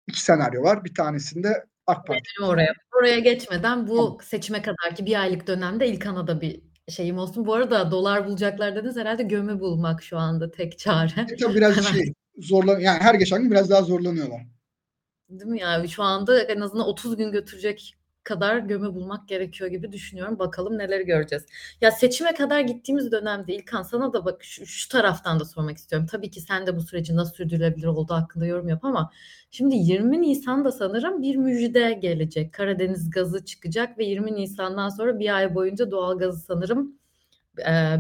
iki 0.07 0.23
senaryo 0.23 0.63
var. 0.63 0.85
Bir 0.85 0.95
tanesinde 0.95 1.67
AK 1.87 2.07
Parti. 2.07 2.31
Oraya, 2.43 2.73
oraya 3.01 3.19
geçmeden 3.19 3.87
bu 3.87 3.97
tamam. 3.97 4.19
seçime 4.23 4.63
kadarki 4.63 5.07
bir 5.07 5.21
aylık 5.21 5.47
dönemde 5.47 5.89
İlkan'a 5.89 6.27
da 6.27 6.41
bir 6.41 6.63
şeyim 6.89 7.19
olsun. 7.19 7.47
Bu 7.47 7.55
arada 7.55 7.91
dolar 7.91 8.27
bulacaklar 8.27 8.77
dediniz 8.77 8.97
herhalde 8.97 9.23
gömü 9.23 9.61
bulmak 9.61 10.03
şu 10.03 10.19
anda 10.19 10.51
tek 10.51 10.79
çare. 10.79 11.27
E, 11.33 11.37
tabii 11.37 11.55
biraz 11.55 11.85
şey 11.85 12.13
zorlan 12.39 12.79
yani 12.79 13.01
her 13.01 13.15
geçen 13.15 13.43
gün 13.43 13.51
biraz 13.51 13.71
daha 13.71 13.83
zorlanıyorlar. 13.83 14.41
Değil 15.29 15.51
mi 15.51 15.61
yani 15.61 15.89
şu 15.89 16.03
anda 16.03 16.43
en 16.43 16.61
azından 16.61 16.87
30 16.87 17.17
gün 17.17 17.33
götürecek 17.33 17.97
kadar 18.27 18.59
gömü 18.59 18.95
bulmak 18.95 19.29
gerekiyor 19.29 19.71
gibi 19.71 19.93
düşünüyorum. 19.93 20.39
Bakalım 20.39 20.79
neleri 20.79 21.05
göreceğiz. 21.05 21.47
Ya 21.81 21.91
seçime 21.91 22.35
kadar 22.35 22.61
gittiğimiz 22.61 23.13
dönemde 23.13 23.55
İlkan 23.55 23.83
sana 23.83 24.13
da 24.13 24.25
bak 24.25 24.45
şu, 24.45 24.67
şu 24.67 24.89
taraftan 24.89 25.41
da 25.41 25.45
sormak 25.45 25.77
istiyorum. 25.77 26.09
Tabii 26.11 26.31
ki 26.31 26.41
sen 26.41 26.67
de 26.67 26.77
bu 26.77 26.81
süreci 26.81 27.17
nasıl 27.17 27.35
sürdürülebilir 27.35 27.87
olduğu 27.87 28.15
hakkında 28.15 28.47
yorum 28.47 28.69
yap 28.69 28.85
ama 28.85 29.11
şimdi 29.51 29.77
20 29.77 30.23
Nisan'da 30.23 30.73
sanırım 30.73 31.23
bir 31.23 31.37
müjde 31.37 31.93
gelecek. 31.93 32.53
Karadeniz 32.53 33.11
gazı 33.11 33.45
çıkacak 33.45 33.99
ve 33.99 34.05
20 34.05 34.35
Nisan'dan 34.35 34.89
sonra 34.89 35.19
bir 35.19 35.37
ay 35.37 35.55
boyunca 35.55 35.91
doğal 35.91 36.19
gazı 36.19 36.41
sanırım 36.41 36.99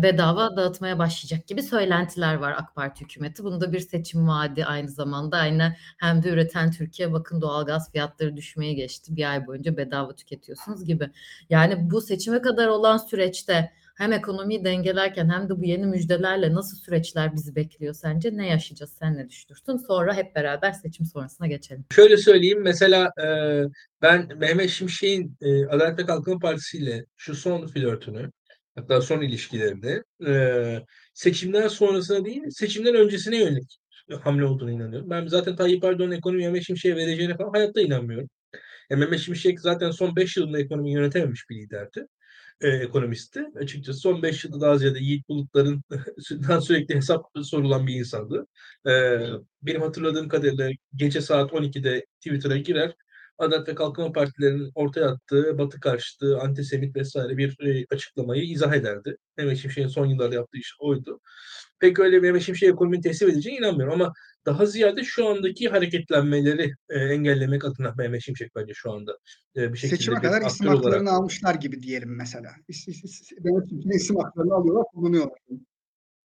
bedava 0.02 0.56
dağıtmaya 0.56 0.98
başlayacak 0.98 1.46
gibi 1.46 1.62
söylentiler 1.62 2.34
var 2.34 2.54
AK 2.58 2.74
Parti 2.74 3.04
hükümeti. 3.04 3.44
Bunda 3.44 3.72
bir 3.72 3.80
seçim 3.80 4.28
vaadi 4.28 4.64
aynı 4.64 4.88
zamanda. 4.88 5.36
Aynı 5.36 5.76
hem 5.98 6.22
de 6.22 6.28
üreten 6.28 6.70
Türkiye 6.70 7.12
bakın 7.12 7.40
doğalgaz 7.40 7.92
fiyatları 7.92 8.36
düşmeye 8.36 8.72
geçti. 8.72 9.16
Bir 9.16 9.30
ay 9.30 9.46
boyunca 9.46 9.76
bedava 9.76 10.14
tüketiyorsunuz 10.14 10.84
gibi. 10.84 11.10
Yani 11.50 11.90
bu 11.90 12.00
seçime 12.00 12.42
kadar 12.42 12.68
olan 12.68 12.96
süreçte 12.96 13.72
hem 13.96 14.12
ekonomiyi 14.12 14.64
dengelerken 14.64 15.28
hem 15.28 15.48
de 15.48 15.60
bu 15.60 15.64
yeni 15.64 15.86
müjdelerle 15.86 16.54
nasıl 16.54 16.76
süreçler 16.76 17.34
bizi 17.34 17.56
bekliyor 17.56 17.94
sence? 17.94 18.36
Ne 18.36 18.48
yaşayacağız? 18.48 18.92
Sen 18.98 19.16
ne 19.16 19.28
düşünürsün? 19.28 19.76
Sonra 19.76 20.14
hep 20.14 20.34
beraber 20.34 20.72
seçim 20.72 21.06
sonrasına 21.06 21.46
geçelim. 21.46 21.84
Şöyle 21.94 22.16
söyleyeyim. 22.16 22.62
Mesela 22.62 23.10
ben 24.02 24.28
Mehmet 24.36 24.70
Şimşek'in 24.70 25.36
Adalet 25.70 25.98
ve 25.98 26.06
Kalkınma 26.06 26.38
Partisi 26.38 26.78
ile 26.78 27.06
şu 27.16 27.34
son 27.34 27.66
flörtünü 27.66 28.30
hatta 28.76 29.00
son 29.00 29.20
ilişkilerinde 29.22 30.04
e, 30.26 30.32
seçimden 31.14 31.68
sonrasına 31.68 32.24
değil, 32.24 32.42
seçimden 32.50 32.94
öncesine 32.94 33.38
yönelik 33.38 33.78
hamle 34.22 34.44
olduğunu 34.44 34.70
inanıyorum. 34.70 35.10
Ben 35.10 35.26
zaten 35.26 35.56
Tayyip 35.56 35.84
Erdoğan'ın 35.84 36.12
ekonomi 36.12 36.42
Mehmet 36.42 36.62
Şimşek'e 36.62 36.96
vereceğine 36.96 37.36
falan 37.36 37.50
hayatta 37.50 37.80
inanmıyorum. 37.80 38.28
E, 38.90 38.96
Mehmet 38.96 39.20
Şimşek 39.20 39.60
zaten 39.60 39.90
son 39.90 40.16
5 40.16 40.36
yılında 40.36 40.60
ekonomiyi 40.60 40.94
yönetememiş 40.94 41.50
bir 41.50 41.56
liderdi. 41.56 42.06
E, 42.60 42.68
ekonomisti. 42.68 43.44
Açıkçası 43.60 43.98
son 44.00 44.22
5 44.22 44.44
yılda 44.44 44.60
daha 44.60 44.78
ziyade 44.78 44.98
Yiğit 44.98 45.28
Bulutlar'ın 45.28 45.82
sürekli 46.60 46.94
hesap 46.94 47.26
sorulan 47.42 47.86
bir 47.86 47.94
insandı. 47.94 48.46
E, 48.86 49.20
benim 49.62 49.82
hatırladığım 49.82 50.28
kadarıyla 50.28 50.70
gece 50.96 51.20
saat 51.20 51.52
12'de 51.52 52.06
Twitter'a 52.20 52.56
girer, 52.56 52.94
Adalet 53.38 53.68
ve 53.68 53.74
Kalkınma 53.74 54.12
Partilerinin 54.12 54.72
ortaya 54.74 55.08
attığı 55.08 55.58
Batı 55.58 55.80
karşıtı, 55.80 56.38
antisemit 56.38 56.96
vesaire 56.96 57.36
bir 57.36 57.66
e, 57.66 57.86
açıklamayı 57.90 58.42
izah 58.42 58.74
ederdi. 58.74 59.16
Mehmet 59.36 59.58
Şimşek'in 59.58 59.88
son 59.88 60.06
yıllarda 60.06 60.34
yaptığı 60.34 60.58
iş 60.58 60.74
oydu. 60.80 61.20
Pek 61.78 61.98
öyle 61.98 62.20
Mehmet 62.20 62.42
Şimşek'e 62.42 62.72
ekonominin 62.72 63.02
teslim 63.02 63.30
edeceğine 63.30 63.58
inanmıyorum 63.58 63.94
ama 63.94 64.12
daha 64.46 64.66
ziyade 64.66 65.04
şu 65.04 65.28
andaki 65.28 65.68
hareketlenmeleri 65.68 66.74
e, 66.88 66.98
engellemek 66.98 67.64
adına 67.64 67.94
Mehmet 67.98 68.22
Şimşek 68.22 68.56
bence 68.56 68.72
şu 68.74 68.92
anda 68.92 69.18
e, 69.56 69.72
bir 69.72 69.78
şekilde 69.78 69.96
Seçime 69.96 70.20
kadar 70.20 70.42
isim 70.46 70.66
haklarını 70.66 71.00
olarak... 71.00 71.08
almışlar 71.08 71.54
gibi 71.54 71.82
diyelim 71.82 72.16
mesela. 72.16 72.50
Mehmet 73.44 73.68
Şimşek'in 73.68 73.90
isim 73.90 74.16
haklarını 74.16 74.54
alıyorlar, 74.54 74.84
kullanıyorlar. 74.94 75.38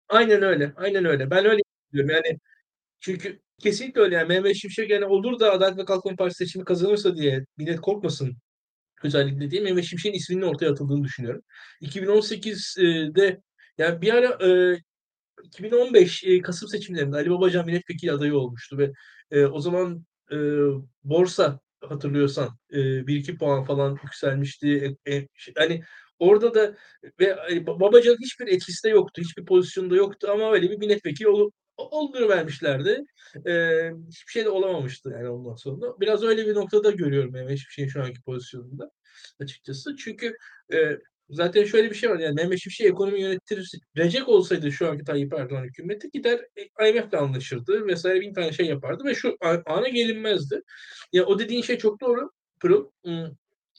Aynen 0.10 0.44
öyle, 0.44 0.74
aynen 0.76 1.06
öyle. 1.06 1.30
Ben 1.30 1.46
öyle 1.46 1.62
diyorum 1.94 2.10
yani 2.10 2.40
çünkü 3.00 3.40
Kesinlikle 3.62 4.02
öyle 4.02 4.16
yani 4.16 4.28
Mehmet 4.28 4.56
Şimşek 4.56 4.90
yani 4.90 5.06
olur 5.06 5.40
da 5.40 5.52
Adalet 5.52 5.78
ve 5.78 5.86
Kalkınma 5.86 6.16
Partisi 6.16 6.46
seçimi 6.46 6.66
kazanırsa 6.66 7.18
diye 7.18 7.46
millet 7.58 7.82
korkmasın 7.82 8.38
özellikle 9.04 9.52
diye 9.52 9.62
Mehmet 9.62 9.86
Şimşek'in 9.86 10.18
isminin 10.18 10.42
ortaya 10.42 10.72
atıldığını 10.72 11.04
düşünüyorum. 11.04 11.42
2018'de 11.82 13.42
yani 13.78 14.02
bir 14.02 14.14
ara 14.14 14.48
e, 14.48 14.80
2015 15.44 16.24
e, 16.24 16.42
Kasım 16.42 16.70
seçimlerinde 16.70 17.16
Ali 17.16 17.30
Babacan 17.30 17.66
milletvekili 17.66 18.12
adayı 18.12 18.38
olmuştu 18.38 18.78
ve 18.78 18.92
e, 19.32 19.46
o 19.46 19.60
zaman 19.60 20.06
e, 20.32 20.38
borsa 21.04 21.60
hatırlıyorsan 21.82 22.50
e, 22.70 22.78
1-2 23.08 23.38
puan 23.38 23.64
falan 23.64 24.00
yükselmişti. 24.04 24.98
E, 25.06 25.16
e, 25.16 25.28
hani 25.56 25.84
orada 26.20 26.54
da 26.56 26.78
ve 27.20 27.38
e, 27.52 27.68
Babacan'ın 27.68 28.18
hiçbir 28.22 28.48
etkisi 28.48 28.84
de 28.88 28.90
yoktu. 28.90 29.22
Hiçbir 29.22 29.46
pozisyonda 29.46 29.96
yoktu 29.96 30.28
ama 30.32 30.52
öyle 30.54 30.72
bir 30.72 30.78
milletvekili 30.78 31.28
olup 31.28 31.54
olduğunu 31.78 32.30
vermişlerdi. 32.30 33.04
Ee, 33.48 33.92
hiçbir 34.10 34.32
şey 34.32 34.46
de 34.46 34.50
olamamıştı 34.50 35.10
yani 35.10 35.30
ondan 35.30 35.56
sonra. 35.56 36.00
Biraz 36.00 36.24
öyle 36.24 36.48
bir 36.48 36.56
noktada 36.56 36.92
görüyorum 36.92 37.34
Mehmet 37.34 37.60
şey 37.70 37.88
şu 37.88 38.04
anki 38.04 38.22
pozisyonunda 38.22 38.92
açıkçası. 39.40 39.96
Çünkü 39.96 40.38
e, 40.74 40.98
zaten 41.30 41.64
şöyle 41.64 41.90
bir 41.90 41.96
şey 41.96 42.10
var 42.10 42.20
yani 42.20 42.34
Mehmet 42.36 42.60
Şimşek 42.60 42.88
ekonomi 42.88 43.22
yönettirecek 43.22 44.30
olsaydı 44.30 44.72
şu 44.72 44.90
anki 44.90 45.04
Tayyip 45.04 45.34
Erdoğan 45.34 45.64
hükümeti 45.64 46.10
gider 46.12 46.42
IMF'le 46.90 47.14
anlaşırdı 47.14 47.88
vesaire 47.88 48.22
bin 48.22 48.34
tane 48.34 48.52
şey 48.52 48.66
yapardı 48.66 49.04
ve 49.06 49.16
şu 49.16 49.38
ana 49.66 49.88
gelinmezdi. 49.88 50.62
Ya 51.14 51.26
o 51.26 51.40
dediğin 51.40 51.62
şey 51.62 51.78
çok 51.78 52.02
doğru. 52.02 52.32
Pırıl. 52.60 52.92
Hmm 53.06 53.28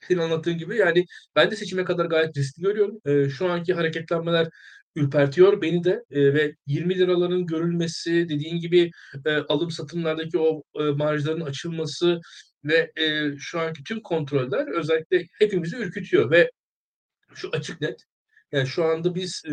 senin 0.09 0.21
anlattığın 0.21 0.59
gibi 0.59 0.77
yani 0.77 1.05
ben 1.37 1.51
de 1.51 1.57
seçime 1.57 1.85
kadar 1.85 2.07
gayet 2.07 2.37
riskli 2.37 2.63
görüyorum. 2.63 3.01
E, 3.07 3.29
şu 3.29 3.51
anki 3.51 3.75
hareketlenmeler 3.75 4.49
ürpertiyor 4.97 5.63
beni 5.63 5.85
de 5.85 6.05
e, 6.11 6.35
ve 6.35 6.57
20 6.67 6.99
liraların 6.99 7.47
görülmesi, 7.47 8.29
dediğin 8.29 8.61
gibi 8.61 8.91
e, 9.27 9.37
alım 9.37 9.71
satımlardaki 9.71 10.39
o 10.39 10.63
e, 10.81 10.83
marjların 10.83 11.41
açılması 11.41 12.21
ve 12.65 12.93
e, 12.97 13.37
şu 13.39 13.61
anki 13.61 13.85
tüm 13.85 14.01
kontroller 14.03 14.67
özellikle 14.79 15.27
hepimizi 15.39 15.77
ürkütüyor 15.77 16.31
ve 16.31 16.51
şu 17.35 17.51
açık 17.53 17.81
net. 17.81 18.05
Yani 18.53 18.67
şu 18.67 18.85
anda 18.85 19.15
biz 19.15 19.43
e, 19.49 19.53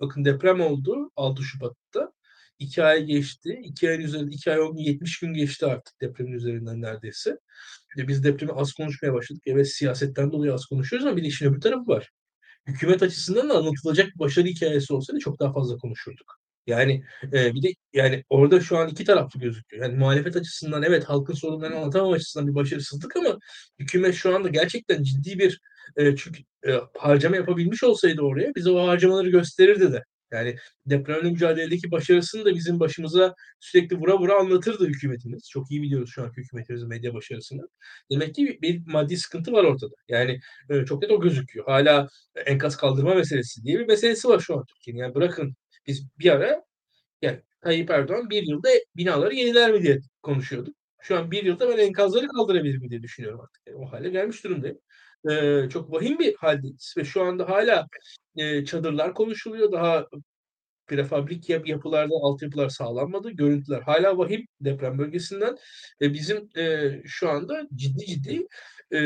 bakın 0.00 0.24
deprem 0.24 0.60
oldu 0.60 1.10
6 1.16 1.42
Şubat'ta. 1.42 2.12
2 2.58 2.84
ay 2.84 3.04
geçti. 3.04 3.60
2 3.64 3.88
ayın 3.88 4.00
üzerinde 4.00 4.30
2 4.34 4.52
ay 4.52 4.58
70 4.76 5.18
gün 5.20 5.34
geçti 5.34 5.66
artık 5.66 6.00
depremin 6.00 6.32
üzerinden 6.32 6.82
neredeyse. 6.82 7.38
Biz 7.96 8.24
depremi 8.24 8.52
az 8.52 8.72
konuşmaya 8.72 9.14
başladık. 9.14 9.42
Evet 9.46 9.68
siyasetten 9.68 10.32
dolayı 10.32 10.54
az 10.54 10.66
konuşuyoruz 10.66 11.06
ama 11.06 11.16
bir 11.16 11.22
de 11.22 11.26
işin 11.26 11.46
öbür 11.46 11.60
tarafı 11.60 11.86
var 11.86 12.10
hükümet 12.66 13.02
açısından 13.02 13.48
da 13.48 13.58
anlatılacak 13.58 14.14
bir 14.14 14.18
başarı 14.18 14.46
hikayesi 14.46 14.92
olsaydı 14.94 15.20
çok 15.20 15.40
daha 15.40 15.52
fazla 15.52 15.76
konuşurduk. 15.76 16.38
Yani 16.66 17.04
e, 17.32 17.54
bir 17.54 17.62
de 17.62 17.68
yani 17.92 18.24
orada 18.28 18.60
şu 18.60 18.78
an 18.78 18.88
iki 18.88 19.04
taraflı 19.04 19.40
gözüküyor. 19.40 19.84
Yani 19.84 19.98
muhalefet 19.98 20.36
açısından 20.36 20.82
evet 20.82 21.04
halkın 21.04 21.34
sorunlarını 21.34 21.76
anlatamam 21.76 22.12
açısından 22.12 22.48
bir 22.48 22.54
başarısızlık 22.54 23.16
ama 23.16 23.38
hükümet 23.78 24.14
şu 24.14 24.34
anda 24.36 24.48
gerçekten 24.48 25.02
ciddi 25.02 25.38
bir 25.38 25.60
e, 25.96 26.16
çünkü 26.16 26.42
e, 26.66 26.80
harcama 26.98 27.36
yapabilmiş 27.36 27.84
olsaydı 27.84 28.22
oraya 28.22 28.54
bize 28.54 28.70
o 28.70 28.86
harcamaları 28.88 29.30
gösterirdi 29.30 29.92
de. 29.92 30.04
Yani 30.32 30.56
depremle 30.86 31.30
mücadeledeki 31.30 31.90
başarısını 31.90 32.44
da 32.44 32.54
bizim 32.54 32.80
başımıza 32.80 33.34
sürekli 33.60 33.96
vura 33.96 34.18
vura 34.18 34.38
anlatırdı 34.40 34.86
hükümetimiz. 34.86 35.48
Çok 35.50 35.70
iyi 35.70 35.82
biliyoruz 35.82 36.10
şu 36.14 36.22
anki 36.22 36.36
hükümetimizin 36.36 36.88
medya 36.88 37.14
başarısını. 37.14 37.68
Demek 38.10 38.34
ki 38.34 38.58
bir 38.62 38.82
maddi 38.86 39.16
sıkıntı 39.16 39.52
var 39.52 39.64
ortada. 39.64 39.94
Yani 40.08 40.40
e, 40.70 40.84
çok 40.84 41.02
net 41.02 41.10
o 41.10 41.20
gözüküyor. 41.20 41.66
Hala 41.66 42.08
enkaz 42.46 42.76
kaldırma 42.76 43.14
meselesi 43.14 43.64
diye 43.64 43.78
bir 43.78 43.86
meselesi 43.86 44.28
var 44.28 44.40
şu 44.40 44.58
an 44.58 44.64
Türkiye'nin. 44.66 45.00
Yani 45.00 45.14
bırakın 45.14 45.56
biz 45.86 46.08
bir 46.18 46.30
ara 46.30 46.64
yani 47.22 47.40
Tayyip 47.60 47.90
Erdoğan 47.90 48.30
bir 48.30 48.42
yılda 48.42 48.68
binaları 48.96 49.34
yeniler 49.34 49.72
mi 49.72 49.82
diye 49.82 49.98
konuşuyorduk. 50.22 50.76
Şu 51.02 51.16
an 51.18 51.30
bir 51.30 51.44
yılda 51.44 51.68
ben 51.68 51.78
enkazları 51.78 52.28
kaldırabilir 52.28 52.78
mi 52.78 52.90
diye 52.90 53.02
düşünüyorum 53.02 53.40
artık. 53.40 53.62
Yani 53.66 53.76
o 53.78 53.92
hale 53.92 54.10
gelmiş 54.10 54.44
durumdayım. 54.44 54.78
Ee, 55.30 55.68
çok 55.70 55.92
vahim 55.92 56.18
bir 56.18 56.34
haldeyiz 56.34 56.94
ve 56.98 57.04
şu 57.04 57.22
anda 57.22 57.48
hala 57.48 57.86
e, 58.36 58.64
çadırlar 58.64 59.14
konuşuluyor. 59.14 59.72
Daha 59.72 60.06
prefabrik 60.86 61.48
yap 61.48 61.68
yapılarda 61.68 62.14
altyapılar 62.22 62.68
sağlanmadı. 62.68 63.30
Görüntüler 63.30 63.80
hala 63.82 64.18
vahim 64.18 64.46
deprem 64.60 64.98
bölgesinden. 64.98 65.56
E, 66.00 66.14
bizim 66.14 66.48
e, 66.58 66.92
şu 67.04 67.30
anda 67.30 67.68
ciddi 67.74 68.06
ciddi 68.06 68.46
e, 68.90 68.98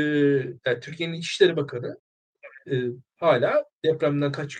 yani 0.66 0.81
Türkiye'nin 0.81 1.14
İçişleri 1.14 1.57
Bakanı 1.57 1.99
e, 2.70 2.74
hala 3.16 3.64
depremden 3.85 4.33
kaç 4.33 4.59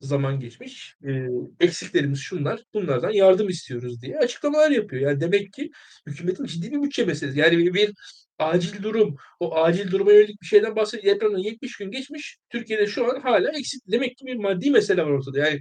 zaman 0.00 0.40
geçmiş. 0.40 0.96
E, 1.08 1.26
eksiklerimiz 1.60 2.18
şunlar. 2.20 2.64
Bunlardan 2.74 3.10
yardım 3.10 3.48
istiyoruz 3.48 4.02
diye 4.02 4.18
açıklamalar 4.18 4.70
yapıyor. 4.70 5.02
Yani 5.02 5.20
demek 5.20 5.52
ki 5.52 5.70
hükümetin 6.06 6.44
ciddi 6.44 6.72
bir 6.72 6.82
bütçe 6.82 7.04
meselesi. 7.04 7.38
Yani 7.38 7.58
bir 7.58 7.94
acil 8.40 8.82
durum, 8.82 9.16
o 9.40 9.56
acil 9.56 9.90
duruma 9.90 10.12
yönelik 10.12 10.42
bir 10.42 10.46
şeyden 10.46 10.76
bahsediyor. 10.76 11.14
Depremden 11.14 11.38
70 11.38 11.76
gün 11.76 11.90
geçmiş. 11.90 12.38
Türkiye'de 12.50 12.86
şu 12.86 13.10
an 13.10 13.20
hala 13.20 13.50
eksik. 13.58 13.82
Demek 13.86 14.16
ki 14.16 14.26
bir 14.26 14.36
maddi 14.36 14.70
mesele 14.70 15.02
var 15.02 15.10
ortada. 15.10 15.38
Yani 15.38 15.60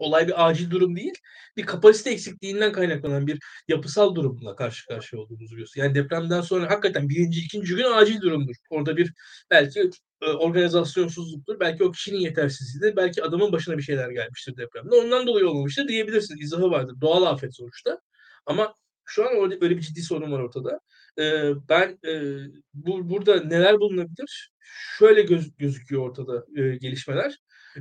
olay 0.00 0.28
bir 0.28 0.48
acil 0.48 0.70
durum 0.70 0.96
değil, 0.96 1.12
bir 1.56 1.66
kapasite 1.66 2.10
eksikliğinden 2.10 2.72
kaynaklanan 2.72 3.26
bir 3.26 3.38
yapısal 3.68 4.14
durumla 4.14 4.56
karşı 4.56 4.86
karşıya 4.86 5.22
olduğumuzu 5.22 5.50
görüyoruz. 5.50 5.76
Yani 5.76 5.94
depremden 5.94 6.40
sonra 6.40 6.70
hakikaten 6.70 7.08
birinci, 7.08 7.40
ikinci 7.40 7.74
gün 7.76 7.84
acil 7.84 8.20
durumdur. 8.20 8.54
Orada 8.70 8.96
bir 8.96 9.12
belki 9.50 9.90
e, 10.22 10.26
organizasyonsuzluktur, 10.26 11.60
belki 11.60 11.84
o 11.84 11.92
kişinin 11.92 12.20
yetersizliğidir, 12.20 12.96
belki 12.96 13.22
adamın 13.24 13.52
başına 13.52 13.78
bir 13.78 13.82
şeyler 13.82 14.10
gelmiştir 14.10 14.56
depremde. 14.56 14.94
Ondan 14.94 15.26
dolayı 15.26 15.48
olmamıştır 15.48 15.88
diyebilirsiniz. 15.88 16.42
İzahı 16.42 16.70
vardır. 16.70 16.94
Doğal 17.00 17.22
afet 17.22 17.56
sonuçta. 17.56 18.00
Ama 18.46 18.74
şu 19.04 19.28
an 19.28 19.36
orada 19.36 19.54
öyle 19.60 19.76
bir 19.76 19.82
ciddi 19.82 20.02
sorun 20.02 20.32
var 20.32 20.40
ortada. 20.40 20.80
Ben 21.68 21.98
e, 22.06 22.36
bu 22.74 23.10
burada 23.10 23.44
neler 23.44 23.80
bulunabilir? 23.80 24.52
Şöyle 24.98 25.22
göz, 25.22 25.56
gözüküyor 25.56 26.02
ortada 26.02 26.46
e, 26.56 26.76
gelişmeler. 26.76 27.38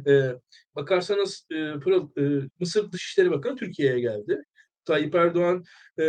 E, 0.08 0.32
bakarsanız 0.76 1.48
e, 1.52 1.80
Pırıl, 1.80 2.10
e, 2.18 2.50
Mısır 2.60 2.92
Dışişleri 2.92 3.32
Bakanı 3.32 3.56
Türkiye'ye 3.56 4.00
geldi. 4.00 4.44
Tayyip 4.86 5.16
Erdoğan 5.16 5.64
e, 5.98 6.04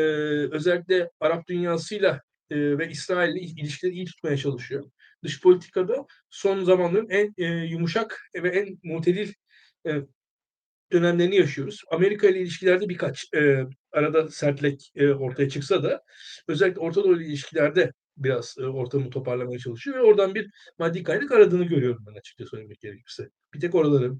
özellikle 0.52 1.10
Arap 1.20 1.48
dünyasıyla 1.48 2.20
e, 2.50 2.78
ve 2.78 2.90
İsrail'le 2.90 3.36
ilişkileri 3.36 3.94
iyi 3.94 4.04
tutmaya 4.04 4.36
çalışıyor. 4.36 4.84
Dış 5.24 5.40
politikada 5.40 6.06
son 6.30 6.64
zamanların 6.64 7.08
en 7.08 7.34
e, 7.38 7.44
yumuşak 7.44 8.20
ve 8.34 8.48
en 8.48 8.78
mutedil 8.82 9.32
e, 9.86 9.90
dönemlerini 10.92 11.36
yaşıyoruz. 11.36 11.82
Amerika 11.90 12.28
ile 12.28 12.40
ilişkilerde 12.40 12.88
birkaç 12.88 13.34
e, 13.34 13.66
arada 13.92 14.28
sertlik 14.28 14.92
e, 14.96 15.12
ortaya 15.14 15.48
çıksa 15.48 15.82
da 15.82 16.02
özellikle 16.48 16.80
Orta 16.80 17.04
Doğu 17.04 17.16
ile 17.16 17.26
ilişkilerde 17.26 17.92
biraz 18.16 18.56
e, 18.58 18.62
ortamı 18.62 19.10
toparlamaya 19.10 19.58
çalışıyor 19.58 19.96
ve 19.96 20.02
oradan 20.02 20.34
bir 20.34 20.50
maddi 20.78 21.02
kaynak 21.02 21.32
aradığını 21.32 21.64
görüyorum 21.64 22.04
ben 22.08 22.18
açıkça 22.18 22.46
söylemek 22.46 22.80
gerekirse. 22.80 23.30
Bir 23.54 23.60
tek 23.60 23.74
oraları 23.74 24.14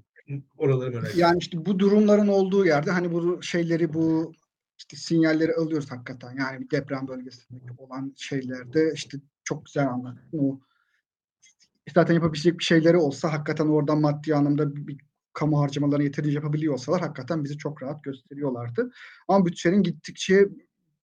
oraları 0.57 0.91
merak 0.91 1.15
Yani 1.15 1.37
işte 1.39 1.65
bu 1.65 1.79
durumların 1.79 2.27
olduğu 2.27 2.65
yerde 2.65 2.91
hani 2.91 3.11
bu 3.11 3.43
şeyleri 3.43 3.93
bu 3.93 4.33
işte 4.77 4.97
sinyalleri 4.97 5.53
alıyoruz 5.53 5.91
hakikaten. 5.91 6.35
Yani 6.37 6.71
deprem 6.71 7.07
bölgesindeki 7.07 7.73
olan 7.77 8.13
şeylerde 8.17 8.91
işte 8.95 9.17
çok 9.43 9.65
güzel 9.65 9.87
anlattın. 9.87 10.39
O 10.39 10.59
zaten 11.93 12.13
yapabilecek 12.13 12.59
bir 12.59 12.63
şeyleri 12.63 12.97
olsa 12.97 13.33
hakikaten 13.33 13.67
oradan 13.67 14.01
maddi 14.01 14.35
anlamda 14.35 14.75
bir, 14.75 14.97
kamu 15.33 15.59
harcamalarını 15.59 16.03
yeterince 16.03 16.35
yapabiliyor 16.35 16.73
olsalar 16.73 17.01
hakikaten 17.01 17.43
bizi 17.43 17.57
çok 17.57 17.83
rahat 17.83 18.03
gösteriyorlardı. 18.03 18.91
Ama 19.27 19.45
bütçenin 19.45 19.83
gittikçe 19.83 20.47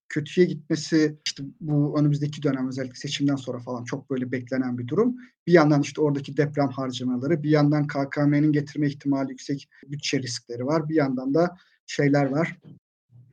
kötüye 0.09 0.47
gitmesi 0.47 1.19
işte 1.27 1.45
bu 1.61 2.01
önümüzdeki 2.01 2.43
dönem 2.43 2.69
özellikle 2.69 2.95
seçimden 2.95 3.37
sonra 3.37 3.59
falan 3.59 3.85
çok 3.85 4.11
böyle 4.11 4.33
beklenen 4.33 4.79
bir 4.79 4.89
durum. 4.89 5.17
Bir 5.47 5.53
yandan 5.53 5.83
işte 5.83 6.01
oradaki 6.01 6.37
deprem 6.37 6.69
harcamaları, 6.69 7.43
bir 7.43 7.51
yandan 7.51 7.87
KKM'nin 7.87 8.53
getirme 8.53 8.87
ihtimali 8.87 9.31
yüksek 9.31 9.69
bütçe 9.87 10.23
riskleri 10.23 10.67
var. 10.67 10.89
Bir 10.89 10.95
yandan 10.95 11.35
da 11.35 11.57
şeyler 11.87 12.25
var. 12.25 12.59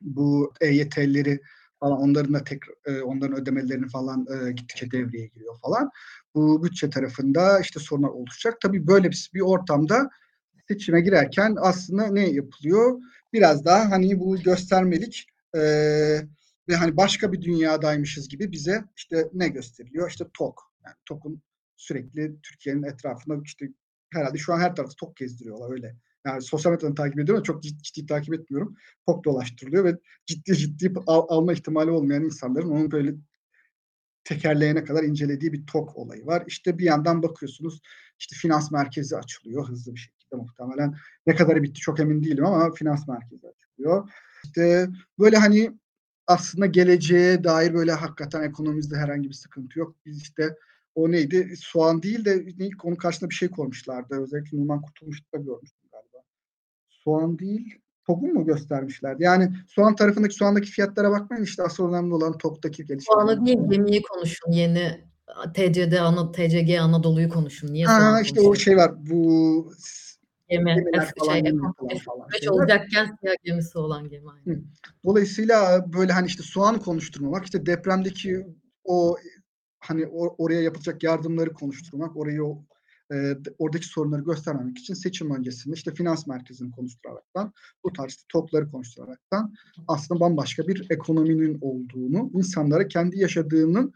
Bu 0.00 0.52
EYT'leri 0.60 1.40
falan 1.80 1.98
onların 1.98 2.34
da 2.34 2.44
tek 2.44 2.62
e, 2.86 3.00
onların 3.00 3.40
ödemelerini 3.40 3.88
falan 3.88 4.26
e, 4.30 4.52
gittikçe 4.52 4.90
devreye 4.90 5.26
giriyor 5.26 5.58
falan. 5.62 5.90
Bu 6.34 6.64
bütçe 6.64 6.90
tarafında 6.90 7.60
işte 7.60 7.80
sorunlar 7.80 8.08
oluşacak. 8.08 8.60
Tabii 8.60 8.86
böyle 8.86 9.10
bir, 9.10 9.30
bir 9.34 9.40
ortamda 9.40 10.10
seçime 10.68 11.00
girerken 11.00 11.56
aslında 11.60 12.06
ne 12.06 12.30
yapılıyor? 12.30 13.00
Biraz 13.32 13.64
daha 13.64 13.90
hani 13.90 14.20
bu 14.20 14.36
göstermelik 14.36 15.26
e, 15.54 15.60
ve 16.68 16.76
hani 16.76 16.96
başka 16.96 17.32
bir 17.32 17.42
dünyadaymışız 17.42 18.28
gibi 18.28 18.52
bize 18.52 18.84
işte 18.96 19.30
ne 19.32 19.48
gösteriliyor? 19.48 20.10
İşte 20.10 20.24
TOK. 20.34 20.72
Yani 20.84 20.96
TOK'un 21.06 21.42
sürekli 21.76 22.40
Türkiye'nin 22.42 22.82
etrafında 22.82 23.42
işte 23.44 23.68
herhalde 24.12 24.38
şu 24.38 24.52
an 24.54 24.60
her 24.60 24.76
tarafta 24.76 24.96
TOK 24.96 25.16
gezdiriyorlar 25.16 25.72
öyle. 25.72 25.96
Yani 26.26 26.42
sosyal 26.42 26.72
medyadan 26.72 26.94
takip 26.94 27.18
ediyorum 27.18 27.36
ama 27.36 27.44
çok 27.44 27.62
ciddi, 27.62 27.82
ciddi 27.82 28.06
takip 28.06 28.34
etmiyorum. 28.34 28.76
TOK 29.06 29.24
dolaştırılıyor 29.24 29.84
ve 29.84 29.98
ciddi 30.26 30.56
ciddi 30.56 30.92
al, 31.06 31.26
alma 31.28 31.52
ihtimali 31.52 31.90
olmayan 31.90 32.24
insanların 32.24 32.70
onun 32.70 32.90
böyle 32.90 33.14
tekerleğine 34.24 34.84
kadar 34.84 35.02
incelediği 35.02 35.52
bir 35.52 35.66
TOK 35.66 35.96
olayı 35.96 36.26
var. 36.26 36.44
İşte 36.46 36.78
bir 36.78 36.84
yandan 36.84 37.22
bakıyorsunuz 37.22 37.80
işte 38.18 38.36
finans 38.36 38.70
merkezi 38.70 39.16
açılıyor 39.16 39.68
hızlı 39.68 39.94
bir 39.94 40.15
şekilde 40.26 40.42
muhtemelen. 40.42 40.94
Ne 41.26 41.34
kadar 41.34 41.62
bitti 41.62 41.80
çok 41.80 42.00
emin 42.00 42.22
değilim 42.22 42.46
ama 42.46 42.72
finans 42.72 43.08
merkezi 43.08 43.48
açılıyor. 43.48 44.10
İşte 44.44 44.88
böyle 45.18 45.36
hani 45.36 45.72
aslında 46.26 46.66
geleceğe 46.66 47.44
dair 47.44 47.74
böyle 47.74 47.92
hakikaten 47.92 48.42
ekonomimizde 48.42 48.96
herhangi 48.96 49.28
bir 49.28 49.34
sıkıntı 49.34 49.78
yok. 49.78 49.96
Biz 50.06 50.22
işte 50.22 50.56
o 50.94 51.12
neydi? 51.12 51.54
Soğan 51.56 52.02
değil 52.02 52.24
de 52.24 52.44
onun 52.82 52.96
karşısına 52.96 53.30
bir 53.30 53.34
şey 53.34 53.48
koymuşlardı. 53.48 54.22
Özellikle 54.22 54.58
Numan 54.58 54.82
Kurtulmuş'ta 54.82 55.38
görmüştüm 55.38 55.88
galiba. 55.92 56.18
Soğan 56.88 57.38
değil, 57.38 57.78
TOK'u 58.06 58.26
mu 58.26 58.46
göstermişlerdi? 58.46 59.22
Yani 59.22 59.52
soğan 59.68 59.96
tarafındaki 59.96 60.34
soğandaki 60.34 60.70
fiyatlara 60.70 61.10
bakmayın 61.10 61.44
işte 61.44 61.62
asıl 61.62 61.88
önemli 61.88 62.14
olan 62.14 62.38
TOK'taki 62.38 62.86
gelişmeler. 62.86 63.22
Soğanı 63.22 63.46
değil 63.46 63.58
gemiyi 63.68 64.02
konuşun 64.02 64.52
yeni 64.52 65.06
TCD 65.54 65.92
TCG 66.32 66.78
Anadolu'yu 66.80 67.28
konuşun. 67.28 67.72
Niye 67.72 67.86
ha, 67.86 68.20
işte 68.20 68.40
o 68.40 68.54
şey 68.54 68.76
var. 68.76 68.92
Bu 69.10 69.72
gemi 70.48 70.84
eski 70.94 71.30
şey 71.30 71.38
ekonomik 71.38 72.50
olacakken 72.50 73.16
siyah 73.20 73.34
gemisi 73.44 73.78
olan 73.78 74.08
gemi. 74.08 74.26
Aynı. 74.30 74.62
Dolayısıyla 75.04 75.84
böyle 75.92 76.12
hani 76.12 76.26
işte 76.26 76.42
soğanı 76.42 76.80
konuşturmamak, 76.80 77.44
işte 77.44 77.66
depremdeki 77.66 78.46
o 78.84 79.16
hani 79.80 80.06
or, 80.06 80.30
oraya 80.38 80.62
yapılacak 80.62 81.02
yardımları 81.02 81.52
konuşturmak, 81.52 82.16
orayı 82.16 82.44
o 82.44 82.64
e, 83.12 83.36
oradaki 83.58 83.86
sorunları 83.86 84.22
göstermemek 84.22 84.78
için 84.78 84.94
seçim 84.94 85.36
öncesinde 85.36 85.74
işte 85.74 85.94
finans 85.94 86.26
merkezini 86.26 86.70
konuşturaraktan 86.70 87.52
bu 87.84 87.92
tarz 87.92 88.24
topları 88.28 88.70
konuşturaraktan 88.70 89.54
aslında 89.88 90.20
bambaşka 90.20 90.68
bir 90.68 90.86
ekonominin 90.90 91.58
olduğunu, 91.60 92.30
insanlara 92.34 92.88
kendi 92.88 93.18
yaşadığının 93.18 93.92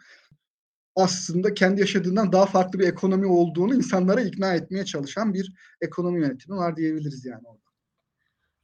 aslında 1.01 1.55
kendi 1.55 1.81
yaşadığından 1.81 2.33
daha 2.33 2.47
farklı 2.47 2.79
bir 2.79 2.89
ekonomi 2.89 3.27
olduğunu 3.27 3.75
insanlara 3.75 4.21
ikna 4.21 4.55
etmeye 4.55 4.85
çalışan 4.85 5.35
bir 5.35 5.55
ekonomi 5.81 6.21
yönetimi 6.21 6.57
var 6.57 6.77
diyebiliriz 6.77 7.25
yani 7.25 7.43
orada. 7.45 7.61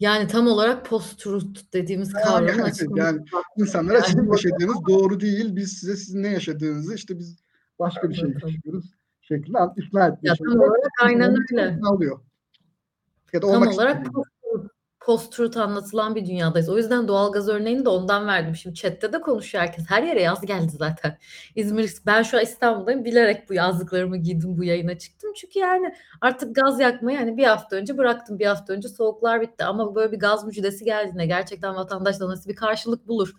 Yani 0.00 0.26
tam 0.26 0.46
olarak 0.46 0.86
post-truth 0.86 1.72
dediğimiz 1.72 2.12
kavramın 2.12 2.48
yani, 2.48 2.62
açıklaması. 2.62 3.06
Yani 3.06 3.24
insanlara 3.56 3.94
yani, 3.94 4.06
sizin 4.06 4.30
yaşadığınız 4.32 4.86
doğru 4.88 5.20
değil, 5.20 5.56
biz 5.56 5.72
size 5.72 5.96
sizin 5.96 6.22
ne 6.22 6.28
yaşadığınızı 6.28 6.94
işte 6.94 7.18
biz 7.18 7.36
başka 7.78 8.10
bir 8.10 8.14
şey 8.14 8.30
yaşıyoruz 8.30 8.96
şeklinde 9.28 9.58
ikna 9.76 10.06
etmeye 10.06 10.28
ya, 10.28 10.34
Tam 10.34 10.60
olarak 10.60 10.90
aynen 11.02 11.36
öyle. 11.52 11.78
Ya 13.32 13.42
da 13.42 13.52
tam 13.52 13.68
olarak 13.68 14.06
post-truth 15.06 15.56
anlatılan 15.56 16.14
bir 16.14 16.26
dünyadayız. 16.26 16.68
O 16.68 16.76
yüzden 16.76 17.08
doğalgaz 17.08 17.48
örneğini 17.48 17.84
de 17.84 17.88
ondan 17.88 18.26
verdim. 18.26 18.56
Şimdi 18.56 18.76
chatte 18.76 19.12
de 19.12 19.20
konuşuyor 19.20 19.64
herkes. 19.64 19.84
Her 19.88 20.02
yere 20.02 20.22
yaz 20.22 20.46
geldi 20.46 20.72
zaten. 20.78 21.18
İzmir, 21.56 21.92
ben 22.06 22.22
şu 22.22 22.36
an 22.36 22.42
İstanbul'dayım. 22.42 23.04
Bilerek 23.04 23.50
bu 23.50 23.54
yazlıklarımı 23.54 24.16
giydim 24.16 24.58
bu 24.58 24.64
yayına 24.64 24.98
çıktım. 24.98 25.32
Çünkü 25.36 25.58
yani 25.58 25.94
artık 26.20 26.54
gaz 26.54 26.80
yakmayı 26.80 27.18
yani 27.18 27.36
bir 27.36 27.44
hafta 27.44 27.76
önce 27.76 27.98
bıraktım. 27.98 28.38
Bir 28.38 28.46
hafta 28.46 28.72
önce 28.72 28.88
soğuklar 28.88 29.40
bitti. 29.40 29.64
Ama 29.64 29.94
böyle 29.94 30.12
bir 30.12 30.18
gaz 30.18 30.44
müjdesi 30.44 30.84
geldiğinde 30.84 31.26
gerçekten 31.26 31.74
vatandaş 31.74 32.20
da 32.20 32.28
nasıl 32.28 32.50
bir 32.50 32.56
karşılık 32.56 33.08
bulur? 33.08 33.32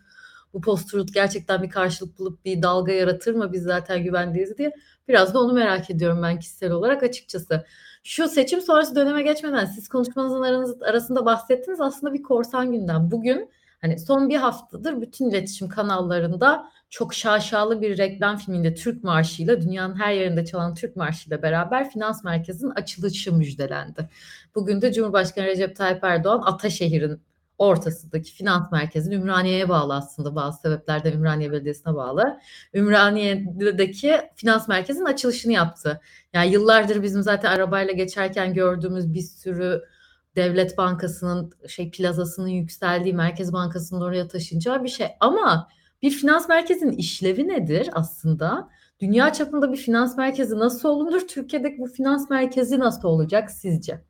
Bu 0.54 0.62
post-truth 0.62 1.14
gerçekten 1.14 1.64
bir 1.64 1.70
karşılık 1.70 2.20
bulup 2.20 2.46
bir 2.46 2.62
dalga 2.62 2.92
yaratır 2.92 3.36
mı? 3.36 3.54
Biz 3.54 3.64
zaten 3.64 4.04
güvendeyiz 4.04 4.58
diye. 4.58 4.72
Biraz 5.08 5.34
da 5.34 5.40
onu 5.40 5.54
merak 5.54 5.90
ediyorum 5.90 6.24
ben 6.24 6.40
kişisel 6.40 6.72
olarak 6.72 7.04
açıkçası. 7.04 7.66
Şu 8.08 8.28
seçim 8.28 8.62
sonrası 8.62 8.96
döneme 8.96 9.22
geçmeden 9.22 9.66
siz 9.66 9.90
konuşmanızın 9.90 10.42
aranız, 10.42 10.82
arasında 10.82 11.26
bahsettiniz 11.26 11.82
aslında 11.82 12.14
bir 12.14 12.24
korsan 12.24 12.72
gündem. 12.72 13.12
Bugün 13.12 13.52
hani 13.82 14.00
son 14.00 14.30
bir 14.30 14.36
haftadır 14.36 15.02
bütün 15.02 15.30
iletişim 15.30 15.70
kanallarında 15.70 16.70
çok 16.90 17.14
şaşalı 17.14 17.82
bir 17.82 17.98
reklam 17.98 18.38
filminde 18.38 18.76
Türk 18.76 19.04
Marşı'yla 19.04 19.62
dünyanın 19.62 19.96
her 19.96 20.14
yerinde 20.14 20.46
çalan 20.46 20.76
Türk 20.76 20.96
Marşı'yla 20.96 21.42
beraber 21.42 21.90
finans 21.90 22.24
merkezinin 22.24 22.72
açılışı 22.72 23.34
müjdelendi. 23.34 24.10
Bugün 24.56 24.82
de 24.82 24.94
Cumhurbaşkanı 24.94 25.46
Recep 25.46 25.76
Tayyip 25.76 26.04
Erdoğan 26.04 26.42
Ataşehir'in 26.46 27.22
ortasındaki 27.58 28.32
finans 28.32 28.72
merkezinin 28.72 29.22
Ümraniye'ye 29.22 29.70
bağlı 29.70 29.96
aslında 29.96 30.36
bazı 30.36 30.62
sebeplerden 30.62 31.12
Ümraniye 31.12 31.52
Belediyesi'ne 31.52 31.96
bağlı. 31.96 32.40
Ümraniye'deki 32.74 34.22
finans 34.36 34.68
merkezinin 34.68 35.06
açılışını 35.06 35.54
yaptı. 35.54 36.02
Yani 36.34 36.52
yıllardır 36.52 37.04
bizim 37.04 37.24
zaten 37.24 37.52
arabayla 37.52 37.94
geçerken 37.94 38.54
gördüğümüz 38.54 39.14
bir 39.14 39.22
sürü 39.22 39.84
Devlet 40.36 40.78
Bankası'nın 40.78 41.52
şey 41.68 41.92
plazasının 41.92 42.48
yükseldiği 42.48 43.14
Merkez 43.14 43.54
Bankası'nın 43.54 44.02
oraya 44.02 44.28
taşınacağı 44.28 44.84
bir 44.84 44.90
şey. 44.90 45.08
Ama 45.20 45.68
bir 46.02 46.12
finans 46.12 46.50
merkezinin 46.50 46.92
işlevi 46.92 47.48
nedir 47.48 47.90
aslında? 47.94 48.70
Dünya 49.00 49.34
çapında 49.34 49.72
bir 49.72 49.78
finans 49.78 50.18
merkezi 50.18 50.60
nasıl 50.60 50.90
olunur? 50.90 51.28
Türkiye'deki 51.28 51.80
bu 51.80 51.88
finans 51.88 52.30
merkezi 52.30 52.80
nasıl 52.80 53.08
olacak 53.08 53.52
sizce? 53.52 54.02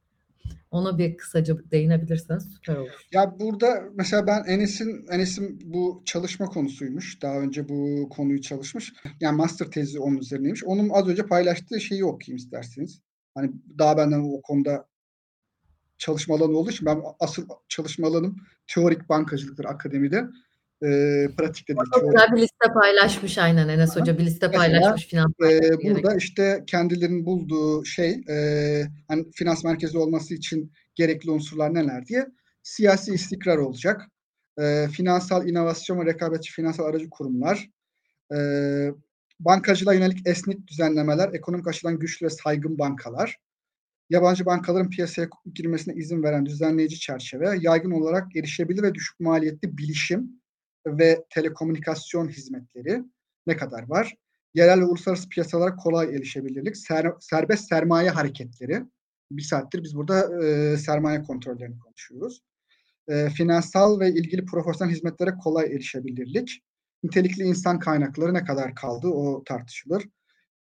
Ona 0.72 0.98
bir 0.98 1.18
kısaca 1.18 1.58
değinebilirseniz 1.72 2.54
süper 2.54 2.76
olur. 2.76 3.08
Ya 3.12 3.40
burada 3.40 3.84
mesela 3.94 4.28
ben 4.28 4.44
Enes'in 4.44 5.06
Enes'in 5.12 5.60
bu 5.64 6.02
çalışma 6.06 6.46
konusuymuş. 6.46 7.22
Daha 7.22 7.40
önce 7.40 7.70
bu 7.70 8.10
konuyu 8.10 8.42
çalışmış. 8.42 8.94
Yani 9.20 9.38
master 9.38 9.66
tezi 9.72 10.00
onun 10.00 10.18
üzerineymiş. 10.18 10.64
Onun 10.64 10.90
az 10.90 11.08
önce 11.08 11.26
paylaştığı 11.26 11.82
şeyi 11.82 12.06
okuyayım 12.06 12.38
isterseniz. 12.38 13.02
Hani 13.36 13.52
daha 13.78 13.98
benden 13.98 14.38
o 14.38 14.42
konuda 14.42 14.88
çalışma 15.98 16.36
alanı 16.36 16.58
olduğu 16.58 16.72
için 16.72 16.86
ben 16.86 17.02
asıl 17.20 17.48
çalışma 17.68 18.08
alanım 18.08 18.36
teorik 18.68 19.10
bankacılıktır 19.10 19.66
akademide. 19.66 20.26
E, 20.84 20.88
pratikte. 21.38 21.74
Çok 21.94 22.04
güzel 22.04 22.36
bir 22.36 22.42
liste 22.42 22.74
paylaşmış 22.74 23.38
aynen 23.38 23.68
Enes 23.68 23.96
Hoca 23.96 24.18
bir 24.18 24.26
liste 24.26 24.52
paylaşmış 24.52 25.08
finans 25.08 25.32
e, 25.44 25.72
Burada 25.84 26.16
işte 26.16 26.64
kendilerinin 26.68 27.26
bulduğu 27.26 27.86
şey 27.86 28.24
e, 28.30 28.38
hani 29.08 29.32
finans 29.32 29.64
merkezi 29.64 29.98
olması 29.98 30.34
için 30.34 30.72
gerekli 30.96 31.32
unsurlar 31.32 31.74
neler 31.74 32.06
diye 32.06 32.28
siyasi 32.64 33.14
istikrar 33.14 33.58
olacak. 33.58 34.02
E, 34.60 34.88
finansal 34.88 35.48
inovasyon 35.48 36.00
ve 36.00 36.06
rekabetçi 36.06 36.52
finansal 36.52 36.86
aracı 36.86 37.10
kurumlar, 37.10 37.70
e, 38.36 38.38
bankacılığa 39.40 39.94
yönelik 39.94 40.28
esnek 40.28 40.68
düzenlemeler, 40.68 41.30
ekonomik 41.34 41.68
açıdan 41.68 42.00
güçlü 42.00 42.26
ve 42.26 42.30
saygın 42.30 42.80
bankalar, 42.80 43.38
yabancı 44.10 44.46
bankaların 44.46 44.90
piyasaya 44.90 45.30
girmesine 45.54 45.94
izin 45.94 46.24
veren 46.24 46.46
düzenleyici 46.46 47.00
çerçeve, 47.00 47.58
yaygın 47.62 47.92
olarak 47.92 48.36
erişebilir 48.36 48.84
ve 48.84 48.94
düşük 48.94 49.20
maliyetli 49.20 49.78
bilişim 49.78 50.42
ve 50.88 51.26
telekomünikasyon 51.30 52.30
hizmetleri 52.30 53.04
ne 53.48 53.58
kadar 53.58 53.90
var? 53.90 54.16
Yerel 54.54 54.80
ve 54.80 54.86
uluslararası 54.86 55.30
piyasalara 55.30 55.76
kolay 55.76 56.16
erişebilirlik, 56.16 56.78
ser, 56.78 57.12
serbest 57.20 57.68
sermaye 57.68 58.10
hareketleri. 58.10 58.84
Bir 59.32 59.42
saattir 59.42 59.84
biz 59.84 59.96
burada 59.96 60.46
e, 60.46 60.78
sermaye 60.78 61.22
kontrollerini 61.22 61.80
konuşuyoruz. 61.80 62.42
E, 63.08 63.30
finansal 63.30 64.00
ve 64.00 64.10
ilgili 64.10 64.46
profesyonel 64.46 64.94
hizmetlere 64.94 65.32
kolay 65.44 65.66
erişebilirlik. 65.66 66.64
Nitelikli 67.04 67.44
insan 67.44 67.80
kaynakları 67.80 68.34
ne 68.34 68.44
kadar 68.44 68.76
kaldı 68.76 69.08
o 69.08 69.44
tartışılır. 69.44 70.10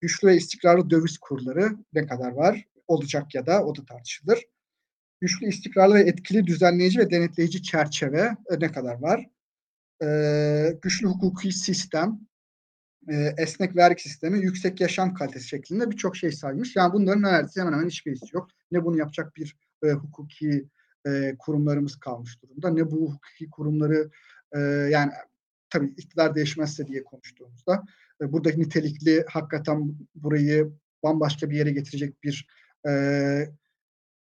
Güçlü 0.01 0.27
ve 0.27 0.35
istikrarlı 0.35 0.89
döviz 0.89 1.17
kurları 1.17 1.69
ne 1.93 2.07
kadar 2.07 2.31
var? 2.31 2.65
olacak 2.87 3.35
ya 3.35 3.45
da 3.45 3.65
o 3.65 3.75
da 3.75 3.85
tartışılır. 3.85 4.45
Güçlü, 5.21 5.47
istikrarlı 5.47 5.95
ve 5.95 6.01
etkili 6.01 6.47
düzenleyici 6.47 6.99
ve 6.99 7.11
denetleyici 7.11 7.63
çerçeve 7.63 8.21
e, 8.21 8.59
ne 8.59 8.71
kadar 8.71 9.01
var? 9.01 9.25
Ee, 10.03 10.77
güçlü 10.81 11.07
hukuki 11.07 11.51
sistem, 11.51 12.19
e, 13.09 13.33
esnek 13.37 13.75
vergi 13.75 14.03
sistemi, 14.03 14.39
yüksek 14.39 14.81
yaşam 14.81 15.13
kalitesi 15.13 15.47
şeklinde 15.47 15.91
birçok 15.91 16.15
şey 16.15 16.31
saymış. 16.31 16.75
Yani 16.75 16.93
bunların 16.93 17.23
neredeyse 17.23 17.61
hemen 17.61 17.73
hemen 17.73 17.87
hiçbirisi 17.87 18.35
yok. 18.35 18.47
Ne 18.71 18.85
bunu 18.85 18.97
yapacak 18.97 19.35
bir 19.35 19.55
e, 19.83 19.91
hukuki 19.91 20.69
e, 21.07 21.35
kurumlarımız 21.39 21.99
kalmış 21.99 22.41
durumda. 22.41 22.69
Ne 22.69 22.91
bu 22.91 23.13
hukuki 23.13 23.49
kurumları 23.49 24.09
e, 24.55 24.59
yani 24.91 25.11
tabii 25.69 25.93
iktidar 25.97 26.35
değişmezse 26.35 26.87
diye 26.87 27.03
konuştuğumuzda 27.03 27.83
e, 28.21 28.31
buradaki 28.31 28.59
nitelikli 28.59 29.25
hakikaten 29.29 29.95
burayı 30.15 30.71
bambaşka 31.03 31.49
bir 31.49 31.57
yere 31.57 31.71
getirecek 31.71 32.23
bir 32.23 32.47
e, 32.87 32.91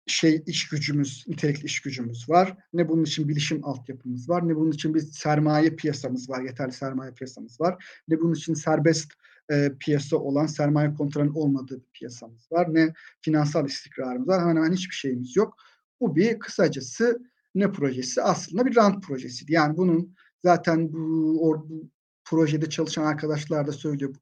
şey 0.07 0.43
iş 0.47 0.69
gücümüz, 0.69 1.25
nitelikli 1.29 1.65
iş 1.65 1.81
gücümüz 1.81 2.29
var. 2.29 2.57
Ne 2.73 2.89
bunun 2.89 3.05
için 3.05 3.29
bilişim 3.29 3.65
altyapımız 3.65 4.29
var, 4.29 4.49
ne 4.49 4.57
bunun 4.57 4.71
için 4.71 4.95
bir 4.95 5.01
sermaye 5.01 5.71
piyasamız 5.71 6.31
var, 6.31 6.43
yeterli 6.43 6.73
sermaye 6.73 7.13
piyasamız 7.13 7.61
var. 7.61 7.85
Ne 8.09 8.21
bunun 8.21 8.35
için 8.35 8.55
serbest 8.55 9.13
e, 9.51 9.73
piyasa 9.81 10.17
olan 10.17 10.47
sermaye 10.47 10.95
kontrolünün 10.95 11.35
olmadığı 11.35 11.81
bir 11.81 11.91
piyasamız 11.93 12.53
var. 12.53 12.75
Ne 12.75 12.93
finansal 13.23 13.67
istikrarımız 13.67 14.29
var. 14.29 14.41
Hemen 14.41 14.57
hemen 14.57 14.73
hiçbir 14.73 14.95
şeyimiz 14.95 15.37
yok. 15.37 15.57
Bu 16.01 16.17
bir 16.17 16.39
kısacası 16.39 17.21
ne 17.55 17.73
projesi? 17.73 18.23
Aslında 18.23 18.67
bir 18.67 18.77
rant 18.77 19.05
projesiydi. 19.05 19.53
Yani 19.53 19.77
bunun 19.77 20.15
zaten 20.45 20.93
bu, 20.93 21.39
or, 21.41 21.69
bu 21.69 21.91
projede 22.25 22.69
çalışan 22.69 23.05
arkadaşlar 23.05 23.67
da 23.67 23.73
söylüyor 23.73 24.15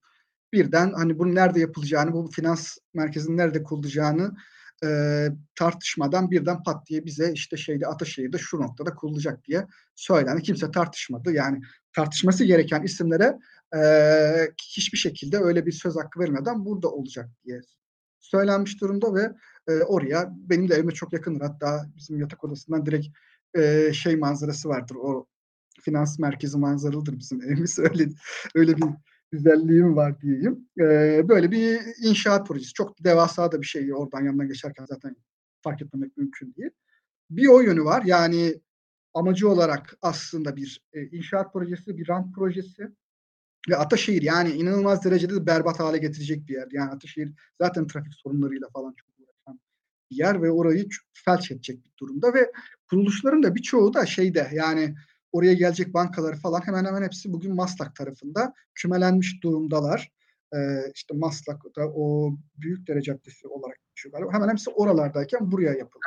birden 0.55 0.93
hani 0.93 1.19
bunun 1.19 1.35
nerede 1.35 1.61
yapılacağını, 1.61 2.13
bu 2.13 2.31
finans 2.31 2.79
merkezinin 2.95 3.37
nerede 3.37 3.63
kurulacağını 3.63 4.35
e, 4.85 5.29
tartışmadan 5.55 6.31
birden 6.31 6.63
pat 6.63 6.87
diye 6.87 7.05
bize 7.05 7.33
işte 7.33 7.57
şeyde 7.57 7.87
Ataşehir'de 7.87 8.39
şu 8.39 8.61
noktada 8.61 8.95
kurulacak 8.95 9.45
diye 9.45 9.67
söylendi. 9.95 10.43
Kimse 10.43 10.71
tartışmadı. 10.71 11.33
Yani 11.33 11.61
tartışması 11.93 12.45
gereken 12.45 12.83
isimlere 12.83 13.39
e, 13.77 13.81
hiçbir 14.77 14.99
şekilde 14.99 15.39
öyle 15.39 15.67
bir 15.67 15.73
söz 15.73 15.97
hakkı 15.97 16.21
vermeden 16.21 16.65
burada 16.65 16.89
olacak 16.89 17.29
diye 17.45 17.61
söylenmiş 18.21 18.81
durumda 18.81 19.15
ve 19.15 19.33
e, 19.69 19.83
oraya 19.83 20.33
benim 20.37 20.69
de 20.69 20.75
evime 20.75 20.93
çok 20.93 21.13
yakındır. 21.13 21.45
Hatta 21.45 21.87
bizim 21.97 22.21
yatak 22.21 22.45
odasından 22.45 22.87
direkt 22.87 23.07
e, 23.57 23.93
şey 23.93 24.17
manzarası 24.17 24.69
vardır. 24.69 24.95
O 24.95 25.27
finans 25.81 26.19
merkezi 26.19 26.59
manzaralıdır 26.59 27.19
bizim 27.19 27.43
evimiz. 27.53 27.79
Öyle 27.79 28.09
öyle 28.55 28.77
bir 28.77 28.85
güzelliğim 29.35 29.97
var 29.97 30.21
diyeyim. 30.21 30.69
Böyle 31.29 31.51
bir 31.51 31.81
inşaat 32.03 32.49
projesi. 32.49 32.73
Çok 32.73 33.05
devasa 33.05 33.53
da 33.53 33.61
bir 33.61 33.67
şey 33.67 33.95
oradan 33.95 34.25
yanından 34.25 34.49
geçerken 34.49 34.85
zaten 34.85 35.17
fark 35.63 35.83
etmemek 35.83 36.17
mümkün 36.17 36.55
değil. 36.55 36.71
Bir 37.31 37.47
o 37.47 37.61
yönü 37.61 37.85
var. 37.85 38.03
Yani 38.07 38.61
amacı 39.15 39.49
olarak 39.49 39.97
aslında 40.03 40.57
bir 40.57 40.81
e, 40.93 41.07
inşaat 41.07 41.53
projesi, 41.53 41.99
bir 41.99 42.09
rant 42.09 42.35
projesi 42.35 42.89
ve 43.69 43.77
Ataşehir 43.77 44.23
yani 44.23 44.51
inanılmaz 44.51 45.05
derecede 45.05 45.35
de 45.35 45.47
berbat 45.47 45.81
hale 45.81 45.99
getirecek 45.99 46.49
bir 46.49 46.55
yer. 46.55 46.69
Yani 46.71 46.91
Ataşehir 46.91 47.33
zaten 47.61 47.87
trafik 47.87 48.15
sorunlarıyla 48.15 48.69
falan 48.69 48.95
çok 48.97 49.09
uğraşan 49.19 49.61
bir 50.11 50.17
yer 50.17 50.43
ve 50.43 50.51
orayı 50.51 50.89
felç 51.13 51.51
edecek 51.51 51.85
bir 51.85 51.93
durumda 51.99 52.35
ve 52.35 52.53
kuruluşların 52.91 53.43
da 53.43 53.55
birçoğu 53.55 53.95
da 53.95 54.07
şeyde 54.07 54.51
yani 54.53 54.95
oraya 55.35 55.55
gelecek 55.55 55.95
bankaları 55.95 56.37
falan 56.37 56.67
hemen 56.67 56.85
hemen 56.85 57.03
hepsi 57.03 57.33
bugün 57.33 57.55
Maslak 57.55 57.97
tarafında 57.97 58.55
kümelenmiş 58.75 59.43
durumdalar. 59.43 60.13
Ee, 60.55 60.59
işte 60.95 61.15
Maslak'ta 61.15 61.87
o 61.95 62.31
büyük 62.57 62.89
dere 62.89 63.03
caddesi 63.03 63.49
olarak 63.49 63.79
geçiyor 63.89 64.13
galiba. 64.13 64.33
Hemen 64.33 64.49
hepsi 64.49 64.71
oralardayken 64.71 65.53
buraya 65.53 65.73
yapıldı. 65.73 66.05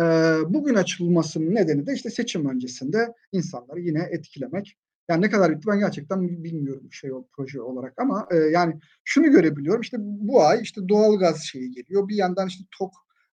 Ee, 0.00 0.04
bugün 0.48 0.74
açılmasının 0.74 1.54
nedeni 1.54 1.86
de 1.86 1.92
işte 1.94 2.10
seçim 2.10 2.48
öncesinde 2.48 3.12
insanları 3.32 3.80
yine 3.80 4.02
etkilemek. 4.02 4.76
Yani 5.08 5.22
ne 5.22 5.30
kadar 5.30 5.50
bitti 5.50 5.68
ben 5.68 5.78
gerçekten 5.78 6.44
bilmiyorum 6.44 6.92
şey 6.92 7.12
o 7.12 7.26
proje 7.36 7.60
olarak 7.60 7.94
ama 7.96 8.28
e, 8.30 8.36
yani 8.36 8.80
şunu 9.04 9.30
görebiliyorum 9.30 9.80
işte 9.80 9.96
bu 10.00 10.42
ay 10.42 10.62
işte 10.62 10.88
doğalgaz 10.88 11.42
şeyi 11.42 11.70
geliyor. 11.70 12.08
Bir 12.08 12.16
yandan 12.16 12.48
işte 12.48 12.64
TOK 12.78 12.92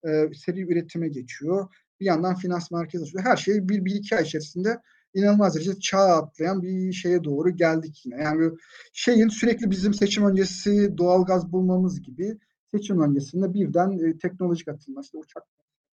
e, 0.08 0.34
seri 0.34 0.60
üretime 0.72 1.08
geçiyor 1.08 1.68
bir 2.00 2.06
yandan 2.06 2.34
finans 2.34 2.70
merkezi 2.70 3.04
açıyor. 3.04 3.24
Her 3.24 3.36
şey 3.36 3.68
bir, 3.68 3.84
bir 3.84 3.94
iki 3.94 4.16
ay 4.16 4.22
içerisinde 4.22 4.80
inanılmaz 5.14 5.54
derecede 5.54 5.80
çağ 5.80 5.98
atlayan 5.98 6.62
bir 6.62 6.92
şeye 6.92 7.24
doğru 7.24 7.50
geldik 7.50 8.02
yine. 8.04 8.22
Yani 8.22 8.52
şeyin 8.92 9.28
sürekli 9.28 9.70
bizim 9.70 9.94
seçim 9.94 10.26
öncesi 10.26 10.98
doğalgaz 10.98 11.52
bulmamız 11.52 12.02
gibi 12.02 12.38
seçim 12.70 13.00
öncesinde 13.00 13.54
birden 13.54 13.90
e, 13.90 14.18
teknolojik 14.18 14.68
atılma, 14.68 15.00
işte 15.00 15.18
uçak 15.18 15.42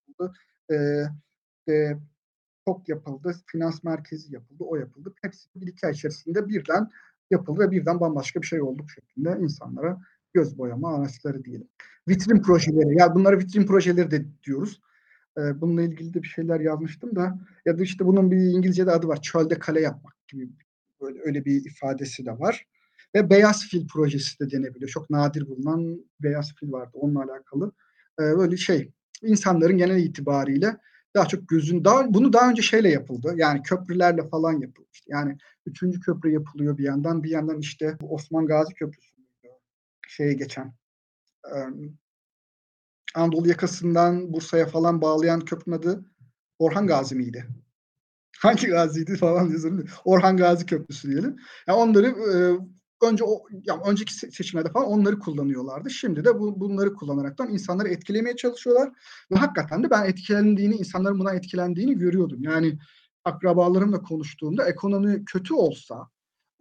yapıldı, 0.07 0.33
e, 0.71 0.75
e, 1.73 1.97
TOK 2.65 2.89
yapıldı, 2.89 3.35
finans 3.45 3.83
merkezi 3.83 4.33
yapıldı, 4.33 4.63
o 4.63 4.75
yapıldı. 4.75 5.13
Hepsi 5.21 5.49
bir 5.55 5.67
iki 5.67 5.85
ay 5.87 5.91
içerisinde 5.91 6.49
birden 6.49 6.89
yapıldı 7.31 7.59
ve 7.59 7.71
birden 7.71 7.99
bambaşka 7.99 8.41
bir 8.41 8.47
şey 8.47 8.61
olduk 8.61 8.85
şeklinde 8.91 9.37
insanlara 9.41 10.01
göz 10.33 10.57
boyama 10.57 10.95
araçları 10.95 11.43
diyelim. 11.43 11.67
Vitrin 12.07 12.41
projeleri, 12.41 12.99
ya 12.99 13.15
bunları 13.15 13.39
vitrin 13.39 13.65
projeleri 13.65 14.11
de 14.11 14.25
diyoruz. 14.43 14.81
E, 15.37 15.61
bununla 15.61 15.81
ilgili 15.81 16.13
de 16.13 16.23
bir 16.23 16.27
şeyler 16.27 16.59
yazmıştım 16.59 17.15
da 17.15 17.39
ya 17.65 17.79
da 17.79 17.83
işte 17.83 18.05
bunun 18.05 18.31
bir 18.31 18.37
İngilizce'de 18.37 18.91
adı 18.91 19.07
var. 19.07 19.21
Çölde 19.21 19.59
kale 19.59 19.81
yapmak 19.81 20.27
gibi 20.27 20.49
böyle 21.01 21.19
öyle 21.25 21.45
bir 21.45 21.65
ifadesi 21.65 22.25
de 22.25 22.39
var. 22.39 22.67
Ve 23.15 23.29
beyaz 23.29 23.67
fil 23.67 23.87
projesi 23.87 24.39
de 24.39 24.51
denebiliyor. 24.51 24.89
Çok 24.89 25.09
nadir 25.09 25.47
bulunan 25.47 26.05
beyaz 26.19 26.53
fil 26.55 26.71
vardı 26.71 26.91
onunla 26.93 27.23
alakalı. 27.23 27.71
böyle 28.19 28.57
şey 28.57 28.91
insanların 29.21 29.77
genel 29.77 30.03
itibariyle 30.03 30.77
daha 31.15 31.25
çok 31.25 31.49
gözün 31.49 31.85
daha 31.85 32.13
bunu 32.13 32.33
daha 32.33 32.49
önce 32.49 32.61
şeyle 32.61 32.89
yapıldı. 32.89 33.33
Yani 33.35 33.61
köprülerle 33.61 34.29
falan 34.29 34.61
yapılmıştı. 34.61 35.11
Yani 35.11 35.37
üçüncü 35.65 35.99
köprü 35.99 36.31
yapılıyor 36.31 36.77
bir 36.77 36.83
yandan. 36.83 37.23
Bir 37.23 37.29
yandan 37.29 37.59
işte 37.59 37.97
Osman 38.01 38.45
Gazi 38.45 38.73
Köprüsü 38.73 39.19
şeye 40.07 40.33
geçen 40.33 40.73
Anadolu 43.15 43.47
yakasından 43.49 44.33
Bursa'ya 44.33 44.65
falan 44.65 45.01
bağlayan 45.01 45.39
köprünün 45.39 45.77
adı 45.77 46.05
Orhan 46.59 46.87
Gazi 46.87 47.15
miydi? 47.15 47.47
Hangi 48.39 48.67
Gazi'ydi 48.67 49.17
falan 49.17 49.49
diye 49.49 49.73
Orhan 50.05 50.37
Gazi 50.37 50.65
Köprüsü 50.65 51.11
diyelim. 51.11 51.37
Yani 51.67 51.77
onları 51.77 52.07
e, 52.07 52.35
önce 53.05 53.23
o 53.23 53.43
yani 53.63 53.81
önceki 53.85 54.13
seçimlerde 54.13 54.71
falan 54.71 54.87
onları 54.87 55.19
kullanıyorlardı. 55.19 55.89
Şimdi 55.89 56.25
de 56.25 56.39
bu, 56.39 56.59
bunları 56.59 56.93
kullanaraktan 56.93 57.49
insanları 57.49 57.89
etkilemeye 57.89 58.35
çalışıyorlar 58.35 58.91
ve 59.31 59.35
hakikaten 59.35 59.83
de 59.83 59.89
ben 59.89 60.05
etkilendiğini, 60.05 60.75
insanların 60.75 61.19
buna 61.19 61.33
etkilendiğini 61.33 61.97
görüyordum. 61.97 62.43
Yani 62.43 62.79
akrabalarımla 63.25 64.01
konuştuğumda 64.01 64.69
ekonomi 64.69 65.25
kötü 65.25 65.53
olsa 65.53 66.09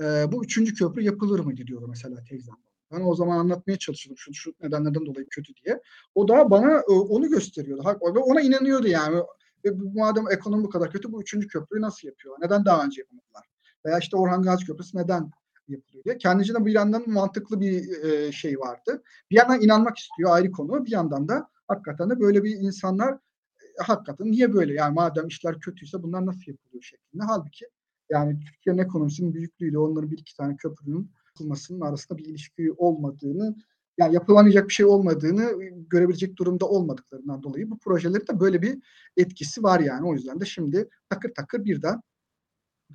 e, 0.01 0.33
bu 0.33 0.45
üçüncü 0.45 0.75
köprü 0.75 1.03
yapılır 1.03 1.41
mı 1.41 1.57
diyordu 1.57 1.87
mesela 1.89 2.25
teyzem. 2.25 2.57
Ben 2.93 3.01
o 3.01 3.15
zaman 3.15 3.39
anlatmaya 3.39 3.79
çalışıyordum 3.79 4.19
şu, 4.19 4.35
şu 4.35 4.55
nedenlerden 4.61 5.07
dolayı 5.07 5.27
kötü 5.31 5.53
diye. 5.55 5.81
O 6.15 6.29
da 6.29 6.51
bana 6.51 6.73
e, 6.73 6.93
onu 6.93 7.29
gösteriyordu. 7.29 7.85
Ve 8.15 8.19
ona 8.19 8.41
inanıyordu 8.41 8.89
yani. 8.89 9.23
E, 9.65 9.71
madem 9.95 10.25
ekonomi 10.31 10.65
bu 10.65 10.71
kadar 10.71 10.91
kötü 10.91 11.13
bu 11.13 11.23
üçüncü 11.23 11.49
köprüyü 11.49 11.83
nasıl 11.83 12.09
yapıyorlar? 12.09 12.47
Neden 12.47 12.65
daha 12.65 12.85
önce 12.85 13.01
yapamadılar? 13.01 13.47
Veya 13.87 13.99
işte 13.99 14.17
Orhan 14.17 14.43
Gazi 14.43 14.67
Köprüsü 14.67 14.99
neden 14.99 15.31
yapılıyor 15.69 16.05
diye. 16.05 16.19
Kendisine 16.19 16.67
bir 16.67 16.73
yandan 16.73 17.11
mantıklı 17.11 17.61
bir 17.61 18.03
e, 18.05 18.33
şey 18.33 18.59
vardı. 18.59 19.03
Bir 19.31 19.37
yandan 19.37 19.61
inanmak 19.61 19.99
istiyor 19.99 20.31
ayrı 20.31 20.51
konu. 20.51 20.85
Bir 20.85 20.91
yandan 20.91 21.29
da 21.29 21.49
hakikaten 21.69 22.11
de 22.11 22.21
böyle 22.21 22.45
bir 22.45 22.51
insanlar 22.51 23.13
e, 23.13 23.83
hakikaten 23.83 24.31
niye 24.31 24.53
böyle 24.53 24.75
yani 24.75 24.95
madem 24.95 25.27
işler 25.27 25.61
kötüyse 25.61 26.03
bunlar 26.03 26.27
nasıl 26.27 26.43
yapılıyor 26.47 26.83
şeklinde. 26.83 27.25
Halbuki 27.25 27.67
yani 28.11 28.41
Türkiye'nin 28.41 28.83
ekonomisinin 28.83 29.35
büyüklüğüyle 29.35 29.79
onların 29.79 30.11
bir 30.11 30.19
iki 30.19 30.37
tane 30.37 30.57
köprünün 30.57 31.11
yapılmasının 31.39 31.81
arasında 31.81 32.19
bir 32.19 32.25
ilişki 32.25 32.73
olmadığını 32.73 33.57
yani 33.99 34.15
yapılamayacak 34.15 34.69
bir 34.69 34.75
şey 34.75 34.87
olmadığını 34.87 35.53
görebilecek 35.91 36.37
durumda 36.37 36.67
olmadıklarından 36.67 37.43
dolayı 37.43 37.71
bu 37.71 37.79
projelerin 37.79 38.27
de 38.27 38.41
böyle 38.41 38.63
bir 38.63 38.79
etkisi 39.17 39.63
var 39.63 39.81
yani. 39.81 40.07
O 40.09 40.15
yüzden 40.15 40.41
de 40.41 40.45
şimdi 40.45 40.89
takır 41.11 41.35
takır 41.35 41.65
birden 41.65 42.01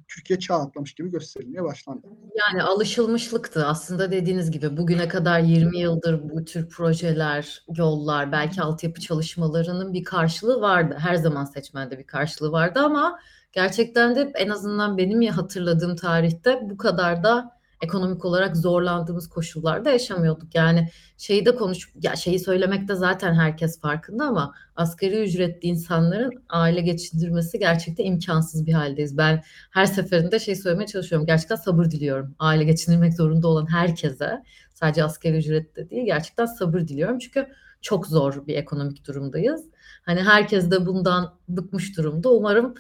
Türkiye 0.08 0.40
çağ 0.40 0.56
atlamış 0.56 0.94
gibi 0.94 1.12
gösterilmeye 1.12 1.64
başlandı. 1.64 2.08
Yani 2.40 2.64
alışılmışlıktı 2.64 3.66
aslında 3.66 4.12
dediğiniz 4.12 4.52
gibi 4.52 4.78
bugüne 4.78 5.08
kadar 5.08 5.40
20 5.40 5.80
yıldır 5.80 6.30
bu 6.30 6.46
tür 6.46 6.70
projeler, 6.70 7.64
yollar, 7.78 8.32
belki 8.32 8.62
altyapı 8.62 9.02
çalışmalarının 9.02 9.94
bir 9.94 10.04
karşılığı 10.04 10.62
vardı. 10.62 10.98
Her 11.00 11.16
zaman 11.16 11.46
seçmende 11.46 12.00
bir 12.00 12.08
karşılığı 12.08 12.52
vardı 12.52 12.80
ama 12.80 13.20
gerçekten 13.52 14.16
de 14.16 14.32
en 14.36 14.50
azından 14.50 14.98
benim 14.98 15.22
ya 15.22 15.38
hatırladığım 15.38 15.96
tarihte 15.96 16.60
bu 16.70 16.78
kadar 16.78 17.24
da 17.24 17.63
ekonomik 17.84 18.26
olarak 18.26 18.58
zorlandığımız 18.58 19.30
koşullarda 19.30 19.90
yaşamıyorduk. 19.90 20.56
Yani 20.56 20.90
şeyi 21.18 21.46
de 21.46 21.56
konuş 21.56 21.90
ya 22.02 22.16
şeyi 22.16 22.40
söylemekte 22.40 22.96
zaten 22.96 23.34
herkes 23.34 23.80
farkında 23.80 24.26
ama 24.26 24.54
asgari 24.76 25.24
ücretli 25.24 25.68
insanların 25.68 26.32
aile 26.50 26.82
geçindirmesi 26.82 27.60
gerçekten 27.60 28.06
imkansız 28.06 28.66
bir 28.66 28.74
haldeyiz. 28.74 29.18
Ben 29.18 29.44
her 29.72 29.86
seferinde 29.86 30.40
şey 30.40 30.56
söylemeye 30.56 30.88
çalışıyorum. 30.88 31.28
Gerçekten 31.28 31.56
sabır 31.56 31.86
diliyorum. 31.86 32.36
Aile 32.40 32.64
geçindirmek 32.64 33.14
zorunda 33.14 33.48
olan 33.48 33.72
herkese. 33.72 34.44
Sadece 34.74 35.04
asgari 35.04 35.38
ücretli 35.38 35.90
değil. 35.90 36.06
Gerçekten 36.06 36.46
sabır 36.46 36.80
diliyorum. 36.80 37.20
Çünkü 37.20 37.48
çok 37.82 38.08
zor 38.08 38.48
bir 38.48 38.56
ekonomik 38.56 39.08
durumdayız. 39.08 39.66
Hani 40.04 40.22
herkes 40.22 40.72
de 40.72 40.86
bundan 40.86 41.34
bıkmış 41.50 41.98
durumda. 41.98 42.32
Umarım 42.32 42.76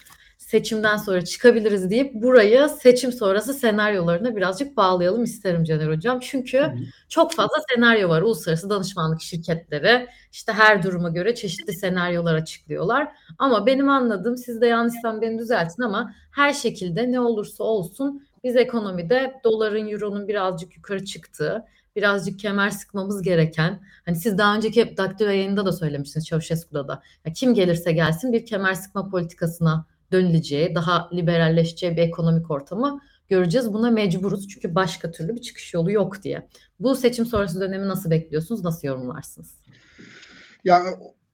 seçimden 0.47 0.97
sonra 0.97 1.25
çıkabiliriz 1.25 1.89
deyip 1.89 2.13
burayı 2.13 2.69
seçim 2.69 3.11
sonrası 3.11 3.53
senaryolarına 3.53 4.35
birazcık 4.35 4.77
bağlayalım 4.77 5.23
isterim 5.23 5.63
Caner 5.63 5.87
Hocam. 5.87 6.19
Çünkü 6.19 6.59
Hı. 6.59 6.71
çok 7.09 7.33
fazla 7.33 7.55
senaryo 7.75 8.09
var. 8.09 8.21
Uluslararası 8.21 8.69
danışmanlık 8.69 9.21
şirketleri 9.21 10.07
işte 10.31 10.51
her 10.53 10.83
duruma 10.83 11.09
göre 11.09 11.35
çeşitli 11.35 11.73
senaryolar 11.73 12.35
açıklıyorlar. 12.35 13.07
Ama 13.37 13.65
benim 13.65 13.89
anladığım 13.89 14.37
siz 14.37 14.61
de 14.61 14.67
yanlışsam 14.67 15.21
beni 15.21 15.39
düzeltin 15.39 15.83
ama 15.83 16.13
her 16.31 16.53
şekilde 16.53 17.11
ne 17.11 17.19
olursa 17.19 17.63
olsun 17.63 18.23
biz 18.43 18.55
ekonomide 18.55 19.33
doların, 19.43 19.87
euronun 19.87 20.27
birazcık 20.27 20.75
yukarı 20.75 21.05
çıktığı, 21.05 21.65
birazcık 21.95 22.39
kemer 22.39 22.69
sıkmamız 22.69 23.21
gereken, 23.21 23.79
hani 24.05 24.15
siz 24.15 24.37
daha 24.37 24.55
önceki 24.55 24.97
daktilo 24.97 25.29
yayında 25.29 25.65
da 25.65 25.71
söylemiştiniz 25.71 26.27
Çavuşescu'da 26.27 26.87
da, 26.87 27.01
ya 27.25 27.33
kim 27.33 27.53
gelirse 27.53 27.91
gelsin 27.91 28.33
bir 28.33 28.45
kemer 28.45 28.73
sıkma 28.73 29.09
politikasına 29.09 29.85
dönüleceği, 30.11 30.75
daha 30.75 31.09
liberalleşeceği 31.13 31.97
bir 31.97 32.01
ekonomik 32.01 32.51
ortamı 32.51 33.01
göreceğiz. 33.29 33.73
Buna 33.73 33.91
mecburuz 33.91 34.47
çünkü 34.47 34.75
başka 34.75 35.11
türlü 35.11 35.35
bir 35.35 35.41
çıkış 35.41 35.73
yolu 35.73 35.91
yok 35.91 36.23
diye. 36.23 36.47
Bu 36.79 36.95
seçim 36.95 37.25
sonrası 37.25 37.61
dönemi 37.61 37.87
nasıl 37.87 38.11
bekliyorsunuz? 38.11 38.63
Nasıl 38.63 38.87
yorumlarsınız? 38.87 39.55
Ya 40.63 40.83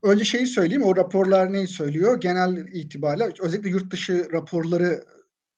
önce 0.03 0.25
şeyi 0.25 0.47
söyleyeyim. 0.47 0.83
O 0.83 0.95
raporlar 0.95 1.53
neyi 1.53 1.67
söylüyor? 1.67 2.21
Genel 2.21 2.57
itibariyle 2.57 3.31
özellikle 3.39 3.69
yurt 3.69 3.91
dışı 3.91 4.27
raporları 4.33 5.03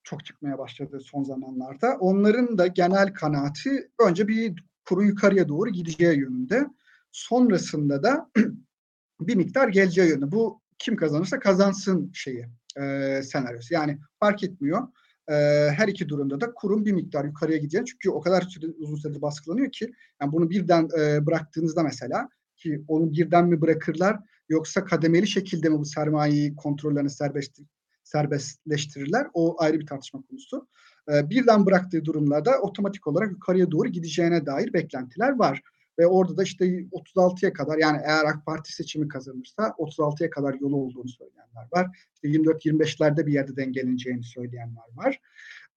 çok 0.03 0.26
çıkmaya 0.26 0.57
başladı 0.57 0.99
son 0.99 1.24
zamanlarda. 1.24 1.97
Onların 1.99 2.57
da 2.57 2.68
genel 2.68 3.14
kanaati 3.14 3.91
önce 3.99 4.28
bir 4.28 4.64
kuru 4.86 5.03
yukarıya 5.03 5.49
doğru 5.49 5.70
gideceği 5.70 6.20
yönünde. 6.20 6.68
Sonrasında 7.12 8.03
da 8.03 8.32
bir 9.22 9.36
miktar 9.36 9.68
geleceği 9.68 10.09
yönünde. 10.09 10.32
Bu 10.32 10.62
kim 10.80 10.95
kazanırsa 10.95 11.39
kazansın 11.39 12.12
şeyi 12.14 12.45
e, 12.78 13.22
senaryosu. 13.24 13.74
Yani 13.74 13.97
fark 14.19 14.43
etmiyor. 14.43 14.88
E, 15.30 15.34
her 15.76 15.88
iki 15.88 16.09
durumda 16.09 16.41
da 16.41 16.53
kurum 16.53 16.86
bir 16.86 16.91
miktar 16.91 17.26
yukarıya 17.26 17.57
gidecek. 17.57 17.88
Çünkü 17.88 18.09
o 18.09 18.22
kadar 18.22 18.41
süre, 18.41 18.65
uzun 18.80 18.95
süredir 18.95 19.22
baskılanıyor 19.22 19.72
ki 19.72 19.91
yani 20.22 20.32
bunu 20.32 20.49
birden 20.49 20.89
e, 20.99 21.26
bıraktığınızda 21.26 21.84
mesela 21.84 22.30
ki 22.57 22.84
onu 22.88 23.11
birden 23.11 23.47
mi 23.47 23.61
bırakırlar 23.61 24.19
yoksa 24.49 24.86
kademeli 24.86 25.28
şekilde 25.28 25.69
mi 25.69 25.80
bu 25.80 25.86
sermayeyi 25.86 26.55
kontrollerini 26.55 27.09
serbest, 27.09 27.59
serbestleştirirler? 28.03 29.28
O 29.34 29.55
ayrı 29.63 29.80
bir 29.80 29.86
tartışma 29.86 30.22
konusu. 30.22 30.67
E, 31.13 31.30
birden 31.30 31.65
bıraktığı 31.65 32.05
durumlarda 32.05 32.61
otomatik 32.61 33.07
olarak 33.07 33.32
yukarıya 33.32 33.72
doğru 33.72 33.88
gideceğine 33.88 34.45
dair 34.45 34.74
beklentiler 34.74 35.39
var. 35.39 35.61
Ve 35.99 36.07
orada 36.07 36.37
da 36.37 36.43
işte 36.43 36.65
36'ya 36.65 37.53
kadar 37.53 37.77
yani 37.77 38.01
eğer 38.05 38.25
AK 38.25 38.45
Parti 38.45 38.73
seçimi 38.73 39.07
kazanırsa 39.07 39.63
36'ya 39.63 40.29
kadar 40.29 40.53
yolu 40.53 40.75
olduğunu 40.75 41.09
söyleyenler 41.09 41.67
var. 41.71 41.97
İşte 42.13 42.27
24-25'lerde 42.27 43.25
bir 43.25 43.33
yerde 43.33 43.55
dengeleneceğini 43.55 44.23
söyleyenler 44.23 44.83
var. 44.95 45.19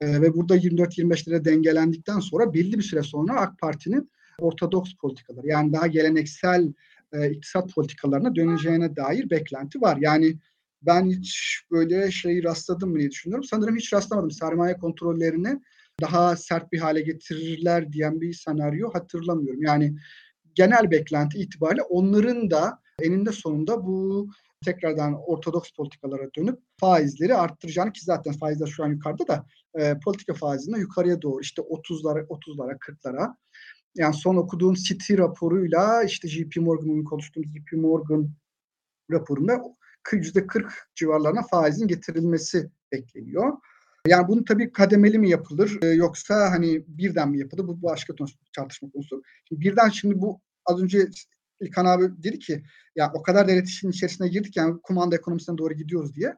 E, 0.01 0.23
ve 0.23 0.35
burada 0.35 0.57
24-25'lere 0.57 1.45
dengelendikten 1.45 2.21
sonra 2.21 2.55
belli 2.55 2.79
bir 2.79 2.83
süre 2.83 3.03
sonra 3.03 3.41
AK 3.41 3.59
Parti'nin 3.59 4.11
ortodoks 4.39 4.95
politikaları 4.95 5.47
yani 5.47 5.73
daha 5.73 5.87
geleneksel 5.87 6.73
e, 7.13 7.31
iktisat 7.31 7.75
politikalarına 7.75 8.35
döneceğine 8.35 8.97
dair 8.97 9.31
beklenti 9.31 9.81
var. 9.81 9.97
Yani 10.01 10.39
ben 10.83 11.11
hiç 11.11 11.61
böyle 11.71 12.11
şey 12.11 12.45
rastladım 12.45 12.91
mı 12.91 12.99
diye 12.99 13.11
düşünüyorum. 13.11 13.45
Sanırım 13.45 13.77
hiç 13.77 13.93
rastlamadım. 13.93 14.31
Sermaye 14.31 14.77
kontrollerini 14.77 15.61
daha 16.01 16.37
sert 16.37 16.73
bir 16.73 16.79
hale 16.79 17.01
getirirler 17.01 17.93
diyen 17.93 18.21
bir 18.21 18.33
senaryo 18.33 18.95
hatırlamıyorum. 18.95 19.63
Yani 19.63 19.97
genel 20.55 20.91
beklenti 20.91 21.39
itibariyle 21.39 21.83
onların 21.83 22.51
da 22.51 22.79
eninde 23.03 23.33
sonunda 23.33 23.87
bu 23.87 24.29
tekrardan 24.65 25.15
ortodoks 25.27 25.71
politikalara 25.71 26.35
dönüp 26.37 26.59
faizleri 26.81 27.35
arttıracağını 27.35 27.93
ki 27.93 28.05
zaten 28.05 28.33
faizler 28.33 28.67
şu 28.67 28.85
an 28.85 28.89
yukarıda 28.89 29.29
da 29.29 29.47
e, 29.79 29.99
politika 30.05 30.35
faizinde 30.35 30.79
yukarıya 30.79 31.23
doğru 31.23 31.41
işte 31.41 31.63
30'lara 31.63 32.27
30'lara 32.27 32.79
40'lara 32.79 33.35
yani 33.95 34.15
son 34.15 34.37
okuduğum 34.37 34.75
City 34.75 35.17
raporuyla 35.17 36.03
işte 36.03 36.29
JP 36.29 36.57
Morgan'ın 36.57 37.05
konuştuğumuz 37.05 37.49
JP 37.49 37.73
Morgan 37.73 38.31
raporunda 39.11 39.63
%40 40.13 40.73
civarlarına 40.95 41.43
faizin 41.43 41.89
getirilmesi 41.89 42.71
bekleniyor. 42.93 43.53
Yani 44.07 44.29
bunu 44.29 44.45
tabii 44.45 44.73
kademeli 44.73 45.19
mi 45.19 45.31
yapılır 45.31 45.79
e, 45.83 45.87
yoksa 45.87 46.51
hani 46.51 46.85
birden 46.89 47.29
mi 47.29 47.39
yapılır? 47.39 47.67
Bu 47.67 47.83
başka 47.83 48.15
tartışma 48.57 48.91
konusu. 48.91 49.23
Şimdi 49.49 49.61
birden 49.61 49.89
şimdi 49.89 50.21
bu 50.21 50.41
az 50.67 50.83
önce 50.83 51.09
İlkan 51.61 51.85
abi 51.85 52.23
dedi 52.23 52.39
ki 52.39 52.65
ya 52.97 53.11
o 53.15 53.23
kadar 53.23 53.49
devlet 53.49 53.69
işinin 53.69 53.93
içerisine 53.93 54.29
girdik 54.29 54.57
yani 54.57 54.81
kumanda 54.83 55.17
ekonomisine 55.17 55.59
doğru 55.59 55.75
gidiyoruz 55.75 56.15
diye. 56.15 56.37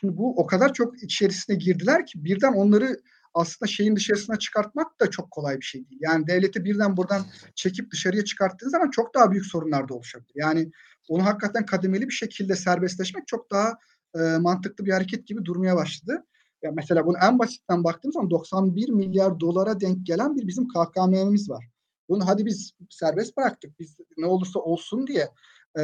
Şimdi 0.00 0.16
bu 0.16 0.36
o 0.36 0.46
kadar 0.46 0.72
çok 0.72 1.02
içerisine 1.02 1.56
girdiler 1.56 2.06
ki 2.06 2.24
birden 2.24 2.52
onları 2.52 3.00
aslında 3.34 3.70
şeyin 3.70 3.96
dışarısına 3.96 4.38
çıkartmak 4.38 5.00
da 5.00 5.10
çok 5.10 5.30
kolay 5.30 5.56
bir 5.56 5.64
şey 5.64 5.88
değil. 5.90 6.00
Yani 6.04 6.26
devleti 6.26 6.64
birden 6.64 6.96
buradan 6.96 7.22
çekip 7.54 7.90
dışarıya 7.92 8.24
çıkarttığınız 8.24 8.72
zaman 8.72 8.90
çok 8.90 9.14
daha 9.14 9.30
büyük 9.30 9.46
sorunlar 9.46 9.88
da 9.88 9.94
oluşabilir. 9.94 10.32
Yani 10.34 10.70
onu 11.08 11.24
hakikaten 11.24 11.66
kademeli 11.66 12.08
bir 12.08 12.14
şekilde 12.14 12.56
serbestleşmek 12.56 13.26
çok 13.26 13.50
daha 13.50 13.78
e, 14.14 14.18
mantıklı 14.18 14.86
bir 14.86 14.92
hareket 14.92 15.26
gibi 15.26 15.44
durmaya 15.44 15.76
başladı. 15.76 16.24
Ya 16.62 16.72
mesela 16.74 17.06
bunu 17.06 17.16
en 17.22 17.38
basitten 17.38 17.84
baktığımız 17.84 18.14
zaman 18.14 18.30
91 18.30 18.88
milyar 18.88 19.40
dolara 19.40 19.80
denk 19.80 20.06
gelen 20.06 20.36
bir 20.36 20.46
bizim 20.46 20.68
KKM'miz 20.68 21.50
var. 21.50 21.64
Bunu 22.08 22.26
hadi 22.26 22.46
biz 22.46 22.72
serbest 22.90 23.36
bıraktık. 23.36 23.78
Biz 23.78 23.96
ne 24.16 24.26
olursa 24.26 24.60
olsun 24.60 25.06
diye 25.06 25.28
e, 25.78 25.82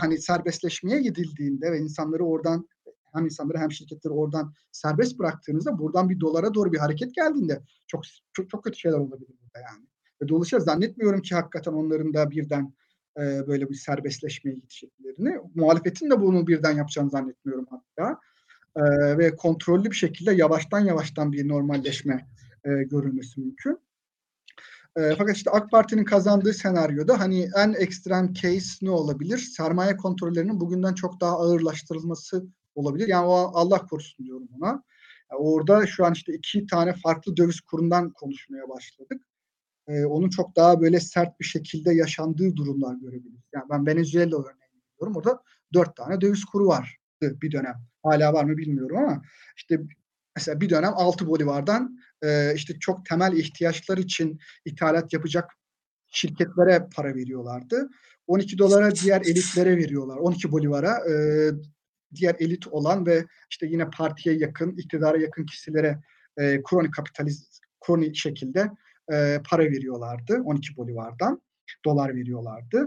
hani 0.00 0.18
serbestleşmeye 0.18 1.00
gidildiğinde 1.00 1.72
ve 1.72 1.78
insanları 1.78 2.24
oradan 2.24 2.68
hem 3.14 3.24
insanları 3.24 3.58
hem 3.58 3.72
şirketleri 3.72 4.12
oradan 4.12 4.54
serbest 4.72 5.18
bıraktığınızda 5.18 5.78
buradan 5.78 6.08
bir 6.08 6.20
dolara 6.20 6.54
doğru 6.54 6.72
bir 6.72 6.78
hareket 6.78 7.14
geldiğinde 7.14 7.62
çok 7.86 8.02
çok, 8.32 8.50
çok 8.50 8.64
kötü 8.64 8.78
şeyler 8.78 8.98
olabilir 8.98 9.28
burada 9.42 9.66
yani. 9.72 9.86
Ve 10.22 10.28
dolayısıyla 10.28 10.64
zannetmiyorum 10.64 11.22
ki 11.22 11.34
hakikaten 11.34 11.72
onların 11.72 12.14
da 12.14 12.30
birden 12.30 12.74
e, 13.18 13.46
böyle 13.46 13.68
bir 13.68 13.74
serbestleşmeye 13.74 14.54
gideceklerini. 14.54 15.38
Muhalefetin 15.54 16.10
de 16.10 16.20
bunu 16.20 16.46
birden 16.46 16.76
yapacağını 16.76 17.10
zannetmiyorum 17.10 17.66
hatta. 17.70 18.20
E, 18.76 19.18
ve 19.18 19.36
kontrollü 19.36 19.90
bir 19.90 19.96
şekilde 19.96 20.34
yavaştan 20.34 20.80
yavaştan 20.80 21.32
bir 21.32 21.48
normalleşme 21.48 22.28
e, 22.64 22.70
görülmesi 22.82 23.40
mümkün. 23.40 23.78
E, 24.96 25.14
fakat 25.18 25.36
işte 25.36 25.50
AK 25.50 25.70
Parti'nin 25.70 26.04
kazandığı 26.04 26.52
senaryoda 26.52 27.20
hani 27.20 27.48
en 27.56 27.72
ekstrem 27.72 28.32
case 28.32 28.86
ne 28.86 28.90
olabilir? 28.90 29.38
Sermaye 29.38 29.96
kontrollerinin 29.96 30.60
bugünden 30.60 30.94
çok 30.94 31.20
daha 31.20 31.38
ağırlaştırılması 31.38 32.46
olabilir. 32.74 33.08
Yani 33.08 33.26
o 33.26 33.50
Allah 33.54 33.86
korusun 33.86 34.26
diyorum 34.26 34.48
ona. 34.60 34.66
Yani 35.30 35.38
orada 35.38 35.86
şu 35.86 36.04
an 36.04 36.12
işte 36.12 36.32
iki 36.32 36.66
tane 36.66 36.92
farklı 36.92 37.36
döviz 37.36 37.60
kurundan 37.60 38.10
konuşmaya 38.10 38.68
başladık. 38.68 39.22
Ee, 39.88 40.04
onun 40.04 40.28
çok 40.28 40.56
daha 40.56 40.80
böyle 40.80 41.00
sert 41.00 41.40
bir 41.40 41.44
şekilde 41.44 41.94
yaşandığı 41.94 42.56
durumlar 42.56 42.94
görebiliriz. 42.94 43.44
Yani 43.54 43.64
ben 43.70 43.86
Venezuela 43.86 44.36
örneğini 44.36 44.82
biliyorum. 44.92 45.16
Orada 45.16 45.42
dört 45.72 45.96
tane 45.96 46.20
döviz 46.20 46.44
kuru 46.44 46.66
var 46.66 46.98
bir 47.22 47.52
dönem. 47.52 47.74
Hala 48.02 48.32
var 48.32 48.44
mı 48.44 48.56
bilmiyorum 48.56 48.96
ama 48.96 49.22
işte 49.56 49.80
mesela 50.36 50.60
bir 50.60 50.70
dönem 50.70 50.92
6 50.94 51.26
bolivardan 51.26 51.98
e, 52.22 52.54
işte 52.54 52.78
çok 52.78 53.06
temel 53.06 53.32
ihtiyaçlar 53.32 53.98
için 53.98 54.38
ithalat 54.64 55.12
yapacak 55.12 55.50
şirketlere 56.06 56.88
para 56.94 57.14
veriyorlardı. 57.14 57.88
12 58.26 58.58
dolara 58.58 58.94
diğer 58.94 59.20
elitlere 59.20 59.76
veriyorlar. 59.76 60.16
12 60.16 60.52
bolivara 60.52 61.10
e, 61.10 61.14
diğer 62.14 62.36
elit 62.38 62.66
olan 62.66 63.06
ve 63.06 63.24
işte 63.50 63.66
yine 63.66 63.90
partiye 63.90 64.36
yakın, 64.36 64.76
iktidara 64.76 65.18
yakın 65.18 65.46
kişilere 65.46 66.00
e, 66.36 66.62
kroni 66.62 66.90
kapitalist, 66.90 67.58
kroni 67.86 68.16
şekilde 68.16 68.70
e, 69.12 69.40
para 69.50 69.62
veriyorlardı 69.62 70.40
12 70.44 70.76
bolivardan. 70.76 71.42
Dolar 71.84 72.14
veriyorlardı. 72.14 72.86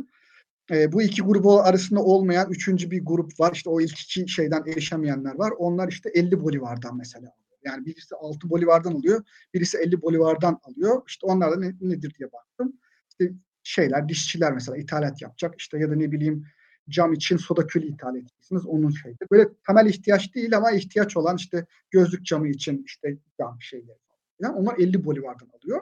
E, 0.72 0.91
bu 0.91 1.01
iki 1.01 1.22
grubu 1.22 1.61
arasında 1.61 1.99
olmayan 1.99 2.51
üçüncü 2.51 2.91
bir 2.91 3.05
grup 3.05 3.39
var. 3.39 3.51
İşte 3.53 3.70
o 3.70 3.82
ilk 3.82 3.99
iki 3.99 4.28
şeyden 4.28 4.63
erişemeyenler 4.67 5.36
var. 5.36 5.51
Onlar 5.57 5.88
işte 5.88 6.09
50 6.09 6.43
bolivardan 6.43 6.97
mesela 6.97 7.32
Yani 7.63 7.86
birisi 7.86 8.15
6 8.15 8.49
bolivardan 8.49 8.91
alıyor, 8.91 9.24
birisi 9.53 9.78
50 9.78 10.01
bolivardan 10.01 10.59
alıyor. 10.63 11.01
İşte 11.07 11.28
onlar 11.28 11.51
da 11.51 11.59
ne, 11.59 11.76
nedir 11.82 12.15
diye 12.20 12.32
baktım. 12.32 12.74
İşte 13.09 13.34
şeyler, 13.63 14.09
dişçiler 14.09 14.53
mesela 14.53 14.78
ithalat 14.78 15.22
yapacak. 15.22 15.55
İşte 15.57 15.80
ya 15.80 15.89
da 15.89 15.95
ne 15.95 16.11
bileyim 16.11 16.45
cam 16.89 17.13
için 17.13 17.38
soda 17.38 17.67
külü 17.67 17.86
ithal 17.86 18.15
edeceksiniz. 18.15 18.65
Onun 18.65 18.89
şeydir. 18.89 19.28
Böyle 19.32 19.49
temel 19.67 19.86
ihtiyaç 19.86 20.36
değil 20.36 20.57
ama 20.57 20.72
ihtiyaç 20.72 21.17
olan 21.17 21.36
işte 21.36 21.65
gözlük 21.91 22.26
camı 22.26 22.47
için 22.47 22.84
işte 22.86 23.17
cam 23.38 23.61
şeyleri 23.61 23.97
falan. 24.39 24.55
Onlar 24.55 24.78
50 24.78 25.05
bolivardan 25.05 25.49
alıyor. 25.61 25.82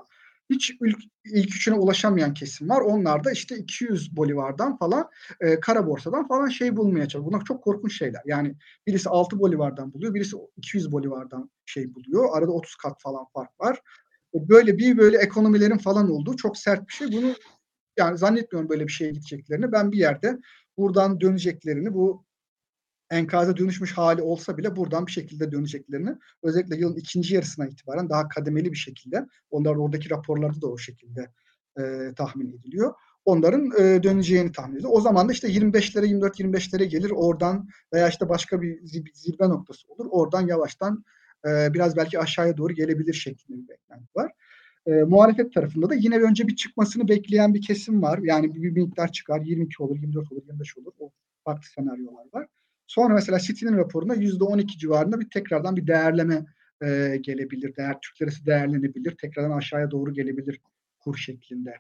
Hiç 0.50 0.72
ilk, 0.82 0.98
ilk 1.26 1.56
üçüne 1.56 1.76
ulaşamayan 1.76 2.34
kesim 2.34 2.70
var. 2.70 2.82
Onlar 2.82 3.24
da 3.24 3.32
işte 3.32 3.58
200 3.58 4.18
bolivardan 4.18 4.78
falan 4.78 5.10
e, 5.40 5.60
kara 5.60 5.88
borsadan 5.88 6.28
falan 6.28 6.48
şey 6.48 6.78
bulmaya 6.78 7.08
çalışıyor. 7.08 7.26
Bunlar 7.26 7.46
çok 7.46 7.64
korkunç 7.64 7.98
şeyler. 7.98 8.22
Yani 8.26 8.56
birisi 8.88 9.10
6 9.10 9.40
bolivardan 9.40 9.94
buluyor, 9.94 10.14
birisi 10.14 10.38
200 10.58 10.92
bolivardan 10.92 11.52
şey 11.66 11.96
buluyor. 11.96 12.38
Arada 12.38 12.52
30 12.52 12.76
kat 12.76 13.02
falan 13.02 13.26
fark 13.34 13.60
var. 13.60 13.82
Böyle 14.34 14.78
bir 14.78 14.98
böyle 14.98 15.18
ekonomilerin 15.18 15.78
falan 15.78 16.12
olduğu 16.12 16.36
çok 16.36 16.58
sert 16.58 16.88
bir 16.88 16.94
şey. 16.94 17.08
Bunu 17.12 17.36
yani 17.98 18.18
zannetmiyorum 18.18 18.70
böyle 18.70 18.88
bir 18.88 18.92
şeye 18.92 19.12
gideceklerini. 19.12 19.72
Ben 19.72 19.92
bir 19.92 19.98
yerde 19.98 20.38
buradan 20.78 21.22
döneceklerini 21.22 21.94
bu 21.94 22.26
enkaza 23.12 23.58
dönüşmüş 23.58 23.92
hali 23.92 24.22
olsa 24.22 24.58
bile 24.58 24.76
buradan 24.76 25.08
bir 25.08 25.12
şekilde 25.12 25.52
döneceklerini 25.52 26.16
özellikle 26.44 26.76
yılın 26.76 26.96
ikinci 26.96 27.36
yarısına 27.36 27.68
itibaren 27.68 28.10
daha 28.10 28.28
kademeli 28.28 28.72
bir 28.72 28.78
şekilde 28.78 29.28
onlar 29.50 29.76
oradaki 29.76 30.10
raporlarda 30.10 30.62
da 30.62 30.68
o 30.68 30.78
şekilde 30.78 31.32
e, 31.80 32.14
tahmin 32.16 32.52
ediliyor. 32.52 32.94
Onların 33.26 33.72
e, 33.80 34.04
döneceğini 34.04 34.52
tahmin 34.52 34.76
ediyor. 34.76 34.90
O 34.94 35.02
zaman 35.02 35.30
da 35.30 35.32
işte 35.32 35.48
25'lere 35.48 36.06
24-25'lere 36.06 36.84
gelir 36.84 37.12
oradan 37.12 37.70
veya 37.94 38.10
işte 38.10 38.30
başka 38.30 38.62
bir 38.62 38.80
zirve 39.14 39.50
noktası 39.50 39.88
olur. 39.88 40.06
Oradan 40.12 40.48
yavaştan 40.48 41.04
e, 41.48 41.74
biraz 41.74 41.98
belki 41.98 42.20
aşağıya 42.20 42.58
doğru 42.58 42.74
gelebilir 42.74 43.14
şeklinde 43.14 43.64
bir 43.64 43.68
beklenti 43.68 44.16
var. 44.16 44.32
E, 44.88 44.92
muhalefet 44.92 45.54
tarafında 45.54 45.90
da 45.90 45.96
yine 45.96 46.20
önce 46.20 46.48
bir 46.48 46.56
çıkmasını 46.56 47.08
bekleyen 47.08 47.54
bir 47.54 47.62
kesim 47.62 48.02
var. 48.02 48.20
Yani 48.24 48.56
bir, 48.56 48.76
bir 48.76 48.82
miktar 48.82 49.12
çıkar 49.12 49.42
22 49.42 49.84
olur, 49.84 49.96
24 49.96 50.32
olur, 50.32 50.42
25 50.42 50.78
olur. 50.78 50.92
O 51.00 51.12
farklı 51.44 51.68
senaryolar 51.68 52.26
var. 52.34 52.48
Sonra 52.88 53.14
mesela 53.14 53.40
City'nin 53.40 53.78
raporunda 53.78 54.16
%12 54.16 54.68
civarında 54.78 55.20
bir 55.20 55.30
tekrardan 55.30 55.76
bir 55.76 55.88
değerleme 55.88 56.46
e, 56.84 57.18
gelebilir. 57.22 57.76
Değer 57.76 57.98
Türk 58.02 58.22
lirası 58.22 58.46
değerlenebilir. 58.46 59.18
Tekrardan 59.18 59.58
aşağıya 59.58 59.92
doğru 59.92 60.14
gelebilir 60.14 60.62
kur 61.00 61.18
şeklinde 61.18 61.74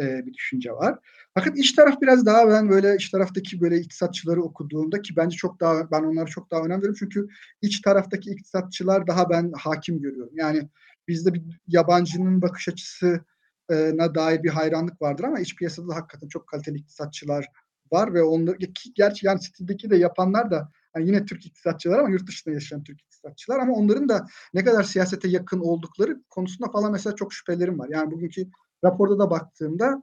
e, 0.00 0.26
bir 0.26 0.34
düşünce 0.34 0.72
var. 0.72 0.98
Fakat 1.34 1.58
iç 1.58 1.72
taraf 1.72 2.00
biraz 2.02 2.26
daha 2.26 2.48
ben 2.48 2.68
böyle 2.68 2.96
iç 2.96 3.10
taraftaki 3.10 3.60
böyle 3.60 3.78
iktisatçıları 3.78 4.42
okuduğumda 4.42 5.02
ki 5.02 5.16
bence 5.16 5.36
çok 5.36 5.60
daha 5.60 5.90
ben 5.90 6.02
onları 6.02 6.30
çok 6.30 6.50
daha 6.50 6.60
önem 6.60 6.78
veriyorum 6.78 6.96
çünkü 6.98 7.28
iç 7.62 7.80
taraftaki 7.80 8.30
iktisatçılar 8.30 9.06
daha 9.06 9.30
ben 9.30 9.52
hakim 9.56 10.00
görüyorum. 10.02 10.32
Yani 10.34 10.68
bizde 11.08 11.34
bir 11.34 11.42
yabancının 11.68 12.42
bakış 12.42 12.68
açısına 12.68 14.14
dair 14.14 14.42
bir 14.42 14.50
hayranlık 14.50 15.02
vardır 15.02 15.24
ama 15.24 15.40
iç 15.40 15.56
piyasada 15.56 15.88
da 15.88 15.94
hakikaten 15.94 16.28
çok 16.28 16.46
kaliteli 16.46 16.78
iktisatçılar 16.78 17.46
var 17.92 18.14
ve 18.14 18.22
onları 18.22 18.56
gerçi 18.94 19.26
yani 19.26 19.40
City'deki 19.40 19.90
de 19.90 19.96
yapanlar 19.96 20.50
da 20.50 20.70
yani 20.96 21.06
yine 21.06 21.24
Türk 21.24 21.46
iktisatçılar 21.46 21.98
ama 21.98 22.10
yurt 22.10 22.26
dışında 22.28 22.54
yaşayan 22.54 22.84
Türk 22.84 23.00
iktisatçılar 23.00 23.58
ama 23.58 23.72
onların 23.72 24.08
da 24.08 24.26
ne 24.54 24.64
kadar 24.64 24.82
siyasete 24.82 25.28
yakın 25.28 25.60
oldukları 25.60 26.22
konusunda 26.30 26.70
falan 26.70 26.92
mesela 26.92 27.16
çok 27.16 27.32
şüphelerim 27.32 27.78
var. 27.78 27.88
Yani 27.88 28.10
bugünkü 28.10 28.46
raporda 28.84 29.18
da 29.18 29.30
baktığımda 29.30 30.02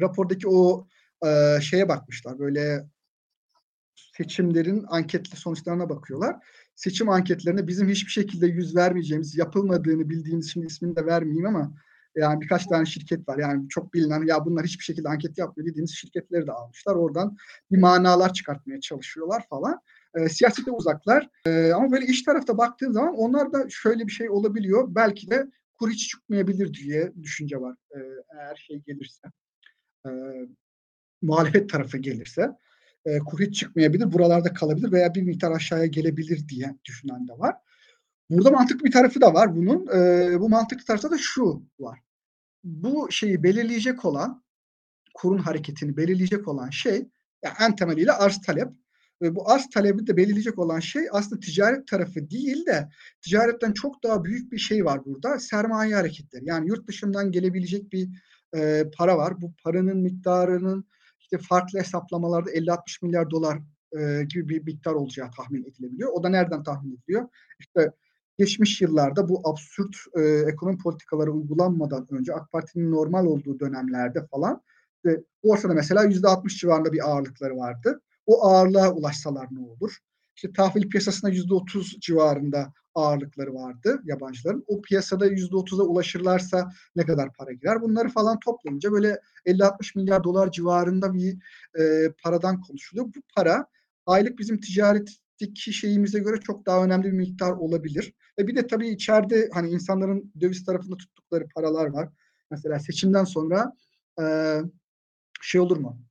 rapordaki 0.00 0.48
o 0.48 0.86
e, 1.26 1.60
şeye 1.60 1.88
bakmışlar 1.88 2.38
böyle 2.38 2.86
seçimlerin 3.94 4.84
anketli 4.88 5.36
sonuçlarına 5.36 5.88
bakıyorlar. 5.88 6.36
Seçim 6.74 7.08
anketlerine 7.08 7.66
bizim 7.66 7.88
hiçbir 7.88 8.10
şekilde 8.10 8.46
yüz 8.46 8.76
vermeyeceğimiz, 8.76 9.36
yapılmadığını 9.36 10.10
bildiğimiz 10.10 10.46
için 10.46 10.62
ismini 10.62 10.96
de 10.96 11.06
vermeyeyim 11.06 11.46
ama 11.46 11.74
yani 12.16 12.40
birkaç 12.40 12.66
tane 12.66 12.86
şirket 12.86 13.28
var. 13.28 13.38
Yani 13.38 13.68
çok 13.68 13.94
bilinen 13.94 14.26
ya 14.26 14.44
bunlar 14.44 14.64
hiçbir 14.64 14.84
şekilde 14.84 15.08
anket 15.08 15.38
yapmıyor 15.38 15.70
dediğimiz 15.70 15.94
şirketleri 15.94 16.46
de 16.46 16.52
almışlar. 16.52 16.94
Oradan 16.94 17.36
bir 17.70 17.78
manalar 17.78 18.32
çıkartmaya 18.32 18.80
çalışıyorlar 18.80 19.46
falan. 19.50 19.80
E, 20.14 20.28
siyasete 20.28 20.70
uzaklar. 20.70 21.28
E, 21.46 21.72
ama 21.72 21.92
böyle 21.92 22.06
iş 22.06 22.22
tarafta 22.22 22.58
baktığın 22.58 22.92
zaman 22.92 23.14
onlar 23.14 23.52
da 23.52 23.66
şöyle 23.68 24.06
bir 24.06 24.12
şey 24.12 24.30
olabiliyor. 24.30 24.94
Belki 24.94 25.30
de 25.30 25.46
kur 25.78 25.90
hiç 25.90 26.10
çıkmayabilir 26.10 26.74
diye 26.74 27.12
düşünce 27.22 27.60
var. 27.60 27.76
E, 27.90 27.98
eğer 28.38 28.56
şey 28.56 28.82
gelirse. 28.86 29.28
E, 30.06 30.10
muhalefet 31.22 31.70
tarafı 31.70 31.98
gelirse. 31.98 32.50
E, 33.04 33.18
kur 33.18 33.40
hiç 33.40 33.60
çıkmayabilir. 33.60 34.12
Buralarda 34.12 34.52
kalabilir 34.52 34.92
veya 34.92 35.14
bir 35.14 35.22
miktar 35.22 35.52
aşağıya 35.52 35.86
gelebilir 35.86 36.48
diye 36.48 36.76
düşünen 36.84 37.28
de 37.28 37.32
var. 37.38 37.56
Burada 38.30 38.50
mantıklı 38.50 38.84
bir 38.84 38.92
tarafı 38.92 39.20
da 39.20 39.34
var 39.34 39.56
bunun. 39.56 39.86
E, 39.86 40.40
bu 40.40 40.48
mantıklı 40.48 40.84
tarafta 40.84 41.10
da 41.10 41.18
şu 41.18 41.62
var. 41.80 42.03
Bu 42.64 43.08
şeyi 43.10 43.42
belirleyecek 43.42 44.04
olan, 44.04 44.44
kurun 45.14 45.38
hareketini 45.38 45.96
belirleyecek 45.96 46.48
olan 46.48 46.70
şey, 46.70 47.08
yani 47.44 47.54
en 47.60 47.76
temeliyle 47.76 48.12
arz 48.12 48.40
talep. 48.40 48.68
Ve 49.22 49.34
bu 49.34 49.50
arz 49.50 49.70
talebi 49.70 50.06
de 50.06 50.16
belirleyecek 50.16 50.58
olan 50.58 50.80
şey 50.80 51.02
aslında 51.12 51.40
ticaret 51.40 51.88
tarafı 51.88 52.30
değil 52.30 52.66
de 52.66 52.88
ticaretten 53.22 53.72
çok 53.72 54.02
daha 54.02 54.24
büyük 54.24 54.52
bir 54.52 54.58
şey 54.58 54.84
var 54.84 55.04
burada. 55.04 55.38
Sermaye 55.38 55.94
hareketleri. 55.94 56.42
Yani 56.46 56.68
yurt 56.68 56.88
dışından 56.88 57.32
gelebilecek 57.32 57.92
bir 57.92 58.08
e, 58.56 58.84
para 58.96 59.18
var. 59.18 59.40
Bu 59.40 59.52
paranın 59.64 59.96
miktarının 59.96 60.84
işte 61.20 61.38
farklı 61.38 61.78
hesaplamalarda 61.78 62.50
50-60 62.50 62.78
milyar 63.02 63.30
dolar 63.30 63.58
e, 63.98 64.24
gibi 64.24 64.48
bir 64.48 64.62
miktar 64.62 64.92
olacağı 64.92 65.30
tahmin 65.30 65.64
edilebiliyor. 65.64 66.12
O 66.12 66.22
da 66.22 66.28
nereden 66.28 66.62
tahmin 66.62 66.96
ediliyor? 66.96 67.28
İşte 67.60 67.90
geçmiş 68.38 68.80
yıllarda 68.80 69.28
bu 69.28 69.40
absürt 69.44 69.96
e, 70.16 70.20
ekonomi 70.22 70.78
politikaları 70.78 71.32
uygulanmadan 71.32 72.06
önce 72.10 72.34
AK 72.34 72.52
Parti'nin 72.52 72.90
normal 72.92 73.26
olduğu 73.26 73.60
dönemlerde 73.60 74.26
falan 74.26 74.62
e, 75.06 75.10
borsada 75.44 75.74
mesela 75.74 76.04
yüzde 76.04 76.28
altmış 76.28 76.60
civarında 76.60 76.92
bir 76.92 77.10
ağırlıkları 77.10 77.56
vardı. 77.56 78.00
O 78.26 78.46
ağırlığa 78.46 78.92
ulaşsalar 78.92 79.48
ne 79.50 79.60
olur? 79.60 79.98
İşte 80.36 80.52
tahvil 80.52 80.88
piyasasında 80.88 81.30
yüzde 81.30 81.54
otuz 81.54 81.96
civarında 82.00 82.72
ağırlıkları 82.94 83.54
vardı 83.54 84.00
yabancıların. 84.04 84.64
O 84.66 84.82
piyasada 84.82 85.26
yüzde 85.26 85.56
otuza 85.56 85.82
ulaşırlarsa 85.82 86.70
ne 86.96 87.06
kadar 87.06 87.32
para 87.32 87.52
girer? 87.52 87.82
Bunları 87.82 88.08
falan 88.08 88.38
toplayınca 88.38 88.92
böyle 88.92 89.20
50-60 89.46 89.98
milyar 89.98 90.24
dolar 90.24 90.50
civarında 90.50 91.14
bir 91.14 91.38
e, 91.78 92.12
paradan 92.22 92.60
konuşuluyor. 92.60 93.06
Bu 93.06 93.18
para 93.36 93.66
aylık 94.06 94.38
bizim 94.38 94.60
ticaret 94.60 95.08
diki 95.40 95.72
şeyimize 95.72 96.18
göre 96.18 96.40
çok 96.40 96.66
daha 96.66 96.84
önemli 96.84 97.04
bir 97.04 97.12
miktar 97.12 97.52
olabilir. 97.52 98.12
Ve 98.38 98.46
bir 98.46 98.56
de 98.56 98.66
tabii 98.66 98.88
içeride 98.88 99.50
hani 99.52 99.70
insanların 99.70 100.32
döviz 100.40 100.64
tarafında 100.64 100.96
tuttukları 100.96 101.48
paralar 101.54 101.86
var. 101.86 102.08
Mesela 102.50 102.78
seçimden 102.78 103.24
sonra 103.24 103.72
e, 104.20 104.24
şey 105.42 105.60
olur 105.60 105.76
mu? 105.76 106.04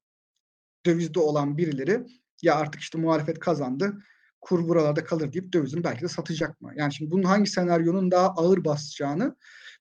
dövizde 0.86 1.20
olan 1.20 1.58
birileri 1.58 2.06
ya 2.42 2.56
artık 2.56 2.82
işte 2.82 2.98
muhalefet 2.98 3.40
kazandı 3.40 3.98
kur 4.42 4.68
buralarda 4.68 5.04
kalır 5.04 5.34
deyip 5.34 5.54
dövizini 5.54 5.84
belki 5.84 6.02
de 6.02 6.08
satacak 6.08 6.62
mı? 6.62 6.72
Yani 6.76 6.94
şimdi 6.94 7.12
bunun 7.12 7.24
hangi 7.24 7.50
senaryonun 7.50 8.12
daha 8.12 8.28
ağır 8.28 8.66
basacağını 8.66 9.36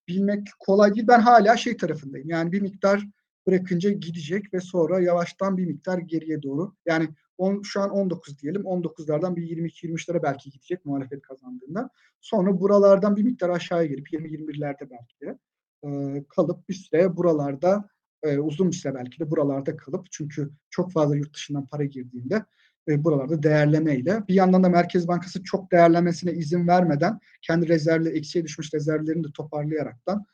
bilmek 0.09 0.49
kolay 0.59 0.95
değil. 0.95 1.07
Ben 1.09 1.20
hala 1.20 1.57
şey 1.57 1.76
tarafındayım. 1.76 2.28
Yani 2.28 2.53
bir 2.53 2.61
miktar 2.61 3.07
bırakınca 3.47 3.90
gidecek 3.90 4.55
ve 4.55 4.61
sonra 4.61 5.01
yavaştan 5.01 5.57
bir 5.57 5.66
miktar 5.66 5.99
geriye 5.99 6.43
doğru. 6.43 6.74
Yani 6.86 7.09
on, 7.43 7.62
şu 7.62 7.80
an 7.80 7.90
19 7.90 8.38
diyelim. 8.38 8.62
19'lardan 8.62 9.36
bir 9.36 9.43
22-23'lere 9.43 10.22
belki 10.22 10.51
gidecek 10.51 10.84
muhalefet 10.84 11.22
kazandığında. 11.22 11.90
Sonra 12.20 12.61
buralardan 12.61 13.16
bir 13.16 13.22
miktar 13.22 13.49
aşağıya 13.49 13.86
gelip 13.86 14.12
20-21'lerde 14.12 14.90
belki 14.90 15.20
de 15.20 15.38
e, 15.84 16.24
kalıp 16.28 16.68
bir 16.68 16.74
süre 16.74 17.16
buralarda 17.16 17.88
e, 18.22 18.38
uzun 18.38 18.70
bir 18.70 18.76
süre 18.76 18.95
belki 18.95 19.20
de 19.20 19.30
buralarda 19.30 19.76
kalıp 19.76 20.07
çünkü 20.11 20.51
çok 20.70 20.93
fazla 20.93 21.16
yurt 21.16 21.34
dışından 21.34 21.66
para 21.66 21.84
girdiğinde 21.84 22.45
e, 22.88 23.05
buralarda 23.05 23.43
değerlemeyle 23.43 24.22
bir 24.28 24.34
yandan 24.34 24.64
da 24.64 24.68
Merkez 24.68 25.09
Bankası 25.09 25.43
çok 25.43 25.72
değerlenmesine 25.72 26.32
izin 26.32 26.68
vermeden 26.68 27.20
kendi 27.43 27.68
rezervli 27.68 28.09
eksiye 28.09 28.45
düşmüş 28.45 28.74
rezervlerini 28.74 29.24
de 29.24 29.28
toparlayaraktan 29.34 30.26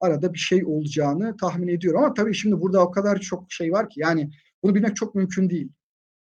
arada 0.00 0.32
bir 0.32 0.38
şey 0.38 0.64
olacağını 0.64 1.36
tahmin 1.36 1.68
ediyorum. 1.68 2.04
Ama 2.04 2.14
tabii 2.14 2.34
şimdi 2.34 2.60
burada 2.60 2.80
o 2.80 2.90
kadar 2.90 3.18
çok 3.18 3.52
şey 3.52 3.72
var 3.72 3.88
ki 3.88 4.00
yani 4.00 4.30
bunu 4.62 4.74
bilmek 4.74 4.96
çok 4.96 5.14
mümkün 5.14 5.50
değil. 5.50 5.72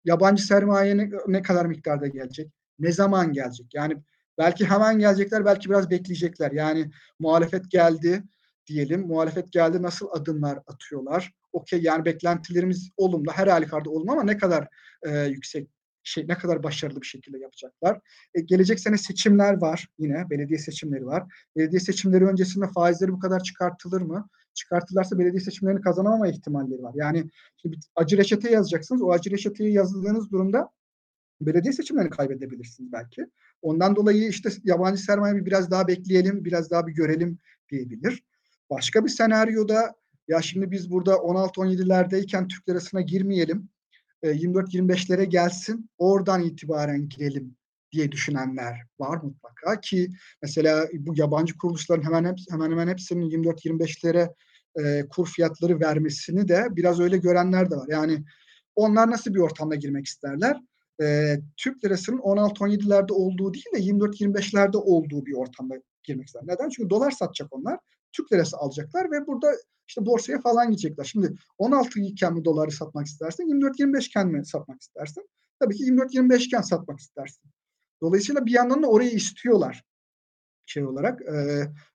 Yabancı 0.07 0.43
sermaye 0.43 0.97
ne, 0.97 1.09
ne 1.27 1.41
kadar 1.41 1.65
miktarda 1.65 2.07
gelecek? 2.07 2.51
Ne 2.79 2.91
zaman 2.91 3.33
gelecek? 3.33 3.73
Yani 3.73 3.97
belki 4.37 4.65
hemen 4.65 4.99
gelecekler, 4.99 5.45
belki 5.45 5.69
biraz 5.69 5.89
bekleyecekler. 5.89 6.51
Yani 6.51 6.91
muhalefet 7.19 7.71
geldi 7.71 8.23
diyelim. 8.67 9.07
Muhalefet 9.07 9.51
geldi 9.51 9.81
nasıl 9.81 10.07
adımlar 10.11 10.59
atıyorlar? 10.67 11.31
Okey 11.53 11.81
yani 11.81 12.05
beklentilerimiz 12.05 12.89
olumlu. 12.97 13.31
Her 13.31 13.47
halükarda 13.47 13.89
olumlu 13.89 14.11
ama 14.11 14.23
ne 14.23 14.37
kadar 14.37 14.67
e, 15.05 15.19
yüksek 15.19 15.69
şey 16.03 16.27
ne 16.27 16.37
kadar 16.37 16.63
başarılı 16.63 17.01
bir 17.01 17.07
şekilde 17.07 17.39
yapacaklar. 17.39 17.99
E, 18.35 18.41
gelecek 18.41 18.79
sene 18.79 18.97
seçimler 18.97 19.61
var 19.61 19.87
yine 19.99 20.29
belediye 20.29 20.59
seçimleri 20.59 21.05
var. 21.05 21.23
Belediye 21.55 21.79
seçimleri 21.79 22.25
öncesinde 22.25 22.67
faizleri 22.67 23.11
bu 23.11 23.19
kadar 23.19 23.39
çıkartılır 23.43 24.01
mı? 24.01 24.29
Çıkartırlarsa 24.57 25.19
belediye 25.19 25.41
seçimlerini 25.41 25.81
kazanamama 25.81 26.27
ihtimalleri 26.27 26.83
var. 26.83 26.93
Yani 26.95 27.29
şimdi 27.61 27.77
acı 27.95 28.17
reçete 28.17 28.51
yazacaksınız. 28.51 29.01
O 29.01 29.11
acı 29.11 29.31
reçeteyi 29.31 29.73
yazdığınız 29.73 30.31
durumda 30.31 30.69
belediye 31.41 31.73
seçimlerini 31.73 32.09
kaybedebilirsiniz 32.09 32.91
belki. 32.91 33.25
Ondan 33.61 33.95
dolayı 33.95 34.29
işte 34.29 34.49
yabancı 34.63 35.01
sermaye 35.01 35.45
biraz 35.45 35.71
daha 35.71 35.87
bekleyelim, 35.87 36.45
biraz 36.45 36.71
daha 36.71 36.87
bir 36.87 36.93
görelim 36.93 37.39
diyebilir. 37.71 38.23
Başka 38.69 39.05
bir 39.05 39.09
senaryoda 39.09 39.93
ya 40.27 40.41
şimdi 40.41 40.71
biz 40.71 40.91
burada 40.91 41.11
16-17'lerdeyken 41.11 42.47
Türk 42.47 42.69
lirasına 42.69 43.01
girmeyelim. 43.01 43.69
24-25'lere 44.23 45.23
gelsin. 45.23 45.89
Oradan 45.97 46.43
itibaren 46.43 47.09
girelim 47.09 47.55
diye 47.91 48.11
düşünenler 48.11 48.81
var 48.99 49.17
mutlaka 49.23 49.81
ki 49.81 50.09
mesela 50.41 50.87
bu 50.93 51.13
yabancı 51.17 51.57
kuruluşların 51.57 52.03
hemen 52.03 52.35
hemen 52.49 52.71
hemen 52.71 52.87
hepsinin 52.87 53.29
24-25'lere 53.29 54.33
e, 54.83 55.07
kur 55.09 55.27
fiyatları 55.27 55.79
vermesini 55.79 56.47
de 56.47 56.67
biraz 56.71 56.99
öyle 56.99 57.17
görenler 57.17 57.71
de 57.71 57.75
var. 57.75 57.87
Yani 57.89 58.23
onlar 58.75 59.11
nasıl 59.11 59.33
bir 59.33 59.39
ortamda 59.39 59.75
girmek 59.75 60.05
isterler? 60.05 60.57
E, 61.01 61.37
Türk 61.57 61.85
lirasının 61.85 62.17
16-17'lerde 62.17 63.11
olduğu 63.11 63.53
değil 63.53 63.65
de 63.75 63.79
24-25'lerde 63.79 64.77
olduğu 64.77 65.25
bir 65.25 65.33
ortamda 65.33 65.75
girmek 66.03 66.27
ister. 66.27 66.41
Neden? 66.45 66.69
Çünkü 66.69 66.89
dolar 66.89 67.11
satacak 67.11 67.47
onlar. 67.51 67.79
Türk 68.13 68.33
lirası 68.33 68.57
alacaklar 68.57 69.11
ve 69.11 69.27
burada 69.27 69.51
işte 69.87 70.05
borsaya 70.05 70.41
falan 70.41 70.71
gidecekler. 70.71 71.03
Şimdi 71.03 71.35
16 71.57 71.99
iken 71.99 72.33
mi 72.33 72.45
doları 72.45 72.71
satmak 72.71 73.05
istersin, 73.05 73.43
24-25 73.43 74.05
iken 74.05 74.27
mi 74.27 74.45
satmak 74.45 74.81
istersin? 74.81 75.29
Tabii 75.59 75.75
ki 75.75 75.83
24-25 75.83 76.45
iken 76.45 76.61
satmak 76.61 76.99
istersin. 76.99 77.51
Dolayısıyla 78.01 78.45
bir 78.45 78.51
yandan 78.51 78.83
da 78.83 78.87
orayı 78.87 79.11
istiyorlar 79.11 79.83
şey 80.69 80.85
olarak 80.85 81.21
e, 81.21 81.35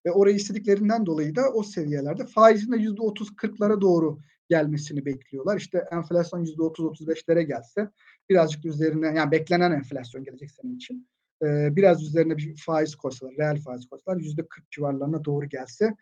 ve 0.06 0.12
orayı 0.12 0.36
istediklerinden 0.36 1.06
dolayı 1.06 1.36
da 1.36 1.52
o 1.52 1.62
seviyelerde 1.62 2.26
faizin 2.26 2.72
de 2.72 2.76
%30-40'lara 2.76 3.80
doğru 3.80 4.18
gelmesini 4.48 5.06
bekliyorlar. 5.06 5.56
İşte 5.56 5.84
enflasyon 5.92 6.44
%30-35'lere 6.44 7.42
gelse 7.42 7.90
birazcık 8.30 8.64
üzerine 8.64 9.06
yani 9.06 9.30
beklenen 9.30 9.72
enflasyon 9.72 10.24
gelecek 10.24 10.50
sene 10.50 10.72
için 10.72 11.08
e, 11.42 11.76
biraz 11.76 12.02
üzerine 12.02 12.36
bir 12.36 12.56
faiz 12.56 12.94
koysalar, 12.94 13.34
reel 13.38 13.60
faiz 13.60 13.88
koysalar 13.88 14.16
%40 14.16 14.44
civarlarına 14.70 15.24
doğru 15.24 15.48
gelse 15.48 15.96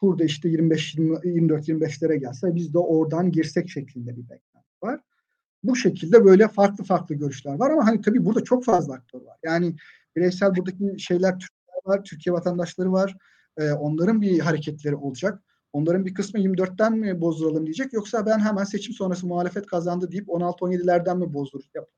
burada 0.00 0.24
işte 0.24 0.48
25 0.48 0.94
24 0.94 1.68
25'lere 1.68 2.16
gelse 2.16 2.54
biz 2.54 2.74
de 2.74 2.78
oradan 2.78 3.32
girsek 3.32 3.68
şeklinde 3.70 4.16
bir 4.16 4.22
beklenti 4.22 4.82
var. 4.82 5.00
Bu 5.64 5.76
şekilde 5.76 6.24
böyle 6.24 6.48
farklı 6.48 6.84
farklı 6.84 7.14
görüşler 7.14 7.54
var 7.54 7.70
ama 7.70 7.86
hani 7.86 8.00
tabii 8.00 8.24
burada 8.24 8.44
çok 8.44 8.64
fazla 8.64 8.94
aktör 8.94 9.20
var. 9.20 9.36
Yani 9.44 9.76
bireysel 10.16 10.56
buradaki 10.56 10.94
şeyler 10.98 11.38
var, 11.86 12.04
Türkiye 12.04 12.32
vatandaşları 12.32 12.92
var. 12.92 13.16
Ee, 13.56 13.72
onların 13.72 14.22
bir 14.22 14.40
hareketleri 14.40 14.96
olacak. 14.96 15.42
Onların 15.72 16.06
bir 16.06 16.14
kısmı 16.14 16.40
24'ten 16.40 16.98
mi 16.98 17.20
bozduralım 17.20 17.66
diyecek 17.66 17.92
yoksa 17.92 18.26
ben 18.26 18.38
hemen 18.38 18.64
seçim 18.64 18.94
sonrası 18.94 19.26
muhalefet 19.26 19.66
kazandı 19.66 20.10
deyip 20.10 20.28
16-17'lerden 20.28 21.18
mi 21.18 21.34
bozduracak? 21.34 21.88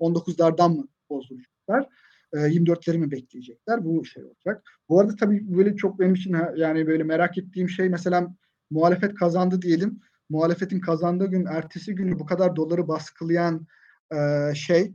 19'lardan 0.00 0.76
mı 0.76 0.88
bozduracaklar? 1.10 1.88
24'leri 2.32 2.98
mi 2.98 3.10
bekleyecekler? 3.10 3.84
Bu 3.84 4.04
şey 4.04 4.24
olacak. 4.24 4.62
Bu 4.88 5.00
arada 5.00 5.16
tabii 5.16 5.56
böyle 5.56 5.76
çok 5.76 5.98
benim 5.98 6.14
için 6.14 6.36
yani 6.56 6.86
böyle 6.86 7.02
merak 7.02 7.38
ettiğim 7.38 7.68
şey 7.68 7.88
mesela 7.88 8.34
muhalefet 8.70 9.14
kazandı 9.14 9.62
diyelim. 9.62 10.00
Muhalefetin 10.28 10.80
kazandığı 10.80 11.26
gün 11.26 11.46
ertesi 11.46 11.94
günü 11.94 12.18
bu 12.18 12.26
kadar 12.26 12.56
doları 12.56 12.88
baskılayan 12.88 13.66
e, 14.14 14.54
şey 14.54 14.94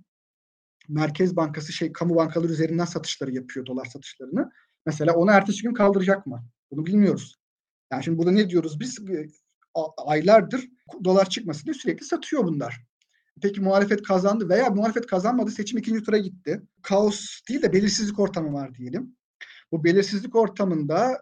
Merkez 0.90 1.36
Bankası 1.36 1.74
şey 1.74 1.92
kamu 1.92 2.16
bankaları 2.16 2.52
üzerinden 2.52 2.86
satışları 2.86 3.32
yapıyor 3.32 3.66
dolar 3.66 3.86
satışlarını. 3.86 4.52
Mesela 4.86 5.14
onu 5.14 5.32
ertesi 5.32 5.64
gün 5.64 5.74
kaldıracak 5.74 6.26
mı? 6.26 6.46
Bunu 6.72 6.86
bilmiyoruz. 6.86 7.40
Yani 7.92 8.04
şimdi 8.04 8.18
burada 8.18 8.32
ne 8.32 8.50
diyoruz 8.50 8.80
biz? 8.80 9.00
Aylardır 9.98 10.70
dolar 11.04 11.30
çıkmasın 11.30 11.64
diye 11.66 11.74
sürekli 11.74 12.06
satıyor 12.06 12.44
bunlar. 12.44 12.86
Peki 13.42 13.62
muhalefet 13.62 14.04
kazandı 14.04 14.50
veya 14.50 14.70
muhalefet 14.70 15.06
kazanmadı 15.06 15.52
seçim 15.52 15.80
ikinci 15.80 16.04
tura 16.04 16.18
gitti. 16.18 16.62
Kaos 16.82 17.42
değil 17.50 17.62
de 17.62 17.74
belirsizlik 17.74 18.20
ortamı 18.20 18.54
var 18.54 18.76
diyelim. 18.76 19.18
Bu 19.72 19.84
belirsizlik 19.84 20.36
ortamında 20.36 21.22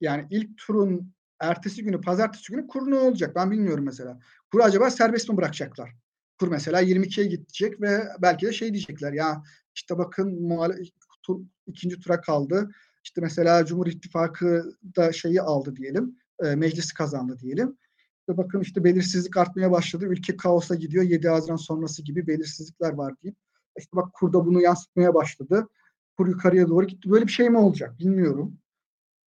yani 0.00 0.26
ilk 0.30 0.58
turun 0.58 1.12
ertesi 1.40 1.84
günü 1.84 2.00
pazartesi 2.00 2.52
günü 2.52 2.66
kur 2.66 2.90
ne 2.90 2.94
olacak 2.94 3.36
ben 3.36 3.50
bilmiyorum 3.50 3.84
mesela. 3.84 4.18
Kur 4.52 4.60
acaba 4.60 4.90
serbest 4.90 5.28
mi 5.28 5.36
bırakacaklar? 5.36 5.90
Kur 6.38 6.48
mesela 6.48 6.82
22'ye 6.82 7.26
gidecek 7.26 7.80
ve 7.80 8.02
belki 8.22 8.46
de 8.46 8.52
şey 8.52 8.72
diyecekler 8.72 9.12
ya 9.12 9.42
işte 9.74 9.98
bakın 9.98 10.42
muhalefet 10.42 10.92
tur, 11.22 11.40
ikinci 11.66 12.00
tura 12.00 12.20
kaldı. 12.20 12.70
İşte 13.04 13.20
mesela 13.20 13.66
Cumhur 13.66 13.86
İttifakı 13.86 14.64
da 14.96 15.12
şeyi 15.12 15.42
aldı 15.42 15.76
diyelim. 15.76 16.18
E, 16.44 16.54
meclisi 16.54 16.94
kazandı 16.94 17.38
diyelim. 17.38 17.78
İşte 18.20 18.36
bakın 18.36 18.60
işte 18.60 18.84
belirsizlik 18.84 19.36
artmaya 19.36 19.70
başladı. 19.70 20.04
Ülke 20.04 20.36
kaosa 20.36 20.74
gidiyor. 20.74 21.04
7 21.04 21.28
Haziran 21.28 21.56
sonrası 21.56 22.02
gibi 22.02 22.26
belirsizlikler 22.26 22.92
var 22.92 23.14
deyip 23.22 23.36
işte 23.78 23.96
bak 23.96 24.12
kurda 24.14 24.46
bunu 24.46 24.60
yansıtmaya 24.60 25.14
başladı. 25.14 25.68
Kur 26.16 26.28
yukarıya 26.28 26.68
doğru 26.68 26.86
gitti. 26.86 27.10
Böyle 27.10 27.26
bir 27.26 27.32
şey 27.32 27.50
mi 27.50 27.58
olacak 27.58 27.98
bilmiyorum. 27.98 28.58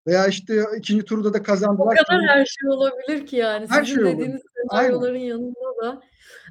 Veya 0.07 0.27
işte 0.27 0.65
ikinci 0.77 1.05
turda 1.05 1.33
da 1.33 1.43
kazandılar. 1.43 1.97
O 2.01 2.05
kadar 2.05 2.21
her 2.27 2.45
şey 2.45 2.69
olabilir 2.69 3.27
ki 3.27 3.35
yani. 3.35 3.67
Her 3.69 3.83
Sizin 3.83 4.03
şey 4.03 4.13
dediğiniz 4.13 4.41
senaryoların 4.71 5.17
yanında 5.17 5.83
da. 5.83 6.01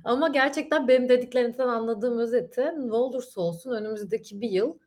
Ama 0.04 0.28
gerçekten 0.28 0.88
benim 0.88 1.08
dediklerinizden 1.08 1.68
anladığım 1.68 2.18
özeti 2.18 2.60
ne 2.60 2.92
olursa 2.92 3.40
olsun 3.40 3.70
önümüzdeki 3.70 4.40
bir 4.40 4.50
yıl 4.50 4.78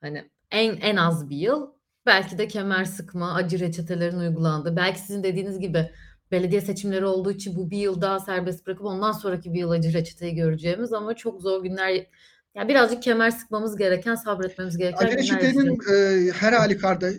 hani 0.00 0.30
en 0.50 0.76
en 0.76 0.96
az 0.96 1.30
bir 1.30 1.36
yıl 1.36 1.70
belki 2.06 2.38
de 2.38 2.48
kemer 2.48 2.84
sıkma, 2.84 3.34
acı 3.34 3.60
reçetelerin 3.60 4.18
uygulandığı, 4.18 4.76
belki 4.76 5.00
sizin 5.00 5.22
dediğiniz 5.22 5.58
gibi 5.58 5.90
belediye 6.30 6.60
seçimleri 6.60 7.06
olduğu 7.06 7.30
için 7.30 7.56
bu 7.56 7.70
bir 7.70 7.76
yıl 7.76 8.00
daha 8.00 8.20
serbest 8.20 8.66
bırakıp 8.66 8.84
ondan 8.84 9.12
sonraki 9.12 9.52
bir 9.52 9.58
yıl 9.58 9.70
acı 9.70 9.92
reçeteyi 9.92 10.34
göreceğimiz 10.34 10.92
ama 10.92 11.14
çok 11.16 11.40
zor 11.40 11.62
günler 11.62 12.06
yani 12.54 12.68
birazcık 12.68 13.02
kemer 13.02 13.30
sıkmamız 13.30 13.76
gereken, 13.76 14.14
sabretmemiz 14.14 14.76
gereken 14.76 15.06
acı 15.06 15.16
reçetenin 15.16 15.78
e, 15.92 16.30
her 16.32 16.52
halükarda 16.52 17.10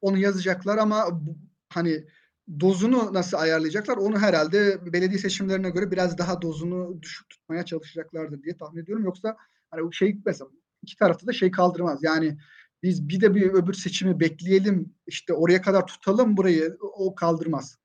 onu 0.00 0.18
yazacaklar 0.18 0.78
ama 0.78 1.20
hani 1.68 2.04
dozunu 2.60 3.14
nasıl 3.14 3.36
ayarlayacaklar 3.36 3.96
onu 3.96 4.18
herhalde 4.18 4.92
belediye 4.92 5.18
seçimlerine 5.18 5.70
göre 5.70 5.90
biraz 5.90 6.18
daha 6.18 6.42
dozunu 6.42 7.02
düşük 7.02 7.28
tutmaya 7.30 7.64
çalışacaklardır 7.64 8.42
diye 8.42 8.56
tahmin 8.56 8.82
ediyorum. 8.82 9.04
Yoksa 9.04 9.36
hani 9.70 9.82
o 9.82 9.92
şey 9.92 10.20
mesela 10.26 10.50
iki 10.82 10.96
tarafta 10.96 11.26
da 11.26 11.32
şey 11.32 11.50
kaldırmaz. 11.50 11.98
Yani 12.02 12.38
biz 12.82 13.08
bir 13.08 13.20
de 13.20 13.34
bir 13.34 13.52
öbür 13.52 13.74
seçimi 13.74 14.20
bekleyelim 14.20 14.94
işte 15.06 15.34
oraya 15.34 15.62
kadar 15.62 15.86
tutalım 15.86 16.36
burayı 16.36 16.76
o 16.80 17.14
kaldırmaz. 17.14 17.78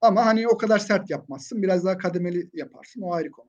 Ama 0.00 0.26
hani 0.26 0.48
o 0.48 0.56
kadar 0.56 0.78
sert 0.78 1.10
yapmazsın. 1.10 1.62
Biraz 1.62 1.84
daha 1.84 1.98
kademeli 1.98 2.50
yaparsın. 2.52 3.02
O 3.02 3.12
ayrı 3.12 3.30
konu. 3.30 3.48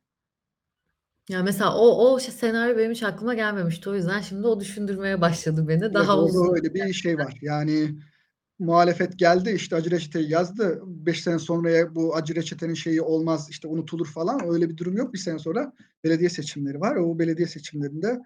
Ya 1.30 1.44
mesela 1.44 1.76
o 1.76 2.14
o 2.14 2.20
senaryo 2.20 2.78
benim 2.78 2.92
hiç 2.92 3.04
aklıma 3.04 3.34
gelmemişti. 3.34 3.90
O 3.90 3.96
yüzden 3.96 4.22
şimdi 4.22 4.48
o 4.48 4.60
düşündürmeye 4.60 5.22
başladı 5.22 5.68
beni. 5.68 5.94
Daha 5.94 6.14
evet, 6.14 6.24
uzun. 6.24 6.56
Öyle 6.56 6.74
bir 6.74 6.94
şey 6.94 7.18
var. 7.18 7.38
Yani 7.42 7.96
muhalefet 8.64 9.20
geldi 9.20 9.52
işte 9.56 9.76
acı 9.76 9.92
reçeteyi 9.92 10.30
yazdı. 10.30 10.82
Beş 10.86 11.24
sene 11.24 11.40
sonraya 11.40 11.96
bu 11.96 12.16
acı 12.16 12.36
reçetenin 12.36 12.74
şeyi 12.74 13.02
olmaz 13.02 13.48
işte 13.50 13.68
unutulur 13.68 14.08
falan. 14.08 14.54
Öyle 14.54 14.70
bir 14.70 14.78
durum 14.78 14.98
yok. 14.98 15.14
Bir 15.14 15.20
sene 15.20 15.40
sonra 15.40 15.74
belediye 16.04 16.30
seçimleri 16.30 16.80
var. 16.80 16.96
O 16.96 17.20
belediye 17.20 17.48
seçimlerinde 17.48 18.20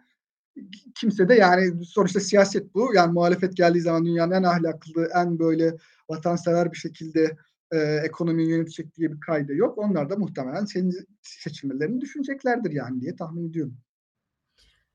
kimse 0.96 1.30
de 1.30 1.34
yani 1.34 1.86
sonuçta 1.86 2.20
siyaset 2.20 2.76
bu. 2.76 2.94
Yani 2.94 3.14
muhalefet 3.14 3.58
geldiği 3.58 3.82
zaman 3.82 4.06
dünyanın 4.06 4.32
en 4.32 4.44
ahlaklı, 4.44 5.10
en 5.16 5.40
böyle 5.40 5.78
vatansever 6.10 6.72
bir 6.72 6.78
şekilde 6.78 7.38
e, 7.72 7.78
ekonomiyi 7.80 8.50
yönetecek 8.50 8.96
diye 8.96 9.12
bir 9.12 9.20
kaydı 9.20 9.54
yok. 9.54 9.78
Onlar 9.78 10.10
da 10.10 10.16
muhtemelen 10.16 10.66
senin 10.66 11.08
seçilmelerini 11.22 12.02
düşüneceklerdir 12.02 12.72
yani 12.72 13.02
diye 13.02 13.16
tahmin 13.16 13.50
ediyorum. 13.50 13.78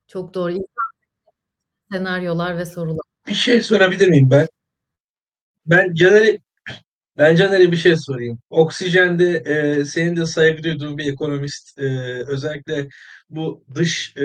Çok 0.07 0.35
doğru. 0.35 0.55
Senaryolar 1.93 2.59
ve 2.59 2.65
sorular. 2.65 3.07
Bir 3.27 3.35
şey 3.35 3.63
sorabilir 3.63 4.09
miyim 4.09 4.31
ben? 4.31 4.49
Ben 5.67 5.95
Caner'e 5.95 6.39
ben 7.19 7.37
Caner'e 7.37 7.73
bir 7.73 7.77
şey 7.77 7.97
sorayım. 7.97 8.39
Oksijen'de 8.51 9.37
e, 9.37 9.85
senin 9.85 10.17
de 10.17 10.27
saygı 10.27 10.63
duyduğun 10.63 10.99
bir 10.99 11.13
ekonomist 11.13 11.79
e, 11.79 11.85
özellikle 12.27 12.89
bu 13.31 13.65
dış 13.75 14.15
e, 14.17 14.25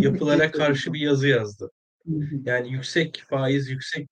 yapılara 0.00 0.50
karşı 0.50 0.92
bir 0.92 1.00
yazı 1.00 1.28
yazdı. 1.28 1.70
Yani 2.44 2.72
yüksek 2.72 3.24
faiz, 3.28 3.70
yüksek 3.70 4.08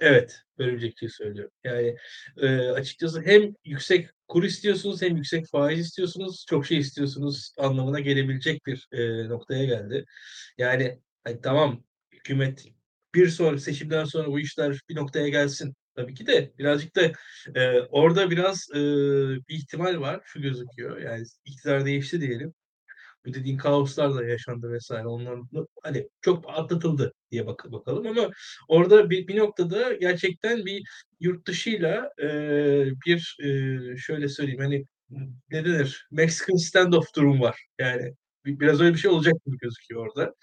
Evet, 0.00 0.42
bölümcekçiyi 0.58 1.10
söylüyorum. 1.10 1.52
Yani 1.64 1.96
e, 2.36 2.58
açıkçası 2.58 3.22
hem 3.22 3.54
yüksek 3.64 4.08
kur 4.28 4.44
istiyorsunuz 4.44 5.02
hem 5.02 5.16
yüksek 5.16 5.46
faiz 5.46 5.80
istiyorsunuz, 5.80 6.44
çok 6.48 6.66
şey 6.66 6.78
istiyorsunuz 6.78 7.54
anlamına 7.58 8.00
gelebilecek 8.00 8.66
bir 8.66 8.88
e, 8.92 9.28
noktaya 9.28 9.64
geldi. 9.64 10.04
Yani 10.58 11.00
hani, 11.24 11.40
tamam 11.40 11.84
hükümet 12.12 12.64
bir 13.14 13.28
sonraki 13.28 13.62
seçimden 13.62 14.04
sonra 14.04 14.28
bu 14.28 14.40
işler 14.40 14.80
bir 14.88 14.96
noktaya 14.96 15.28
gelsin. 15.28 15.74
Tabii 15.96 16.14
ki 16.14 16.26
de 16.26 16.52
birazcık 16.58 16.96
da 16.96 17.12
e, 17.60 17.80
orada 17.80 18.30
biraz 18.30 18.68
e, 18.74 18.78
bir 19.48 19.54
ihtimal 19.54 20.00
var. 20.00 20.20
Şu 20.24 20.42
gözüküyor. 20.42 20.98
Yani 21.00 21.24
iktidar 21.44 21.84
değişti 21.84 22.20
diyelim. 22.20 22.54
Bu 23.26 23.34
dediğin 23.34 23.56
kaoslar 23.58 24.14
da 24.14 24.24
yaşandı 24.24 24.72
vesaire. 24.72 25.06
Onların 25.08 25.48
hani 25.82 26.08
çok 26.20 26.44
atlatıldı 26.48 27.12
diye 27.30 27.46
bak 27.46 27.64
bakalım 27.72 28.06
ama 28.06 28.30
orada 28.68 29.10
bir, 29.10 29.28
bir 29.28 29.36
noktada 29.36 29.94
gerçekten 29.94 30.66
bir 30.66 30.82
yurt 31.20 31.46
dışıyla 31.46 32.10
e, 32.22 32.26
bir 33.06 33.36
e, 33.42 33.96
şöyle 33.96 34.28
söyleyeyim 34.28 34.60
hani 34.60 34.84
ne 35.50 35.64
denir? 35.64 36.06
Mexican 36.10 36.56
standoff 36.56 37.14
durum 37.16 37.40
var. 37.40 37.66
Yani 37.78 38.14
biraz 38.44 38.80
öyle 38.80 38.94
bir 38.94 38.98
şey 38.98 39.10
olacak 39.10 39.34
gibi 39.46 39.56
gözüküyor 39.58 40.06
orada. 40.06 40.34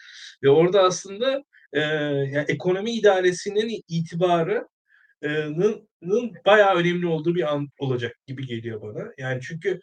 Ve 0.43 0.49
orada 0.49 0.83
aslında 0.83 1.43
e, 1.73 1.79
yani 1.79 2.45
ekonomi 2.47 2.91
idaresinin 2.91 3.81
itibarı 3.87 4.67
nın 6.01 6.33
bayağı 6.45 6.75
önemli 6.75 7.07
olduğu 7.07 7.35
bir 7.35 7.53
an 7.53 7.67
olacak 7.79 8.15
gibi 8.27 8.47
geliyor 8.47 8.81
bana. 8.81 9.11
Yani 9.17 9.41
çünkü 9.41 9.79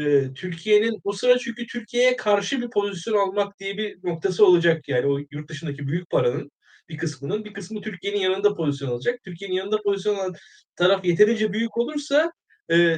e, 0.00 0.32
Türkiye'nin 0.34 1.00
o 1.04 1.12
sıra 1.12 1.38
çünkü 1.38 1.66
Türkiye'ye 1.66 2.16
karşı 2.16 2.62
bir 2.62 2.70
pozisyon 2.70 3.28
almak 3.28 3.58
diye 3.58 3.78
bir 3.78 3.98
noktası 4.04 4.46
olacak. 4.46 4.88
Yani 4.88 5.06
o 5.06 5.18
yurt 5.30 5.48
dışındaki 5.48 5.88
büyük 5.88 6.10
paranın 6.10 6.50
bir 6.88 6.98
kısmının 6.98 7.44
bir 7.44 7.52
kısmı 7.52 7.80
Türkiye'nin 7.80 8.20
yanında 8.20 8.54
pozisyon 8.54 8.88
alacak. 8.88 9.22
Türkiye'nin 9.24 9.56
yanında 9.56 9.82
pozisyon 9.82 10.14
alan 10.14 10.34
taraf 10.76 11.04
yeterince 11.04 11.52
büyük 11.52 11.78
olursa 11.78 12.32
e, 12.70 12.96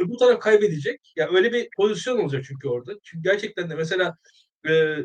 bu 0.00 0.16
taraf 0.16 0.40
kaybedecek. 0.40 1.12
Ya 1.16 1.24
yani 1.24 1.36
öyle 1.36 1.52
bir 1.52 1.68
pozisyon 1.76 2.18
olacak 2.18 2.44
çünkü 2.48 2.68
orada. 2.68 2.92
Çünkü 3.02 3.22
gerçekten 3.22 3.70
de 3.70 3.74
mesela 3.74 4.14
e, 4.68 4.96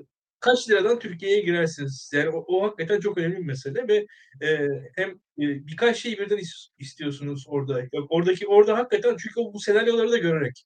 kaç 0.44 0.70
liradan 0.70 1.00
Türkiye'ye 1.00 1.42
girersiniz? 1.42 2.12
Yani 2.14 2.30
o, 2.30 2.46
o 2.48 2.64
hakikaten 2.64 3.00
çok 3.00 3.18
önemli 3.18 3.38
bir 3.38 3.46
mesele 3.46 3.88
ve 3.88 4.06
e, 4.48 4.68
hem 4.96 5.10
e, 5.10 5.68
birkaç 5.68 5.98
şeyi 5.98 6.18
birden 6.18 6.40
istiyorsunuz 6.80 7.46
orada. 7.48 7.82
Oradaki 8.10 8.48
orada 8.48 8.78
hakikaten 8.78 9.18
çünkü 9.20 9.36
bu 9.54 9.60
senaryoları 9.60 10.12
da 10.12 10.18
görerek 10.18 10.66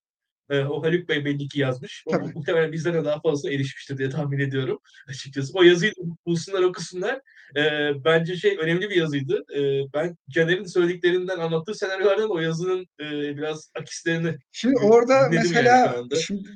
e, 0.50 0.60
o 0.60 0.84
Haluk 0.84 1.10
Bey 1.10 1.26
belli 1.26 1.48
ki 1.48 1.60
yazmış. 1.60 2.04
O, 2.06 2.20
muhtemelen 2.36 2.72
bizden 2.72 2.93
de 2.93 3.06
daha 3.06 3.22
fazla 3.22 3.52
erişmiştir 3.52 3.98
diye 3.98 4.10
tahmin 4.10 4.39
ediyorum 4.39 4.80
açıkçası. 5.08 5.52
O 5.56 5.64
yazıyı 5.64 5.93
bulsunlar 6.26 6.62
okusunlar. 6.62 7.22
E, 7.56 7.91
bence 8.06 8.36
şey 8.36 8.58
önemli 8.62 8.89
bir 8.89 8.95
yazıydı. 8.95 9.45
E, 9.56 9.60
ben 9.93 10.18
Caner'in 10.30 10.66
söylediklerinden 10.66 11.39
anlattığı 11.39 11.76
senaryolardan 11.76 12.32
o 12.32 12.39
yazının 12.39 12.86
e, 13.00 13.38
biraz 13.38 13.72
akislerini 13.80 14.36
Şimdi 14.52 14.80
orada 14.80 15.30
mesela 15.32 15.78
yani 15.78 16.22
şimdi 16.22 16.50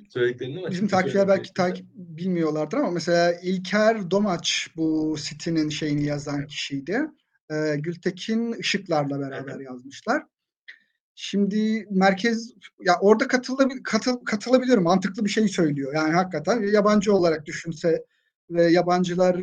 bizim 0.70 0.88
takipçiler 0.88 1.28
belki 1.28 1.54
takip 1.54 1.86
bilmiyorlardır 1.96 2.78
ama 2.78 2.92
mesela 2.92 3.34
İlker 3.44 4.12
Domaç 4.12 4.68
bu 4.76 5.16
sitenin 5.18 5.70
şeyini 5.70 6.06
yazan 6.06 6.40
evet. 6.40 6.50
kişiydi. 6.50 7.02
E, 7.52 7.76
Gültekin 7.76 8.54
Işıklar'la 8.54 9.20
beraber 9.20 9.56
evet. 9.56 9.66
yazmışlar. 9.66 10.24
Şimdi 11.24 11.88
merkez 11.90 12.54
ya 12.80 12.94
orada 13.02 13.28
katılabilir, 13.28 13.84
katıl, 13.84 14.26
katılabilirim. 14.26 14.84
Mantıklı 14.84 15.26
bir 15.26 15.30
şey 15.30 15.48
söylüyor. 15.48 15.96
Yani 15.96 16.14
hakikaten 16.14 16.62
yabancı 16.62 17.14
olarak 17.14 17.46
düşünse 17.46 18.06
ve 18.50 18.72
yabancılar 18.72 19.42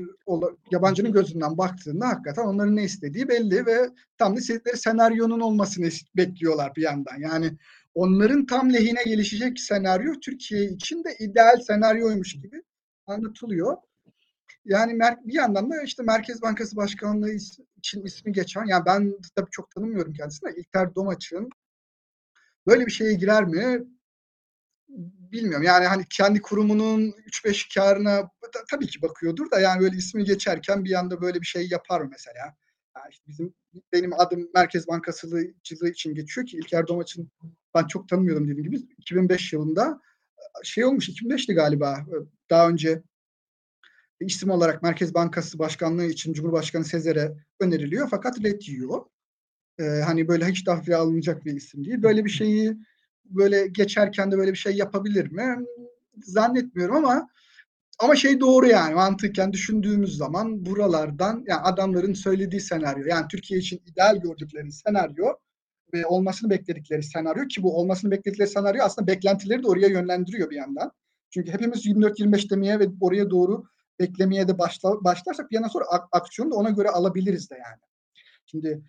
yabancının 0.71 1.13
gözünden 1.13 1.59
baktığında 1.59 2.09
hakikaten 2.09 2.43
onların 2.43 2.77
ne 2.77 2.85
istediği 2.85 3.29
belli 3.29 3.67
ve 3.67 3.91
tam 4.19 4.37
da 4.37 4.41
istedikleri 4.41 4.77
senaryonun 4.77 5.41
olmasını 5.41 5.89
bekliyorlar 6.17 6.73
bir 6.77 6.83
yandan. 6.83 7.17
Yani 7.19 7.59
onların 7.95 8.47
tam 8.47 8.73
lehine 8.73 9.03
gelişecek 9.05 9.61
senaryo 9.61 10.13
Türkiye 10.21 10.65
için 10.65 11.05
de 11.05 11.17
ideal 11.19 11.61
senaryoymuş 11.61 12.33
gibi 12.33 12.63
anlatılıyor. 13.07 13.77
Yani 14.65 14.99
bir 15.25 15.35
yandan 15.35 15.71
da 15.71 15.83
işte 15.83 16.03
Merkez 16.03 16.43
Bankası 16.43 16.77
Başkanlığı 16.77 17.31
için 17.77 18.05
ismi 18.05 18.33
geçen, 18.33 18.67
yani 18.67 18.87
ben 18.87 19.15
tabii 19.37 19.51
çok 19.51 19.71
tanımıyorum 19.71 20.13
kendisini 20.13 20.51
İlker 20.57 20.95
Domaç'ın 20.95 21.51
böyle 22.69 22.87
bir 22.87 22.93
şeye 22.93 23.15
girer 23.15 23.45
mi? 23.45 23.85
Bilmiyorum. 25.33 25.63
Yani 25.63 25.87
hani 25.87 26.05
kendi 26.11 26.43
kurumunun 26.43 27.15
3-5 27.27 27.75
karına 27.75 28.31
tabii 28.71 28.87
ki 28.87 29.03
bakıyordur 29.03 29.51
da 29.51 29.61
yani 29.61 29.81
böyle 29.81 29.97
ismi 29.97 30.25
geçerken 30.25 30.85
bir 30.85 30.99
anda 30.99 31.21
böyle 31.21 31.41
bir 31.41 31.47
şey 31.47 31.69
yapar 31.71 32.01
mı 32.01 32.09
mesela? 32.11 32.57
Yani 32.97 33.11
işte 33.11 33.25
bizim 33.29 33.55
benim 33.93 34.21
adım 34.21 34.49
Merkez 34.55 34.89
Bankasılıcılığı 34.89 35.91
için 35.91 36.15
geçiyor 36.15 36.47
ki 36.47 36.57
İlker 36.57 36.87
Domaç'ın 36.87 37.31
ben 37.75 37.87
çok 37.87 38.09
tanımıyordum 38.09 38.49
dediğim 38.49 38.71
gibi 38.71 38.77
2005 38.99 39.53
yılında 39.53 40.01
şey 40.65 40.85
olmuş 40.85 41.09
2005'ti 41.09 41.55
galiba 41.55 42.07
daha 42.51 42.69
önce 42.69 43.03
isim 44.21 44.51
olarak 44.51 44.83
Merkez 44.83 45.15
Bankası 45.15 45.59
Başkanlığı 45.59 46.05
için 46.05 46.33
Cumhurbaşkanı 46.33 46.85
Sezer'e 46.85 47.37
öneriliyor 47.61 48.09
fakat 48.11 48.45
red 48.45 48.63
yiyor. 48.63 49.05
Ee, 49.81 49.85
hani 49.85 50.29
böyle 50.29 50.47
hiç 50.47 50.65
tahliye 50.65 50.97
alınacak 50.97 51.45
bir 51.45 51.55
isim 51.57 51.85
değil. 51.85 52.03
Böyle 52.03 52.25
bir 52.25 52.31
şeyi 52.31 52.77
böyle 53.25 53.67
geçerken 53.67 54.33
de 54.33 54.39
böyle 54.39 54.53
bir 54.53 54.59
şey 54.59 54.77
yapabilir 54.77 55.33
mi? 55.33 55.57
Zannetmiyorum 56.19 56.97
ama 56.97 57.29
ama 57.99 58.17
şey 58.17 58.41
doğru 58.41 58.67
yani 58.67 58.95
mantıken 58.95 59.53
düşündüğümüz 59.53 60.17
zaman 60.17 60.67
buralardan 60.67 61.45
yani 61.47 61.61
adamların 61.61 62.15
söylediği 62.15 62.61
senaryo 62.61 63.07
yani 63.07 63.27
Türkiye 63.31 63.61
için 63.61 63.83
ideal 63.87 64.17
gördükleri 64.17 64.73
senaryo 64.73 65.27
ve 65.95 66.07
olmasını 66.07 66.51
bekledikleri 66.51 67.03
senaryo 67.03 67.47
ki 67.49 67.63
bu 67.63 67.77
olmasını 67.79 68.11
bekledikleri 68.11 68.49
senaryo 68.49 68.83
aslında 68.85 69.07
beklentileri 69.07 69.63
de 69.63 69.69
oraya 69.69 69.89
yönlendiriyor 69.89 70.51
bir 70.51 70.57
yandan. 70.57 70.93
Çünkü 71.31 71.53
hepimiz 71.53 71.87
24-25 71.87 72.51
demeye 72.51 72.81
ve 72.81 72.89
oraya 73.01 73.31
doğru 73.31 73.65
beklemeye 74.01 74.49
de 74.49 74.59
başla, 74.59 75.05
başlarsak 75.05 75.51
bir 75.51 75.55
yana 75.57 75.69
sonra 75.69 75.85
ak- 75.91 76.09
aksiyonu 76.13 76.51
da 76.51 76.55
ona 76.55 76.71
göre 76.71 76.89
alabiliriz 76.89 77.51
de 77.51 77.55
yani. 77.55 77.81
Şimdi 78.47 78.83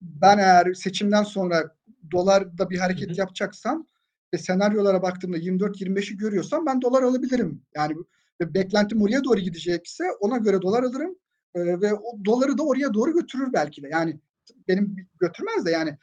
ben 0.00 0.38
eğer 0.38 0.74
seçimden 0.74 1.22
sonra 1.22 1.76
dolarda 2.12 2.70
bir 2.70 2.78
hareket 2.78 3.08
hı 3.08 3.12
hı. 3.12 3.18
yapacaksam 3.18 3.86
ve 4.34 4.38
senaryolara 4.38 5.02
baktığımda 5.02 5.38
24-25'i 5.38 6.16
görüyorsam 6.16 6.66
ben 6.66 6.82
dolar 6.82 7.02
alabilirim. 7.02 7.62
Yani 7.76 7.96
beklentim 8.40 9.02
oraya 9.02 9.24
doğru 9.24 9.40
gidecekse 9.40 10.04
ona 10.20 10.36
göre 10.38 10.62
dolar 10.62 10.82
alırım 10.82 11.16
e, 11.54 11.60
ve 11.80 11.94
o 11.94 12.24
doları 12.24 12.58
da 12.58 12.62
oraya 12.62 12.94
doğru 12.94 13.12
götürür 13.12 13.52
belki 13.52 13.82
de. 13.82 13.88
Yani 13.92 14.20
benim 14.68 14.96
götürmez 15.20 15.66
de 15.66 15.70
yani 15.70 15.98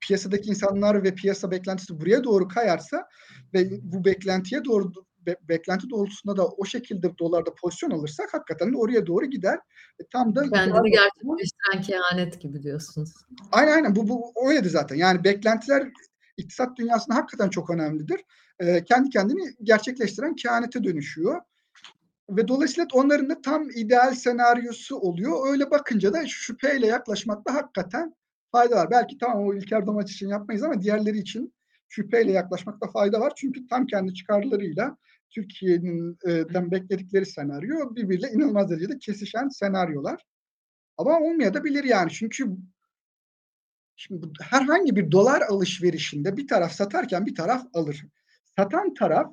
piyasadaki 0.00 0.50
insanlar 0.50 1.04
ve 1.04 1.14
piyasa 1.14 1.50
beklentisi 1.50 2.00
buraya 2.00 2.24
doğru 2.24 2.48
kayarsa 2.48 3.08
ve 3.54 3.70
bu 3.82 4.04
beklentiye 4.04 4.64
doğru 4.64 4.92
be, 5.26 5.36
beklenti 5.48 5.90
doğrultusunda 5.90 6.36
da 6.36 6.46
o 6.46 6.64
şekilde 6.64 7.18
dolarda 7.18 7.54
pozisyon 7.54 7.90
alırsak 7.90 8.34
hakikaten 8.34 8.72
de 8.72 8.76
oraya 8.76 9.06
doğru 9.06 9.26
gider. 9.26 9.58
E, 10.00 10.04
tam 10.12 10.34
da 10.34 10.50
kendini 10.50 10.90
gerçekleştiren 10.90 11.82
kehanet 11.82 12.40
gibi 12.40 12.62
diyorsunuz. 12.62 13.12
Aynen 13.52 13.72
aynen 13.72 13.96
bu, 13.96 14.08
bu 14.08 14.32
öyledi 14.48 14.68
zaten. 14.68 14.96
Yani 14.96 15.24
beklentiler 15.24 15.88
iktisat 16.36 16.76
dünyasında 16.76 17.16
hakikaten 17.16 17.50
çok 17.50 17.70
önemlidir. 17.70 18.20
E, 18.60 18.84
kendi 18.84 19.10
kendini 19.10 19.54
gerçekleştiren 19.62 20.34
kehanete 20.34 20.84
dönüşüyor. 20.84 21.40
Ve 22.30 22.48
dolayısıyla 22.48 22.86
onların 22.92 23.30
da 23.30 23.42
tam 23.42 23.70
ideal 23.70 24.14
senaryosu 24.14 24.96
oluyor. 24.96 25.52
Öyle 25.52 25.70
bakınca 25.70 26.12
da 26.12 26.26
şüpheyle 26.26 26.86
yaklaşmakta 26.86 27.54
hakikaten 27.54 28.14
fayda 28.52 28.76
var. 28.76 28.90
Belki 28.90 29.18
tamam 29.18 29.46
o 29.46 29.54
İlker 29.54 29.86
Domaç 29.86 30.12
için 30.12 30.28
yapmayız 30.28 30.62
ama 30.62 30.82
diğerleri 30.82 31.18
için 31.18 31.54
şüpheyle 31.88 32.32
yaklaşmakta 32.32 32.90
fayda 32.90 33.20
var. 33.20 33.32
Çünkü 33.36 33.66
tam 33.66 33.86
kendi 33.86 34.14
çıkarlarıyla 34.14 34.96
Türkiye'nin 35.34 36.18
bekledikleri 36.70 37.26
senaryo 37.26 37.94
birbiriyle 37.94 38.30
inanılmaz 38.30 38.70
derecede 38.70 38.98
kesişen 38.98 39.48
senaryolar. 39.48 40.24
Ama 40.96 41.20
olmaya 41.20 41.54
da 41.54 41.64
bilir 41.64 41.84
yani. 41.84 42.10
Çünkü 42.10 42.56
Şimdi 43.96 44.26
herhangi 44.40 44.96
bir 44.96 45.12
dolar 45.12 45.42
alışverişinde 45.42 46.36
bir 46.36 46.48
taraf 46.48 46.72
satarken 46.72 47.26
bir 47.26 47.34
taraf 47.34 47.66
alır. 47.74 48.04
Satan 48.56 48.94
taraf 48.94 49.32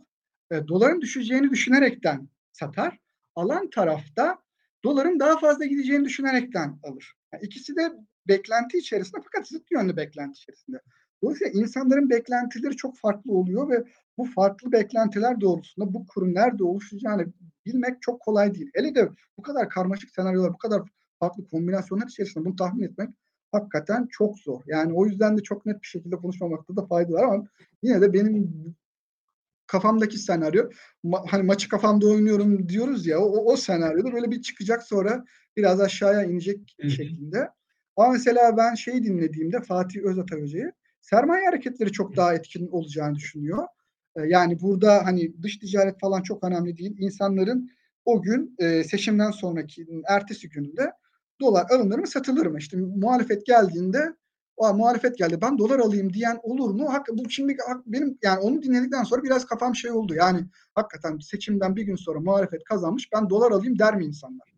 e, 0.51 0.67
doların 0.67 1.01
düşeceğini 1.01 1.49
düşünerekten 1.49 2.29
satar. 2.51 2.97
Alan 3.35 3.69
taraf 3.69 4.03
da 4.17 4.37
doların 4.83 5.19
daha 5.19 5.39
fazla 5.39 5.65
gideceğini 5.65 6.05
düşünerekten 6.05 6.79
alır. 6.83 7.13
Yani 7.33 7.43
ikisi 7.43 7.75
de 7.75 7.91
beklenti 8.27 8.77
içerisinde 8.77 9.21
fakat 9.23 9.47
zıt 9.47 9.71
yönlü 9.71 9.97
beklenti 9.97 10.37
içerisinde. 10.37 10.81
Dolayısıyla 11.23 11.61
insanların 11.61 12.09
beklentileri 12.09 12.75
çok 12.75 12.97
farklı 12.97 13.31
oluyor 13.33 13.69
ve 13.69 13.83
bu 14.17 14.25
farklı 14.25 14.71
beklentiler 14.71 15.41
doğrultusunda 15.41 15.93
bu 15.93 16.05
kurun 16.07 16.33
nerede 16.33 16.63
oluşacağını 16.63 17.25
bilmek 17.65 18.01
çok 18.01 18.21
kolay 18.21 18.55
değil. 18.55 18.71
Hele 18.73 18.95
de 18.95 19.09
bu 19.37 19.41
kadar 19.41 19.69
karmaşık 19.69 20.09
senaryolar, 20.09 20.53
bu 20.53 20.57
kadar 20.57 20.81
farklı 21.19 21.47
kombinasyonlar 21.47 22.07
içerisinde 22.07 22.45
bunu 22.45 22.55
tahmin 22.55 22.83
etmek 22.83 23.09
hakikaten 23.51 24.07
çok 24.11 24.39
zor. 24.39 24.61
Yani 24.67 24.93
o 24.93 25.05
yüzden 25.05 25.37
de 25.37 25.43
çok 25.43 25.65
net 25.65 25.81
bir 25.81 25.87
şekilde 25.87 26.15
konuşmamakta 26.15 26.75
da 26.75 26.85
fayda 26.85 27.13
var 27.13 27.23
ama 27.23 27.47
yine 27.83 28.01
de 28.01 28.13
benim 28.13 28.75
kafamdaki 29.67 30.17
senaryo 30.17 30.69
ma- 31.03 31.27
hani 31.27 31.43
maçı 31.43 31.69
kafamda 31.69 32.07
oynuyorum 32.07 32.69
diyoruz 32.69 33.07
ya 33.07 33.19
o, 33.19 33.53
o 33.53 33.57
senaryoda 33.57 34.13
böyle 34.13 34.31
bir 34.31 34.41
çıkacak 34.41 34.83
sonra 34.83 35.25
biraz 35.57 35.81
aşağıya 35.81 36.23
inecek 36.23 36.75
Hı 36.81 36.87
hı. 36.87 36.91
şeklinde. 36.91 37.49
Ama 37.97 38.11
mesela 38.11 38.57
ben 38.57 38.75
şeyi 38.75 39.03
dinlediğimde 39.03 39.61
Fatih 39.61 40.01
Özatay 40.03 40.41
Hoca'yı 40.41 40.71
sermaye 41.01 41.45
hareketleri 41.45 41.91
çok 41.91 42.15
daha 42.15 42.33
etkin 42.33 42.67
olacağını 42.67 43.15
düşünüyor. 43.15 43.67
Ee, 44.15 44.21
Yani 44.21 44.61
burada 44.61 45.05
hani 45.05 45.43
dış 45.43 45.57
ticaret 45.57 45.99
falan 45.99 46.21
çok 46.21 46.43
önemli 46.43 46.77
değil. 46.77 46.95
İnsanların 46.99 47.69
o 48.05 48.21
gün 48.21 48.55
e, 48.59 48.83
seçimden 48.83 49.31
sonraki 49.31 49.87
ertesi 50.07 50.49
gününde 50.49 50.91
dolar 51.41 51.65
alınır 51.69 51.99
mı 51.99 52.07
satılır 52.07 52.45
mı? 52.45 52.57
İşte 52.59 52.77
muhalefet 52.77 53.45
geldiğinde 53.45 54.15
o 54.57 54.73
muhalefet 54.73 55.17
geldi 55.17 55.37
ben 55.41 55.57
dolar 55.57 55.79
alayım 55.79 56.13
diyen 56.13 56.39
olur 56.43 56.69
mu? 56.69 56.93
Hak, 56.93 57.07
bu 57.13 57.29
şimdi 57.29 57.57
benim 57.85 58.17
yani 58.23 58.39
onu 58.39 58.61
dinledikten 58.63 59.03
sonra 59.03 59.23
biraz 59.23 59.45
kafam 59.45 59.75
şey 59.75 59.91
oldu. 59.91 60.13
Yani 60.13 60.45
hakikaten 60.75 61.17
seçimden 61.17 61.75
bir 61.75 61.83
gün 61.83 61.95
sonra 61.95 62.19
muhalefet 62.19 62.63
kazanmış 62.63 63.09
ben 63.13 63.29
dolar 63.29 63.51
alayım 63.51 63.79
der 63.79 63.95
mi 63.95 64.05
insanlar? 64.05 64.53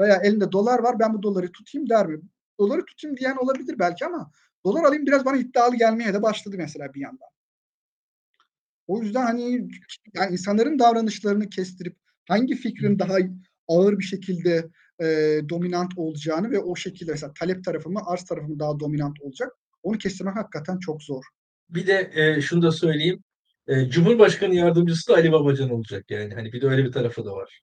Veya 0.00 0.16
elinde 0.16 0.52
dolar 0.52 0.78
var 0.78 0.98
ben 0.98 1.14
bu 1.14 1.22
doları 1.22 1.52
tutayım 1.52 1.88
der 1.88 2.06
mi? 2.06 2.20
Doları 2.58 2.84
tutayım 2.84 3.16
diyen 3.16 3.36
olabilir 3.36 3.78
belki 3.78 4.06
ama 4.06 4.30
dolar 4.64 4.84
alayım 4.84 5.06
biraz 5.06 5.24
bana 5.24 5.36
iddialı 5.36 5.76
gelmeye 5.76 6.14
de 6.14 6.22
başladı 6.22 6.56
mesela 6.58 6.94
bir 6.94 7.00
yandan. 7.00 7.28
O 8.86 9.02
yüzden 9.02 9.22
hani 9.22 9.68
yani 10.14 10.32
insanların 10.32 10.78
davranışlarını 10.78 11.48
kestirip 11.48 11.96
hangi 12.28 12.54
fikrin 12.54 12.98
daha 12.98 13.16
ağır 13.68 13.98
bir 13.98 14.04
şekilde 14.04 14.68
e, 15.00 15.06
dominant 15.48 15.92
olacağını 15.96 16.50
ve 16.50 16.58
o 16.58 16.76
şekilde 16.76 17.10
mesela 17.10 17.32
talep 17.38 17.64
tarafı 17.64 17.90
mı 17.90 18.00
arz 18.06 18.24
tarafı 18.24 18.48
mı 18.48 18.58
daha 18.58 18.80
dominant 18.80 19.20
olacak 19.20 19.52
onu 19.82 19.98
kestirmek 19.98 20.36
hakikaten 20.36 20.78
çok 20.78 21.02
zor. 21.02 21.24
Bir 21.68 21.86
de 21.86 22.10
e, 22.14 22.40
şunu 22.40 22.62
da 22.62 22.72
söyleyeyim. 22.72 23.22
E, 23.66 23.90
Cumhurbaşkanı 23.90 24.54
yardımcısı 24.54 25.12
da 25.12 25.14
Ali 25.14 25.32
Babacan 25.32 25.70
olacak 25.70 26.10
yani. 26.10 26.34
Hani 26.34 26.52
bir 26.52 26.60
de 26.60 26.66
öyle 26.66 26.84
bir 26.84 26.92
tarafı 26.92 27.24
da 27.24 27.32
var. 27.32 27.62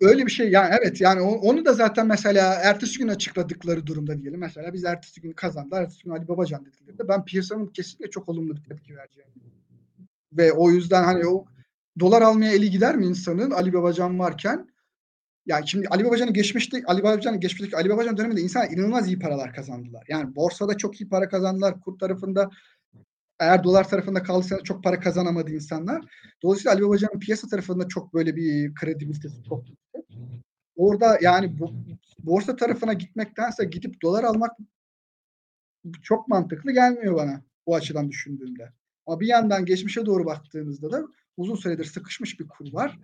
Öyle. 0.00 0.26
Bir 0.26 0.30
şey 0.30 0.50
yani 0.50 0.74
evet 0.80 1.00
yani 1.00 1.20
onu 1.20 1.64
da 1.64 1.72
zaten 1.72 2.06
mesela 2.06 2.54
ertesi 2.54 2.98
gün 2.98 3.08
açıkladıkları 3.08 3.86
durumda 3.86 4.18
diyelim. 4.18 4.40
Mesela 4.40 4.72
biz 4.72 4.84
ertesi 4.84 5.20
gün 5.20 5.32
kazandı. 5.32 5.74
Ertesi 5.74 6.04
gün 6.04 6.10
Ali 6.10 6.28
Babacan 6.28 6.66
dediklerinde 6.66 7.08
ben 7.08 7.24
piyasanın 7.24 7.66
kesinlikle 7.66 8.10
çok 8.10 8.28
olumlu 8.28 8.56
bir 8.56 8.62
tepki 8.62 8.96
vereceğini. 8.96 9.32
Ve 10.32 10.52
o 10.52 10.70
yüzden 10.70 11.04
hani 11.04 11.26
o 11.26 11.44
dolar 12.00 12.22
almaya 12.22 12.52
eli 12.52 12.70
gider 12.70 12.96
mi 12.96 13.06
insanın 13.06 13.50
Ali 13.50 13.72
Babacan 13.72 14.18
varken? 14.18 14.68
Yani 15.46 15.68
şimdi 15.68 15.88
Ali 15.88 16.04
Babacan'ın 16.04 16.32
geçmişte 16.32 16.82
Ali 16.86 17.02
Babacan'ın 17.02 17.40
geçmişteki 17.40 17.76
Ali 17.76 17.90
Babacan 17.90 18.16
döneminde 18.16 18.40
insanlar 18.40 18.70
inanılmaz 18.70 19.08
iyi 19.08 19.18
paralar 19.18 19.54
kazandılar. 19.54 20.04
Yani 20.08 20.36
borsada 20.36 20.76
çok 20.76 21.00
iyi 21.00 21.08
para 21.08 21.28
kazandılar. 21.28 21.80
Kur 21.80 21.98
tarafında 21.98 22.50
eğer 23.40 23.64
dolar 23.64 23.88
tarafında 23.88 24.22
kaldıysa 24.22 24.58
çok 24.64 24.84
para 24.84 25.00
kazanamadı 25.00 25.50
insanlar. 25.50 26.04
Dolayısıyla 26.42 26.72
Ali 26.72 26.82
Babacan'ın 26.82 27.18
piyasa 27.18 27.48
tarafında 27.48 27.88
çok 27.88 28.14
böyle 28.14 28.36
bir 28.36 28.74
kredibilitesi 28.74 29.44
çok 29.48 29.68
yüksek. 29.68 30.18
Orada 30.76 31.18
yani 31.20 31.58
bu, 31.58 31.74
borsa 32.18 32.56
tarafına 32.56 32.92
gitmektense 32.92 33.64
gidip 33.64 34.02
dolar 34.02 34.24
almak 34.24 34.50
çok 36.02 36.28
mantıklı 36.28 36.72
gelmiyor 36.72 37.14
bana 37.14 37.42
bu 37.66 37.74
açıdan 37.74 38.08
düşündüğümde. 38.08 38.72
Ama 39.06 39.20
bir 39.20 39.26
yandan 39.26 39.64
geçmişe 39.64 40.06
doğru 40.06 40.24
baktığımızda 40.26 40.92
da 40.92 41.06
uzun 41.36 41.56
süredir 41.56 41.84
sıkışmış 41.84 42.40
bir 42.40 42.48
kur 42.48 42.72
var. 42.72 42.98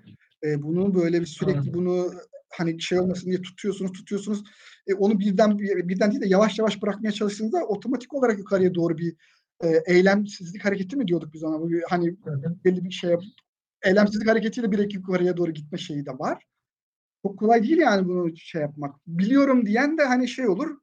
E, 0.44 0.62
bunu 0.62 0.94
böyle 0.94 1.20
bir 1.20 1.26
sürekli 1.26 1.74
bunu 1.74 2.12
hani 2.50 2.82
şey 2.82 3.00
olmasın 3.00 3.26
diye 3.26 3.42
tutuyorsunuz 3.42 3.92
tutuyorsunuz. 3.92 4.44
E, 4.86 4.94
onu 4.94 5.18
birden 5.18 5.58
birden 5.58 6.10
değil 6.10 6.22
de 6.22 6.28
yavaş 6.28 6.58
yavaş 6.58 6.82
bırakmaya 6.82 7.12
çalıştığınızda 7.12 7.64
otomatik 7.66 8.14
olarak 8.14 8.38
yukarıya 8.38 8.74
doğru 8.74 8.98
bir 8.98 9.16
e, 9.64 9.82
eylemsizlik 9.86 10.64
hareketi 10.64 10.96
mi 10.96 11.08
diyorduk 11.08 11.34
biz 11.34 11.44
ona? 11.44 11.60
Bu 11.60 11.70
hani 11.88 12.16
belli 12.64 12.84
bir 12.84 12.90
şey 12.90 13.16
eylemsizlik 13.82 14.28
hareketiyle 14.28 14.72
bir 14.72 14.94
yukarıya 14.94 15.36
doğru 15.36 15.50
gitme 15.50 15.78
şeyi 15.78 16.06
de 16.06 16.10
var. 16.10 16.44
Çok 17.22 17.38
kolay 17.38 17.62
değil 17.62 17.78
yani 17.78 18.08
bunu 18.08 18.36
şey 18.36 18.62
yapmak. 18.62 18.94
Biliyorum 19.06 19.66
diyen 19.66 19.98
de 19.98 20.04
hani 20.04 20.28
şey 20.28 20.48
olur. 20.48 20.76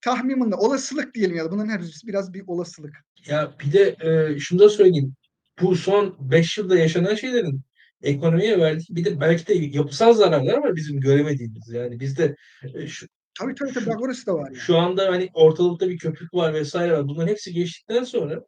Tahminimle 0.00 0.54
olasılık 0.54 1.14
diyelim 1.14 1.36
ya 1.36 1.44
da 1.44 1.50
bunların 1.50 1.78
hepsi 1.78 2.06
biraz 2.06 2.34
bir 2.34 2.44
olasılık. 2.46 2.94
Ya 3.26 3.54
bir 3.60 3.72
de 3.72 3.96
e, 4.00 4.38
şunu 4.38 4.58
da 4.58 4.68
söyleyeyim. 4.68 5.14
Bu 5.60 5.76
son 5.76 6.16
5 6.20 6.58
yılda 6.58 6.78
yaşanan 6.78 7.14
şeylerin 7.14 7.62
ekonomiye 8.02 8.58
verdiği 8.58 8.96
bir 8.96 9.04
de 9.04 9.20
belki 9.20 9.46
de 9.46 9.54
yapısal 9.54 10.12
zararlar 10.12 10.58
var 10.58 10.76
bizim 10.76 11.00
göremediğimiz. 11.00 11.68
Yani 11.68 12.00
bizde 12.00 12.36
e, 12.74 12.86
şu, 12.86 13.06
Tabii 13.38 13.54
tabii 13.54 13.72
tabii 13.72 13.86
bak 13.86 14.02
orası 14.02 14.26
da 14.26 14.34
var 14.34 14.50
yani. 14.50 14.56
şu 14.56 14.76
anda 14.78 15.08
hani 15.08 15.30
ortalıkta 15.34 15.88
bir 15.88 15.98
köpük 15.98 16.34
var 16.34 16.54
vesaire 16.54 16.92
var. 16.92 17.08
Bunların 17.08 17.28
hepsi 17.28 17.52
geçtikten 17.52 18.04
sonra 18.04 18.44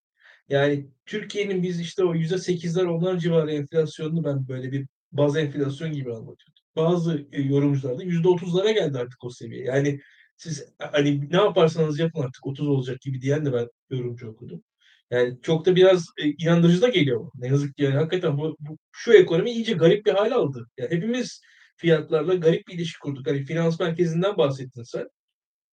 yani 0.48 0.90
Türkiye'nin 1.06 1.62
biz 1.62 1.80
işte 1.80 2.04
o 2.04 2.14
yüzde 2.14 2.38
sekizler 2.38 2.84
onlar 2.84 3.18
civarı 3.18 3.52
enflasyonunu 3.52 4.24
ben 4.24 4.48
böyle 4.48 4.72
bir 4.72 4.86
baz 5.12 5.36
enflasyon 5.36 5.92
gibi 5.92 6.10
anlatıyorum. 6.10 6.54
Bazı 6.76 7.26
e, 7.32 7.42
yorumcular 7.42 7.98
da 7.98 8.02
yüzde 8.02 8.28
otuzlara 8.28 8.70
geldi 8.70 8.98
artık 8.98 9.24
o 9.24 9.30
seviye. 9.30 9.64
Yani 9.64 10.00
siz 10.36 10.74
hani 10.78 11.30
ne 11.30 11.36
yaparsanız 11.36 11.98
yapın 11.98 12.20
artık 12.20 12.46
30 12.46 12.68
olacak 12.68 13.00
gibi 13.00 13.20
diyen 13.20 13.46
de 13.46 13.52
ben 13.52 13.68
yorumcu 13.90 14.28
okudum. 14.28 14.62
Yani 15.10 15.38
çok 15.42 15.66
da 15.66 15.76
biraz 15.76 16.06
e, 16.18 16.28
inandırıcı 16.28 16.82
da 16.82 16.88
geliyor. 16.88 17.30
Ne 17.34 17.46
yazık 17.48 17.76
ki 17.76 17.82
yani 17.82 17.94
hakikaten 17.94 18.38
bu, 18.38 18.56
bu 18.60 18.78
şu 18.92 19.12
ekonomi 19.12 19.50
iyice 19.50 19.72
garip 19.72 20.06
bir 20.06 20.12
hal 20.12 20.32
aldı. 20.32 20.66
Yani 20.78 20.90
hepimiz 20.90 21.40
fiyatlarla 21.80 22.34
garip 22.34 22.68
bir 22.68 22.74
ilişki 22.74 22.98
kurduk. 22.98 23.26
Hani 23.26 23.44
finans 23.44 23.80
merkezinden 23.80 24.36
bahsettin 24.36 24.82
sen. 24.82 25.08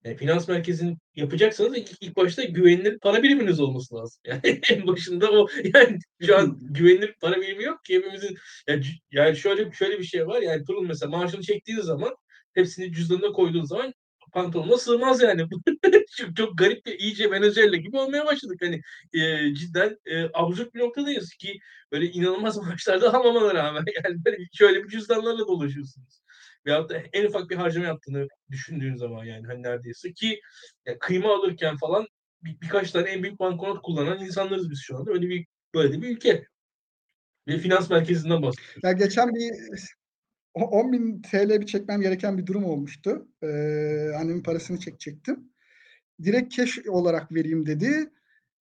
Yani 0.03 0.17
finans 0.17 0.47
merkezini 0.47 0.97
yapacaksanız 1.15 1.77
ilk, 1.77 1.89
ilk 2.01 2.15
başta 2.15 2.43
güvenilir 2.43 2.99
para 2.99 3.23
biriminiz 3.23 3.59
olması 3.59 3.95
lazım. 3.95 4.21
Yani 4.27 4.61
en 4.69 4.87
başında 4.87 5.31
o 5.31 5.47
yani 5.75 5.99
şu 6.21 6.37
an 6.37 6.57
güvenilir 6.61 7.15
para 7.21 7.41
birimi 7.41 7.63
yok 7.63 7.85
ki 7.85 7.95
hepimizin 7.95 8.37
yani, 8.67 8.83
yani 9.11 9.37
şöyle 9.37 9.71
şöyle 9.71 9.99
bir 9.99 10.03
şey 10.03 10.27
var 10.27 10.41
yani 10.41 10.63
Turun 10.65 10.87
mesela 10.87 11.09
maaşını 11.09 11.41
çektiğin 11.41 11.81
zaman 11.81 12.15
hepsini 12.53 12.93
cüzdanına 12.93 13.31
koyduğun 13.31 13.63
zaman 13.63 13.93
pantolonuna 14.37 14.77
sığmaz 14.77 15.21
yani. 15.21 15.47
çok, 16.17 16.35
çok 16.35 16.57
garip 16.57 16.85
bir 16.85 16.99
iyice 16.99 17.31
Venezuela 17.31 17.75
gibi 17.75 17.97
olmaya 17.97 18.25
başladık. 18.25 18.61
Hani 18.61 18.81
e, 19.13 19.53
cidden 19.53 19.97
e, 20.05 20.29
absürt 20.33 20.73
bir 20.75 20.79
noktadayız 20.79 21.29
ki 21.29 21.59
böyle 21.91 22.05
inanılmaz 22.05 22.57
maaşlarda 22.67 23.13
almamana 23.13 23.53
rağmen 23.53 23.85
yani 24.03 24.25
böyle 24.25 24.37
şöyle 24.53 24.83
bir 24.83 24.89
cüzdanlarla 24.89 25.47
dolaşıyorsunuz. 25.47 26.21
Veyahut 26.65 26.89
da 26.89 26.97
en 27.13 27.25
ufak 27.25 27.49
bir 27.49 27.55
harcama 27.55 27.85
yaptığını 27.85 28.27
düşündüğün 28.51 28.95
zaman 28.95 29.25
yani 29.25 29.47
hani 29.47 29.63
neredeyse 29.63 30.13
ki 30.13 30.41
ya 30.85 30.99
kıyma 30.99 31.35
alırken 31.35 31.77
falan 31.77 32.07
bir, 32.43 32.61
birkaç 32.61 32.91
tane 32.91 33.09
en 33.09 33.23
büyük 33.23 33.39
banknot 33.39 33.81
kullanan 33.81 34.25
insanlarız 34.25 34.69
biz 34.69 34.81
şu 34.81 34.97
anda. 34.97 35.11
Öyle 35.11 35.29
bir 35.29 35.45
böyle 35.73 35.93
de 35.93 36.01
bir 36.01 36.09
ülke. 36.15 36.45
Ve 37.47 37.57
finans 37.57 37.89
merkezinden 37.89 38.41
bahsediyoruz. 38.41 38.83
Ya 38.83 38.91
geçen 38.91 39.35
bir 39.35 39.51
10 40.65 40.91
bin 40.91 41.21
TL 41.21 41.61
bir 41.61 41.65
çekmem 41.65 42.01
gereken 42.01 42.37
bir 42.37 42.45
durum 42.45 42.65
olmuştu. 42.65 43.27
Ee, 43.43 43.47
annemin 44.19 44.43
parasını 44.43 44.79
çekecektim. 44.79 45.49
Direkt 46.23 46.53
cash 46.55 46.79
olarak 46.87 47.31
vereyim 47.31 47.65
dedi. 47.65 48.09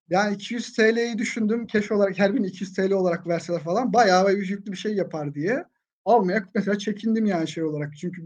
Yani 0.09 0.35
200 0.35 0.73
TL'yi 0.73 1.17
düşündüm. 1.17 1.67
Cash 1.67 1.91
olarak 1.91 2.19
her 2.19 2.29
gün 2.29 2.43
200 2.43 2.73
TL 2.73 2.91
olarak 2.91 3.27
verseler 3.27 3.59
falan 3.59 3.93
bayağı 3.93 4.33
yüklü 4.33 4.71
bir 4.71 4.77
şey 4.77 4.95
yapar 4.95 5.33
diye. 5.35 5.65
Almaya 6.05 6.43
mesela 6.55 6.77
çekindim 6.77 7.25
yani 7.25 7.47
şey 7.47 7.63
olarak. 7.63 7.97
Çünkü 7.97 8.21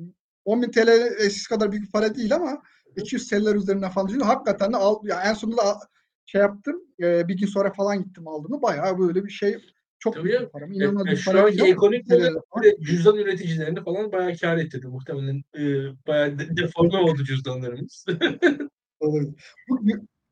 10 0.45 0.61
bin 0.61 0.71
TL 0.71 0.87
eskisi 1.19 1.49
kadar 1.49 1.71
büyük 1.71 1.85
bir 1.85 1.91
para 1.91 2.15
değil 2.15 2.35
ama 2.35 2.63
200 2.95 3.29
TL'ler 3.29 3.55
üzerinden 3.55 3.89
falan 3.91 4.07
düşündüm. 4.07 4.27
Hakikaten 4.27 4.73
de 4.73 4.77
al, 4.77 4.95
yani 5.03 5.21
en 5.27 5.33
sonunda 5.33 5.65
da 5.65 5.79
şey 6.25 6.41
yaptım. 6.41 6.81
e, 6.99 7.27
bir 7.27 7.37
gün 7.37 7.47
sonra 7.47 7.73
falan 7.73 8.03
gittim 8.03 8.27
aldım. 8.27 8.61
Bayağı 8.61 8.99
böyle 8.99 9.25
bir 9.25 9.29
şey 9.29 9.57
çok 10.01 10.13
Tabii 10.13 10.23
büyük 10.23 10.41
bir 10.41 10.49
para. 10.49 10.65
İnanılmaz 10.65 11.07
e, 11.07 11.11
bir 11.11 11.15
şu 11.15 11.31
para 11.31 11.41
anki 11.41 11.51
değil 11.51 11.63
ama 11.63 11.71
ekonomik 11.71 12.05
200 12.05 12.19
model 12.19 12.33
TL 12.33 12.41
falan. 12.49 12.63
bir 12.63 12.71
de 12.71 12.81
cüzdan 12.81 13.17
üreticilerini 13.17 13.83
falan 13.83 14.11
bayağı 14.11 14.35
kâr 14.35 14.57
ettirdi. 14.57 14.87
Muhtemelen 14.87 15.43
e, 15.57 15.61
bayağı 16.07 16.39
de, 16.39 16.57
deforme 16.57 16.97
oldu 16.97 17.23
cüzdanlarımız. 17.23 18.05
Olabilir. 18.99 19.33
Bu, 19.69 19.79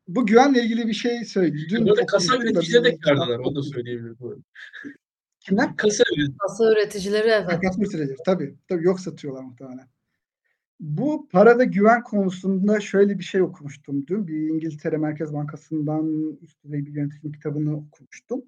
bu 0.08 0.26
güvenle 0.26 0.64
ilgili 0.64 0.88
bir 0.88 0.94
şey 0.94 1.26
söyleyeyim. 1.26 1.68
Dün 1.70 1.86
Bu 1.86 1.92
arada 1.92 2.06
kasa 2.06 2.38
üreticileri 2.38 2.84
de 2.84 2.96
kitap 2.96 3.18
Onu 3.20 3.56
da 3.56 3.64
söyleyebilirim. 3.64 4.44
Kimler? 5.40 5.78
Kasa 5.78 6.04
üret- 6.04 6.38
Kasa 6.38 6.72
üreticileri 6.72 7.28
evet. 7.28 7.62
Kasım 7.62 7.86
süreci. 7.86 8.16
Tabii. 8.26 8.56
Tabii 8.68 8.86
yok 8.86 9.00
satıyorlar 9.00 9.44
muhtemelen. 9.44 9.88
Bu 10.80 11.28
parada 11.32 11.64
güven 11.64 12.04
konusunda 12.04 12.80
şöyle 12.80 13.20
bir 13.20 13.24
şey 13.24 13.42
okumuştum 13.42 14.08
dün. 14.08 14.28
Bir 14.28 14.50
İngiltere 14.50 14.98
Merkez 14.98 15.34
Bankası'ndan 15.34 16.38
üst 16.42 16.64
düzey 16.64 16.86
bir 16.86 16.94
yöneticinin 16.94 17.32
kitabını 17.34 17.78
okumuştum. 17.78 18.46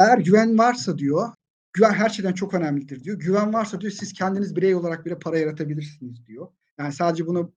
Eğer 0.00 0.18
güven 0.18 0.58
varsa 0.58 0.98
diyor, 0.98 1.32
güven 1.72 1.92
her 1.92 2.08
şeyden 2.08 2.32
çok 2.32 2.54
önemlidir 2.54 3.04
diyor. 3.04 3.18
Güven 3.18 3.52
varsa 3.54 3.80
diyor 3.80 3.92
siz 3.92 4.12
kendiniz 4.12 4.56
birey 4.56 4.74
olarak 4.74 5.06
bile 5.06 5.18
para 5.18 5.38
yaratabilirsiniz 5.38 6.26
diyor. 6.26 6.48
Yani 6.78 6.92
sadece 6.92 7.26
bunu 7.26 7.52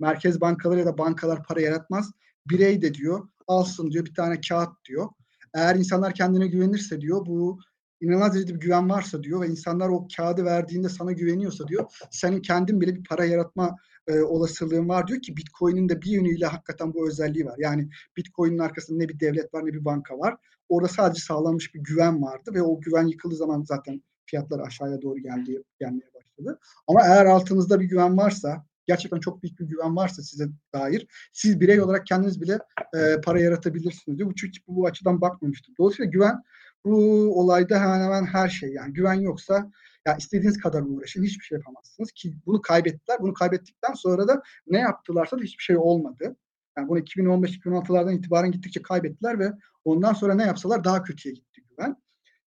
merkez 0.00 0.40
bankaları 0.40 0.78
ya 0.78 0.86
da 0.86 0.98
bankalar 0.98 1.44
para 1.44 1.60
yaratmaz. 1.60 2.10
Birey 2.46 2.82
de 2.82 2.94
diyor 2.94 3.28
alsın 3.46 3.90
diyor 3.90 4.04
bir 4.04 4.14
tane 4.14 4.40
kağıt 4.40 4.84
diyor. 4.88 5.08
Eğer 5.54 5.76
insanlar 5.76 6.14
kendine 6.14 6.46
güvenirse 6.46 7.00
diyor 7.00 7.26
bu 7.26 7.60
inanılmaz 8.00 8.34
derecede 8.34 8.54
bir 8.54 8.60
güven 8.60 8.90
varsa 8.90 9.22
diyor 9.22 9.40
ve 9.40 9.46
insanlar 9.46 9.88
o 9.88 10.06
kağıdı 10.16 10.44
verdiğinde 10.44 10.88
sana 10.88 11.12
güveniyorsa 11.12 11.68
diyor 11.68 11.92
senin 12.10 12.42
kendin 12.42 12.80
bile 12.80 12.94
bir 12.94 13.04
para 13.04 13.24
yaratma 13.24 13.76
e, 14.08 14.20
olasılığın 14.20 14.88
var 14.88 15.06
diyor 15.06 15.22
ki 15.22 15.36
Bitcoin'in 15.36 15.88
de 15.88 16.02
bir 16.02 16.10
yönüyle 16.10 16.46
hakikaten 16.46 16.94
bu 16.94 17.08
özelliği 17.08 17.46
var. 17.46 17.56
Yani 17.58 17.88
Bitcoin'in 18.16 18.58
arkasında 18.58 18.98
ne 18.98 19.08
bir 19.08 19.20
devlet 19.20 19.54
var 19.54 19.66
ne 19.66 19.72
bir 19.72 19.84
banka 19.84 20.18
var. 20.18 20.36
Orada 20.68 20.88
sadece 20.88 21.22
sağlanmış 21.22 21.74
bir 21.74 21.80
güven 21.80 22.22
vardı 22.22 22.50
ve 22.54 22.62
o 22.62 22.80
güven 22.80 23.06
yıkıldığı 23.06 23.36
zaman 23.36 23.62
zaten 23.62 24.02
fiyatlar 24.26 24.60
aşağıya 24.60 25.02
doğru 25.02 25.18
geldi, 25.18 25.62
gelmeye 25.80 26.10
başladı. 26.14 26.58
Ama 26.86 27.00
eğer 27.02 27.26
altınızda 27.26 27.80
bir 27.80 27.84
güven 27.84 28.16
varsa, 28.16 28.66
gerçekten 28.86 29.20
çok 29.20 29.42
büyük 29.42 29.60
bir 29.60 29.64
güven 29.64 29.96
varsa 29.96 30.22
size 30.22 30.48
dair, 30.74 31.06
siz 31.32 31.60
birey 31.60 31.80
olarak 31.80 32.06
kendiniz 32.06 32.40
bile 32.40 32.58
e, 32.94 33.20
para 33.20 33.40
yaratabilirsiniz 33.40 34.18
diyor. 34.18 34.30
Bu 34.30 34.34
çünkü 34.34 34.58
bu 34.68 34.86
açıdan 34.86 35.20
bakmamıştım. 35.20 35.74
Dolayısıyla 35.78 36.10
güven 36.10 36.42
bu 36.86 37.40
olayda 37.40 37.80
hemen 37.80 38.00
hemen 38.00 38.24
her 38.24 38.48
şey. 38.48 38.72
Yani 38.72 38.92
güven 38.92 39.20
yoksa 39.20 39.70
ya 40.06 40.16
istediğiniz 40.16 40.58
kadar 40.58 40.82
uğraşın 40.82 41.24
hiçbir 41.24 41.44
şey 41.44 41.58
yapamazsınız 41.58 42.12
ki 42.12 42.36
bunu 42.46 42.62
kaybettiler. 42.62 43.18
Bunu 43.20 43.34
kaybettikten 43.34 43.94
sonra 43.94 44.28
da 44.28 44.42
ne 44.66 44.78
yaptılarsa 44.78 45.38
da 45.38 45.42
hiçbir 45.42 45.62
şey 45.62 45.76
olmadı. 45.76 46.36
Yani 46.78 46.88
bunu 46.88 46.98
2015-2016'lardan 46.98 48.18
itibaren 48.18 48.52
gittikçe 48.52 48.82
kaybettiler 48.82 49.38
ve 49.38 49.52
ondan 49.84 50.12
sonra 50.12 50.34
ne 50.34 50.42
yapsalar 50.42 50.84
daha 50.84 51.02
kötüye 51.02 51.34
gitti 51.34 51.62
güven. 51.70 51.96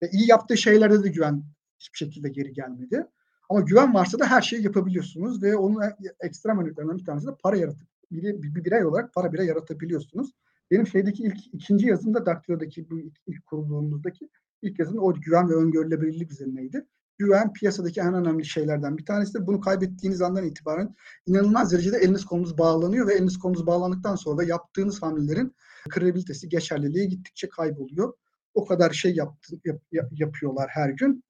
Ve 0.02 0.08
iyi 0.12 0.30
yaptığı 0.30 0.56
şeylerde 0.56 1.04
de 1.04 1.08
güven 1.08 1.44
hiçbir 1.78 1.98
şekilde 1.98 2.28
geri 2.28 2.52
gelmedi. 2.52 3.06
Ama 3.48 3.60
güven 3.60 3.94
varsa 3.94 4.18
da 4.18 4.26
her 4.26 4.42
şeyi 4.42 4.64
yapabiliyorsunuz 4.64 5.42
ve 5.42 5.56
onun 5.56 5.82
ekstrem 6.20 6.60
örneklerinden 6.60 6.98
bir 6.98 7.04
tanesi 7.04 7.26
de 7.26 7.30
para 7.42 7.56
yaratıp 7.56 7.88
bir, 8.10 8.42
bir 8.42 8.64
birey 8.64 8.84
olarak 8.84 9.14
para 9.14 9.32
bile 9.32 9.44
yaratabiliyorsunuz. 9.44 10.30
Benim 10.70 10.86
şeydeki 10.86 11.22
ilk 11.22 11.54
ikinci 11.54 11.86
yazımda 11.86 12.26
Daktilo'daki 12.26 12.90
bu 12.90 13.00
ilk, 13.00 13.16
ilk 13.26 13.46
kurulduğumuzdaki 13.46 14.28
ilk 14.62 14.78
yazım 14.78 14.98
o 14.98 15.14
güven 15.14 15.50
ve 15.50 15.54
öngörülebilirlik 15.54 16.32
üzerineydi. 16.32 16.86
Güven 17.18 17.52
piyasadaki 17.52 18.00
en 18.00 18.14
önemli 18.14 18.44
şeylerden 18.44 18.98
bir 18.98 19.04
tanesidir. 19.04 19.46
Bunu 19.46 19.60
kaybettiğiniz 19.60 20.22
andan 20.22 20.44
itibaren 20.44 20.94
inanılmaz 21.26 21.72
derecede 21.72 21.96
eliniz 21.96 22.24
kolunuz 22.24 22.58
bağlanıyor 22.58 23.06
ve 23.06 23.14
eliniz 23.14 23.38
kolunuz 23.38 23.66
bağlandıktan 23.66 24.16
sonra 24.16 24.38
da 24.38 24.44
yaptığınız 24.44 25.02
hamlelerin 25.02 25.54
kredibilitesi, 25.88 26.48
geçerliliği 26.48 27.08
gittikçe 27.08 27.48
kayboluyor. 27.48 28.12
O 28.54 28.66
kadar 28.66 28.90
şey 28.90 29.14
yaptı, 29.14 29.60
yap, 29.64 29.82
yap, 29.92 30.10
yapıyorlar 30.12 30.68
her 30.70 30.90
gün 30.90 31.24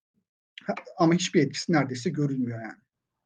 ama 0.98 1.14
hiçbir 1.14 1.42
etkisi 1.42 1.72
neredeyse 1.72 2.10
görülmüyor 2.10 2.60
yani. 2.60 2.78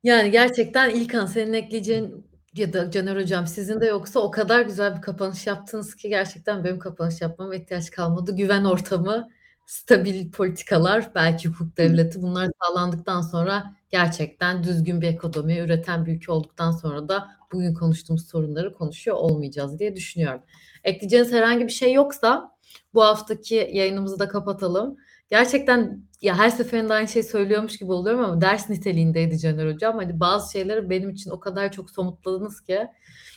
Yani 0.02 0.30
gerçekten 0.30 0.90
İlkan 0.90 1.26
senin 1.26 1.52
ekleyeceğin 1.52 2.26
ya 2.54 2.72
da 2.72 2.90
Caner 2.90 3.16
Hocam 3.16 3.46
sizin 3.46 3.80
de 3.80 3.86
yoksa 3.86 4.20
o 4.20 4.30
kadar 4.30 4.60
güzel 4.60 4.96
bir 4.96 5.02
kapanış 5.02 5.46
yaptınız 5.46 5.94
ki 5.94 6.08
gerçekten 6.08 6.64
benim 6.64 6.78
kapanış 6.78 7.20
yapmama 7.20 7.54
ihtiyaç 7.54 7.90
kalmadı. 7.90 8.36
Güven 8.36 8.64
ortamı, 8.64 9.30
stabil 9.66 10.30
politikalar, 10.30 11.10
belki 11.14 11.48
hukuk 11.48 11.76
devleti 11.76 12.22
bunlar 12.22 12.50
sağlandıktan 12.62 13.20
sonra 13.20 13.74
gerçekten 13.90 14.64
düzgün 14.64 15.00
bir 15.00 15.08
ekonomi 15.08 15.58
üreten 15.58 16.06
bir 16.06 16.16
ülke 16.16 16.32
olduktan 16.32 16.70
sonra 16.70 17.08
da 17.08 17.28
bugün 17.52 17.74
konuştuğumuz 17.74 18.28
sorunları 18.28 18.72
konuşuyor 18.74 19.16
olmayacağız 19.16 19.78
diye 19.78 19.96
düşünüyorum. 19.96 20.42
Ekleyeceğiniz 20.84 21.32
herhangi 21.32 21.66
bir 21.66 21.72
şey 21.72 21.92
yoksa 21.92 22.52
bu 22.94 23.02
haftaki 23.04 23.70
yayınımızı 23.72 24.18
da 24.18 24.28
kapatalım. 24.28 24.96
Gerçekten 25.32 26.02
ya 26.22 26.38
her 26.38 26.50
seferinde 26.50 26.92
aynı 26.92 27.08
şey 27.08 27.22
söylüyormuş 27.22 27.78
gibi 27.78 27.92
oluyorum 27.92 28.24
ama 28.24 28.40
ders 28.40 28.70
niteliğindeydi 28.70 29.38
Caner 29.38 29.72
Hocam. 29.72 29.96
Hani 29.96 30.20
bazı 30.20 30.52
şeyleri 30.52 30.90
benim 30.90 31.10
için 31.10 31.30
o 31.30 31.40
kadar 31.40 31.72
çok 31.72 31.90
somutladınız 31.90 32.60
ki. 32.60 32.86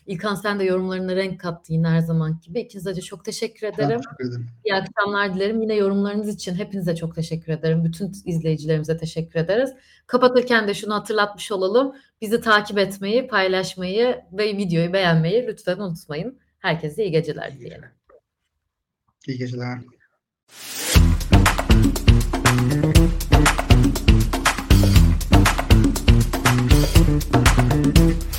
İlkan 0.06 0.36
sen 0.36 0.60
de 0.60 0.64
yorumlarına 0.64 1.16
renk 1.16 1.40
kattın 1.40 1.74
yine 1.74 1.88
her 1.88 2.00
zaman 2.00 2.40
gibi. 2.46 2.60
İkinize 2.60 2.96
de 2.96 3.02
çok 3.02 3.26
teşekkür 3.26 3.68
ederim. 3.68 4.02
Teşekkür 4.02 4.30
ederim. 4.30 4.48
İyi 4.66 4.74
akşamlar 4.76 5.36
dilerim. 5.36 5.62
Yine 5.62 5.76
yorumlarınız 5.76 6.30
için 6.30 6.56
hepinize 6.56 6.96
çok 6.96 7.16
teşekkür 7.16 7.54
ederim. 7.54 7.84
Bütün 7.84 8.14
izleyicilerimize 8.26 8.98
teşekkür 8.98 9.40
ederiz. 9.40 9.70
Kapatırken 10.08 10.68
de 10.68 10.74
şunu 10.74 10.94
hatırlatmış 10.94 11.52
olalım. 11.52 11.96
Bizi 12.22 12.42
takip 12.42 12.78
etmeyi, 12.78 13.28
paylaşmayı 13.28 14.22
ve 14.32 14.58
videoyu 14.58 14.94
beğenmeyi 14.94 15.48
lütfen 15.48 15.80
unutmayın. 15.80 16.40
Herkese 16.60 17.04
iyi 17.04 17.12
geceler 17.12 17.60
dilerim. 17.60 17.90
İyi 19.28 19.38
geceler. 19.38 19.80
Thank 20.48 21.10
you. 21.10 21.15
Mm-hmm. 27.06 28.35